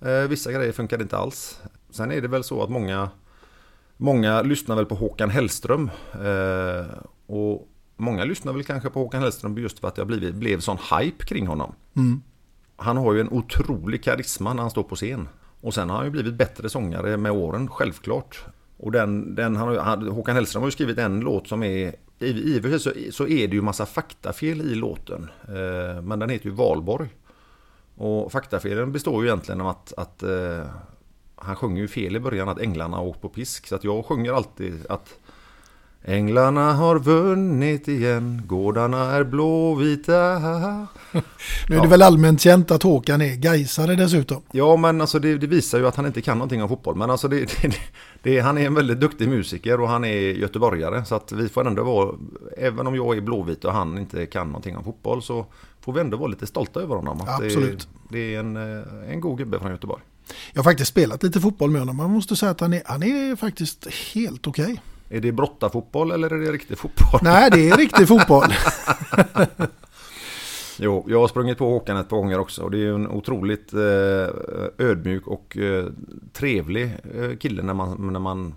Eh, 0.00 0.28
vissa 0.28 0.52
grejer 0.52 0.72
funkar 0.72 1.02
inte 1.02 1.16
alls. 1.16 1.58
Sen 1.96 2.12
är 2.12 2.20
det 2.20 2.28
väl 2.28 2.44
så 2.44 2.62
att 2.62 2.70
många, 2.70 3.10
många 3.96 4.42
lyssnar 4.42 4.76
väl 4.76 4.86
på 4.86 4.94
Håkan 4.94 5.30
Hellström. 5.30 5.90
Eh, 6.12 6.86
och 7.26 7.68
många 7.96 8.24
lyssnar 8.24 8.52
väl 8.52 8.64
kanske 8.64 8.90
på 8.90 9.00
Håkan 9.00 9.22
Hellström 9.22 9.58
just 9.58 9.78
för 9.78 9.88
att 9.88 9.94
det 9.94 10.02
har 10.02 10.06
blivit, 10.06 10.34
blev 10.34 10.60
sån 10.60 10.78
hype 10.98 11.24
kring 11.24 11.46
honom. 11.46 11.74
Mm. 11.96 12.22
Han 12.76 12.96
har 12.96 13.12
ju 13.12 13.20
en 13.20 13.28
otrolig 13.28 14.04
karisma 14.04 14.52
när 14.52 14.62
han 14.62 14.70
står 14.70 14.82
på 14.82 14.96
scen. 14.96 15.28
Och 15.60 15.74
sen 15.74 15.90
har 15.90 15.96
han 15.96 16.06
ju 16.06 16.10
blivit 16.10 16.34
bättre 16.34 16.68
sångare 16.68 17.16
med 17.16 17.32
åren, 17.32 17.68
självklart. 17.68 18.44
Och 18.76 18.92
den, 18.92 19.34
den 19.34 19.56
han, 19.56 19.78
han, 19.78 20.08
Håkan 20.08 20.34
Hellström 20.34 20.62
har 20.62 20.68
ju 20.68 20.72
skrivit 20.72 20.98
en 20.98 21.20
låt 21.20 21.48
som 21.48 21.62
är... 21.62 21.94
I, 22.18 22.28
i 22.28 22.58
och 22.58 22.62
för 22.62 22.78
sig 22.78 22.80
så, 22.80 23.12
så 23.12 23.28
är 23.28 23.48
det 23.48 23.56
ju 23.56 23.62
massa 23.62 23.86
faktafel 23.86 24.60
i 24.60 24.74
låten. 24.74 25.30
Eh, 25.48 26.02
men 26.02 26.18
den 26.18 26.30
heter 26.30 26.46
ju 26.46 26.52
Valborg. 26.52 27.08
Och 27.96 28.32
faktafelen 28.32 28.92
består 28.92 29.22
ju 29.22 29.28
egentligen 29.28 29.60
av 29.60 29.68
att, 29.68 29.92
att 29.96 30.22
eh, 30.22 30.66
han 31.36 31.56
sjunger 31.56 31.82
ju 31.82 31.88
fel 31.88 32.16
i 32.16 32.20
början 32.20 32.48
att 32.48 32.60
änglarna 32.60 32.96
har 32.96 33.04
åkt 33.04 33.22
på 33.22 33.28
pisk. 33.28 33.66
Så 33.66 33.74
att 33.74 33.84
jag 33.84 34.04
sjunger 34.04 34.32
alltid 34.32 34.86
att 34.88 35.18
Änglarna 36.08 36.72
har 36.72 36.98
vunnit 36.98 37.88
igen, 37.88 38.42
gårdarna 38.46 39.10
är 39.10 39.24
blåvita. 39.24 40.38
Nu 41.68 41.76
är 41.76 41.80
det 41.80 41.84
ja. 41.84 41.86
väl 41.86 42.02
allmänt 42.02 42.40
känt 42.40 42.70
att 42.70 42.82
Håkan 42.82 43.20
är 43.20 43.36
Gaisare 43.36 43.94
dessutom. 43.94 44.42
Ja, 44.52 44.76
men 44.76 45.00
alltså 45.00 45.18
det, 45.18 45.38
det, 45.38 45.46
visar 45.46 45.78
ju 45.78 45.86
att 45.86 45.96
han 45.96 46.06
inte 46.06 46.22
kan 46.22 46.38
någonting 46.38 46.62
om 46.62 46.68
fotboll. 46.68 46.94
Men 46.94 47.10
alltså 47.10 47.28
det, 47.28 47.50
det, 48.22 48.40
han 48.40 48.58
är 48.58 48.66
en 48.66 48.74
väldigt 48.74 49.00
duktig 49.00 49.28
musiker 49.28 49.80
och 49.80 49.88
han 49.88 50.04
är 50.04 50.18
göteborgare. 50.18 51.04
Så 51.04 51.14
att 51.14 51.32
vi 51.32 51.48
får 51.48 51.66
ändå 51.66 51.84
vara, 51.84 52.14
även 52.56 52.86
om 52.86 52.96
jag 52.96 53.16
är 53.16 53.20
blåvit 53.20 53.64
och 53.64 53.72
han 53.72 53.98
inte 53.98 54.26
kan 54.26 54.46
någonting 54.46 54.76
om 54.76 54.84
fotboll 54.84 55.22
så 55.22 55.46
får 55.80 55.92
vi 55.92 56.00
ändå 56.00 56.16
vara 56.16 56.28
lite 56.28 56.46
stolta 56.46 56.80
över 56.80 56.96
honom. 56.96 57.20
Absolut. 57.26 57.88
Det, 58.08 58.34
är 58.34 58.40
en, 58.40 58.56
eh, 58.56 59.12
en 59.12 59.20
god 59.20 59.38
gubbe 59.38 59.58
från 59.58 59.70
Göteborg. 59.70 60.02
Jag 60.52 60.58
har 60.58 60.70
faktiskt 60.70 60.90
spelat 60.90 61.22
lite 61.22 61.40
fotboll 61.40 61.70
med 61.70 61.80
honom. 61.80 61.96
Man 61.96 62.10
måste 62.10 62.36
säga 62.36 62.50
att 62.50 62.60
han 62.60 62.72
är, 62.72 62.82
han 62.86 63.02
är 63.02 63.36
faktiskt 63.36 63.86
helt 64.14 64.46
okej. 64.46 64.64
Okay. 64.64 64.76
Är 65.08 65.20
det 65.20 65.32
brottarfotboll 65.32 66.10
eller 66.10 66.30
är 66.30 66.38
det 66.38 66.52
riktig 66.52 66.78
fotboll? 66.78 67.20
Nej, 67.22 67.50
det 67.50 67.68
är 67.68 67.76
riktig 67.76 68.08
fotboll. 68.08 68.48
jo, 70.78 71.04
jag 71.08 71.20
har 71.20 71.28
sprungit 71.28 71.58
på 71.58 71.68
Håkan 71.70 71.96
ett 71.96 72.08
par 72.08 72.16
gånger 72.16 72.38
också. 72.38 72.62
Och 72.62 72.70
det 72.70 72.78
är 72.78 72.92
en 72.92 73.08
otroligt 73.08 73.72
eh, 73.72 73.80
ödmjuk 74.78 75.26
och 75.26 75.56
eh, 75.56 75.86
trevlig 76.32 76.96
eh, 77.14 77.36
kille 77.36 77.62
när 77.62 77.74
man, 77.74 78.12
när 78.12 78.20
man 78.20 78.54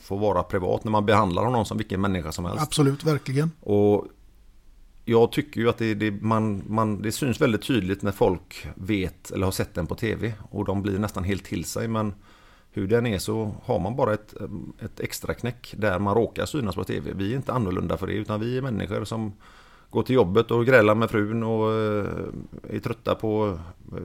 får 0.00 0.18
vara 0.18 0.42
privat. 0.42 0.84
När 0.84 0.90
man 0.90 1.06
behandlar 1.06 1.44
honom 1.44 1.64
som 1.64 1.76
vilken 1.76 2.00
människa 2.00 2.32
som 2.32 2.44
helst. 2.44 2.62
Absolut, 2.62 3.04
verkligen. 3.04 3.50
Och 3.60 4.06
jag 5.10 5.32
tycker 5.32 5.60
ju 5.60 5.68
att 5.68 5.78
det, 5.78 5.94
det, 5.94 6.10
man, 6.10 6.62
man, 6.66 7.02
det 7.02 7.12
syns 7.12 7.40
väldigt 7.40 7.62
tydligt 7.62 8.02
när 8.02 8.12
folk 8.12 8.66
vet 8.74 9.30
eller 9.30 9.44
har 9.44 9.52
sett 9.52 9.74
den 9.74 9.86
på 9.86 9.94
tv. 9.94 10.32
Och 10.50 10.64
de 10.64 10.82
blir 10.82 10.98
nästan 10.98 11.24
helt 11.24 11.44
till 11.44 11.64
sig. 11.64 11.88
Men 11.88 12.14
hur 12.72 12.88
den 12.88 13.06
är 13.06 13.18
så 13.18 13.54
har 13.64 13.78
man 13.78 13.96
bara 13.96 14.14
ett, 14.14 14.34
ett 14.78 15.00
extra 15.00 15.34
knäck 15.34 15.74
där 15.76 15.98
man 15.98 16.14
råkar 16.14 16.46
synas 16.46 16.74
på 16.74 16.84
tv. 16.84 17.12
Vi 17.14 17.32
är 17.32 17.36
inte 17.36 17.52
annorlunda 17.52 17.96
för 17.96 18.06
det 18.06 18.12
utan 18.12 18.40
vi 18.40 18.58
är 18.58 18.62
människor 18.62 19.04
som 19.04 19.32
går 19.90 20.02
till 20.02 20.14
jobbet 20.14 20.50
och 20.50 20.66
grälar 20.66 20.94
med 20.94 21.10
frun 21.10 21.42
och 21.42 21.72
eh, 21.72 22.06
är 22.68 22.78
trötta 22.78 23.14
på 23.14 23.58
eh, 23.92 24.02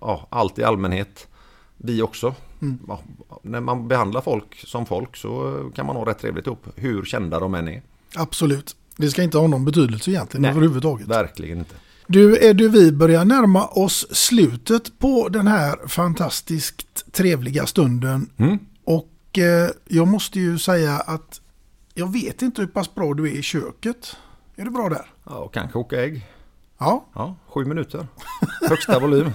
ja, 0.00 0.26
allt 0.30 0.58
i 0.58 0.64
allmänhet. 0.64 1.28
Vi 1.76 2.02
också. 2.02 2.34
Mm. 2.62 2.78
Ja, 2.88 3.00
när 3.42 3.60
man 3.60 3.88
behandlar 3.88 4.20
folk 4.20 4.54
som 4.54 4.86
folk 4.86 5.16
så 5.16 5.64
kan 5.74 5.86
man 5.86 5.96
ha 5.96 6.06
rätt 6.06 6.18
trevligt 6.18 6.46
ihop 6.46 6.66
hur 6.74 7.04
kända 7.04 7.40
de 7.40 7.54
än 7.54 7.68
är. 7.68 7.82
Absolut. 8.16 8.76
Det 8.96 9.10
ska 9.10 9.22
inte 9.22 9.38
ha 9.38 9.46
någon 9.46 9.64
betydelse 9.64 10.10
egentligen 10.10 10.42
Nej, 10.42 10.50
överhuvudtaget. 10.50 11.08
Verkligen 11.08 11.58
inte. 11.58 11.74
Du 12.06 12.44
Edu, 12.46 12.68
vi 12.68 12.92
börjar 12.92 13.24
närma 13.24 13.66
oss 13.66 14.06
slutet 14.10 14.98
på 14.98 15.28
den 15.28 15.46
här 15.46 15.88
fantastiskt 15.88 17.12
trevliga 17.12 17.66
stunden. 17.66 18.30
Mm. 18.36 18.58
Och 18.84 19.38
eh, 19.38 19.70
jag 19.88 20.08
måste 20.08 20.40
ju 20.40 20.58
säga 20.58 20.96
att 20.96 21.40
jag 21.94 22.12
vet 22.12 22.42
inte 22.42 22.60
hur 22.60 22.68
pass 22.68 22.94
bra 22.94 23.14
du 23.14 23.26
är 23.28 23.32
i 23.32 23.42
köket. 23.42 24.16
Är 24.56 24.64
du 24.64 24.70
bra 24.70 24.88
där? 24.88 25.06
Ja, 25.24 25.32
och 25.32 25.54
kan 25.54 25.68
koka 25.68 26.02
ägg. 26.02 26.26
Ja. 26.78 27.06
Ja, 27.14 27.36
sju 27.48 27.64
minuter. 27.64 28.06
Högsta 28.68 28.98
volym. 28.98 29.32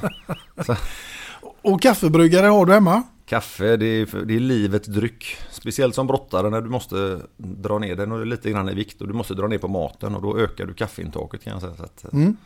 Och 1.61 1.81
kaffebryggare 1.81 2.47
har 2.47 2.65
du 2.65 2.73
hemma? 2.73 3.03
Kaffe, 3.25 3.77
det 3.77 3.85
är, 3.85 4.25
det 4.25 4.35
är 4.35 4.39
livets 4.39 4.87
dryck. 4.87 5.37
Speciellt 5.51 5.95
som 5.95 6.07
brottare 6.07 6.49
när 6.49 6.61
du 6.61 6.69
måste 6.69 7.19
dra 7.37 7.79
ner 7.79 7.95
den 7.95 8.11
och 8.11 8.25
lite 8.25 8.51
grann 8.51 8.69
i 8.69 8.73
vikt 8.73 9.01
och 9.01 9.07
du 9.07 9.13
måste 9.13 9.33
dra 9.33 9.47
ner 9.47 9.57
på 9.57 9.67
maten 9.67 10.15
och 10.15 10.21
då 10.21 10.37
ökar 10.37 10.65
du 10.65 10.73
kaffeintaget 10.73 11.43
kan 11.43 11.53
jag 11.53 11.61
säga. 11.61 11.73
Att, 11.79 12.13
Mm. 12.13 12.37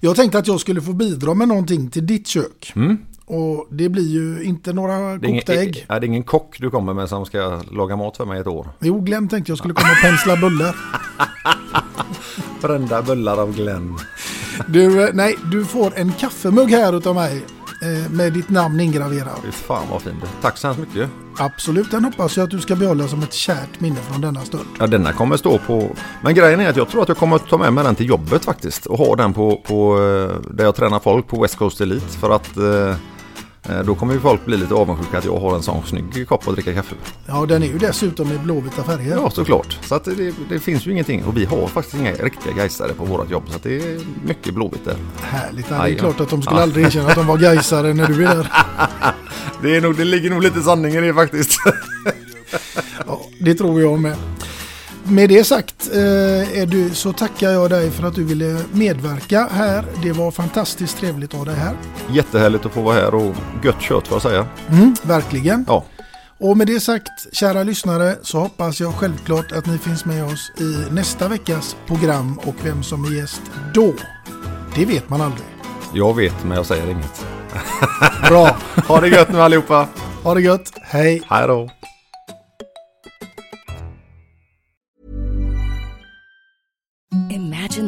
Jag 0.00 0.16
tänkte 0.16 0.38
att 0.38 0.46
jag 0.46 0.60
skulle 0.60 0.82
få 0.82 0.92
bidra 0.92 1.34
med 1.34 1.48
någonting 1.48 1.90
till 1.90 2.06
ditt 2.06 2.26
kök. 2.26 2.72
mm. 2.76 2.98
Och 3.24 3.66
det 3.70 3.88
blir 3.88 4.08
ju 4.08 4.42
inte 4.44 4.72
några 4.72 5.18
kokta 5.18 5.54
ägg. 5.54 5.84
är 5.88 6.00
det 6.00 6.06
ingen 6.06 6.22
kock 6.22 6.56
du 6.60 6.70
kommer 6.70 6.94
med 6.94 7.08
som 7.08 7.26
ska 7.26 7.62
laga 7.70 7.96
mat 7.96 8.16
för 8.16 8.24
mig 8.26 8.40
ett 8.40 8.46
år? 8.46 8.68
Jo, 8.80 9.00
Glenn 9.00 9.28
tänkte 9.28 9.50
jag 9.50 9.58
skulle 9.58 9.74
komma 9.74 9.90
och 9.90 10.02
pensla 10.02 10.36
bullar. 10.36 10.76
Brända 12.62 13.02
bullar 13.02 13.36
av 13.38 13.56
Glenn. 13.56 13.98
Du, 14.68 15.04
eh, 15.04 15.10
nej, 15.14 15.36
du 15.52 15.64
får 15.64 15.92
en 15.98 16.12
kaffemugg 16.12 16.70
här 16.70 16.96
utav 16.96 17.14
mig 17.14 17.36
eh, 17.36 17.42
med 18.10 18.32
ditt 18.32 18.50
namn 18.50 18.80
ingraverat. 18.80 19.40
Fy 19.44 19.50
fan 19.50 19.86
vad 19.90 20.02
fint. 20.02 20.24
Tack 20.42 20.58
så 20.58 20.66
hemskt 20.66 20.80
mycket. 20.80 21.10
Absolut, 21.38 21.90
den 21.90 22.04
hoppas 22.04 22.36
jag 22.36 22.44
att 22.44 22.50
du 22.50 22.60
ska 22.60 22.76
behålla 22.76 23.08
som 23.08 23.22
ett 23.22 23.32
kärt 23.32 23.80
minne 23.80 23.96
från 23.96 24.20
denna 24.20 24.40
stund. 24.40 24.66
Ja, 24.78 24.86
denna 24.86 25.12
kommer 25.12 25.36
stå 25.36 25.58
på... 25.58 25.96
Men 26.22 26.34
grejen 26.34 26.60
är 26.60 26.68
att 26.68 26.76
jag 26.76 26.88
tror 26.88 27.02
att 27.02 27.08
jag 27.08 27.16
kommer 27.16 27.36
att 27.36 27.48
ta 27.48 27.58
med 27.58 27.72
mig 27.72 27.84
den 27.84 27.94
till 27.94 28.08
jobbet 28.08 28.44
faktiskt. 28.44 28.86
Och 28.86 28.98
ha 28.98 29.16
den 29.16 29.32
på, 29.32 29.56
på 29.56 29.94
eh, 29.94 30.50
där 30.50 30.64
jag 30.64 30.74
tränar 30.74 30.98
folk 30.98 31.26
på 31.26 31.42
West 31.42 31.56
Coast 31.56 31.80
Elite. 31.80 32.18
För 32.18 32.30
att 32.30 32.56
eh, 32.56 32.64
eh, 32.64 32.96
då 33.84 33.94
kommer 33.94 34.14
ju 34.14 34.20
folk 34.20 34.44
bli 34.44 34.56
lite 34.56 34.74
avundsjuka 34.74 35.18
att 35.18 35.24
jag 35.24 35.36
har 35.40 35.54
en 35.56 35.62
sån 35.62 35.82
snygg 35.86 36.28
kopp 36.28 36.48
att 36.48 36.54
dricka 36.54 36.74
kaffe. 36.74 36.94
Ja, 37.26 37.46
den 37.46 37.62
är 37.62 37.66
ju 37.66 37.78
dessutom 37.78 38.32
i 38.32 38.38
blåvita 38.38 38.82
färger. 38.82 39.16
Ja, 39.16 39.30
såklart. 39.30 39.78
Så 39.82 39.94
att 39.94 40.04
det, 40.04 40.34
det 40.48 40.58
finns 40.60 40.86
ju 40.86 40.90
ingenting. 40.90 41.24
Och 41.24 41.36
vi 41.36 41.44
har 41.44 41.66
faktiskt 41.66 41.96
inga 41.96 42.12
riktiga 42.12 42.52
gaisare 42.52 42.92
på 42.92 43.04
vårt 43.04 43.30
jobb. 43.30 43.42
Så 43.50 43.56
att 43.56 43.62
det 43.62 43.76
är 43.76 44.00
mycket 44.24 44.54
blåvitt 44.54 44.84
där. 44.84 44.96
Härligt. 45.22 45.68
Det 45.68 45.74
är 45.74 45.80
Aj, 45.82 45.98
klart 45.98 46.20
att 46.20 46.28
de 46.30 46.42
skulle 46.42 46.56
Ja. 46.58 46.62
aldrig 46.62 46.86
erkänna 46.86 47.08
att 47.08 47.14
de 47.14 47.26
var 47.26 47.38
gaisare 47.38 47.94
när 47.94 48.06
du 48.06 48.24
är 48.26 48.34
där. 48.36 48.52
Det, 49.62 49.76
är 49.76 49.80
nog, 49.80 49.96
det 49.96 50.04
ligger 50.04 50.30
nog 50.30 50.42
lite 50.42 50.62
sanning 50.62 50.94
i 50.94 51.00
det 51.00 51.14
faktiskt. 51.14 51.58
Ja, 53.06 53.20
det 53.40 53.54
tror 53.54 53.80
jag 53.80 53.98
med. 54.00 54.16
Med 55.04 55.28
det 55.28 55.44
sagt 55.44 55.88
eh, 55.92 56.68
du, 56.68 56.90
så 56.94 57.12
tackar 57.12 57.50
jag 57.50 57.70
dig 57.70 57.90
för 57.90 58.06
att 58.06 58.14
du 58.14 58.24
ville 58.24 58.58
medverka 58.72 59.48
här. 59.52 59.84
Det 60.02 60.12
var 60.12 60.30
fantastiskt 60.30 60.98
trevligt 60.98 61.34
att 61.34 61.38
ha 61.38 61.44
dig 61.44 61.54
här. 61.54 61.76
Jättehärligt 62.10 62.66
att 62.66 62.72
få 62.72 62.82
vara 62.82 62.94
här 62.94 63.14
och 63.14 63.34
gött 63.64 63.80
kött 63.80 64.08
får 64.08 64.14
jag 64.14 64.22
säga. 64.22 64.46
Mm, 64.68 64.94
verkligen. 65.02 65.64
Ja. 65.68 65.84
Och 66.38 66.56
med 66.56 66.66
det 66.66 66.80
sagt, 66.80 67.34
kära 67.34 67.62
lyssnare, 67.62 68.16
så 68.22 68.38
hoppas 68.38 68.80
jag 68.80 68.94
självklart 68.94 69.52
att 69.52 69.66
ni 69.66 69.78
finns 69.78 70.04
med 70.04 70.24
oss 70.24 70.52
i 70.60 70.92
nästa 70.94 71.28
veckas 71.28 71.76
program 71.86 72.38
och 72.38 72.54
vem 72.64 72.82
som 72.82 73.04
är 73.04 73.10
gäst 73.10 73.42
då. 73.74 73.94
Det 74.74 74.84
vet 74.84 75.08
man 75.08 75.20
aldrig. 75.20 75.46
Jag 75.94 76.16
vet 76.16 76.44
men 76.44 76.56
jag 76.56 76.66
säger 76.66 76.90
inget. 76.90 77.26
Bra. 78.28 78.56
ha 78.88 79.00
det 79.00 79.08
gött 79.08 79.32
nu 79.32 79.40
allihopa. 79.40 79.88
Ha 80.22 80.34
det 80.34 80.40
gött. 80.40 80.72
Hej. 80.82 81.22
Hej 81.28 81.46
då. 81.46 81.70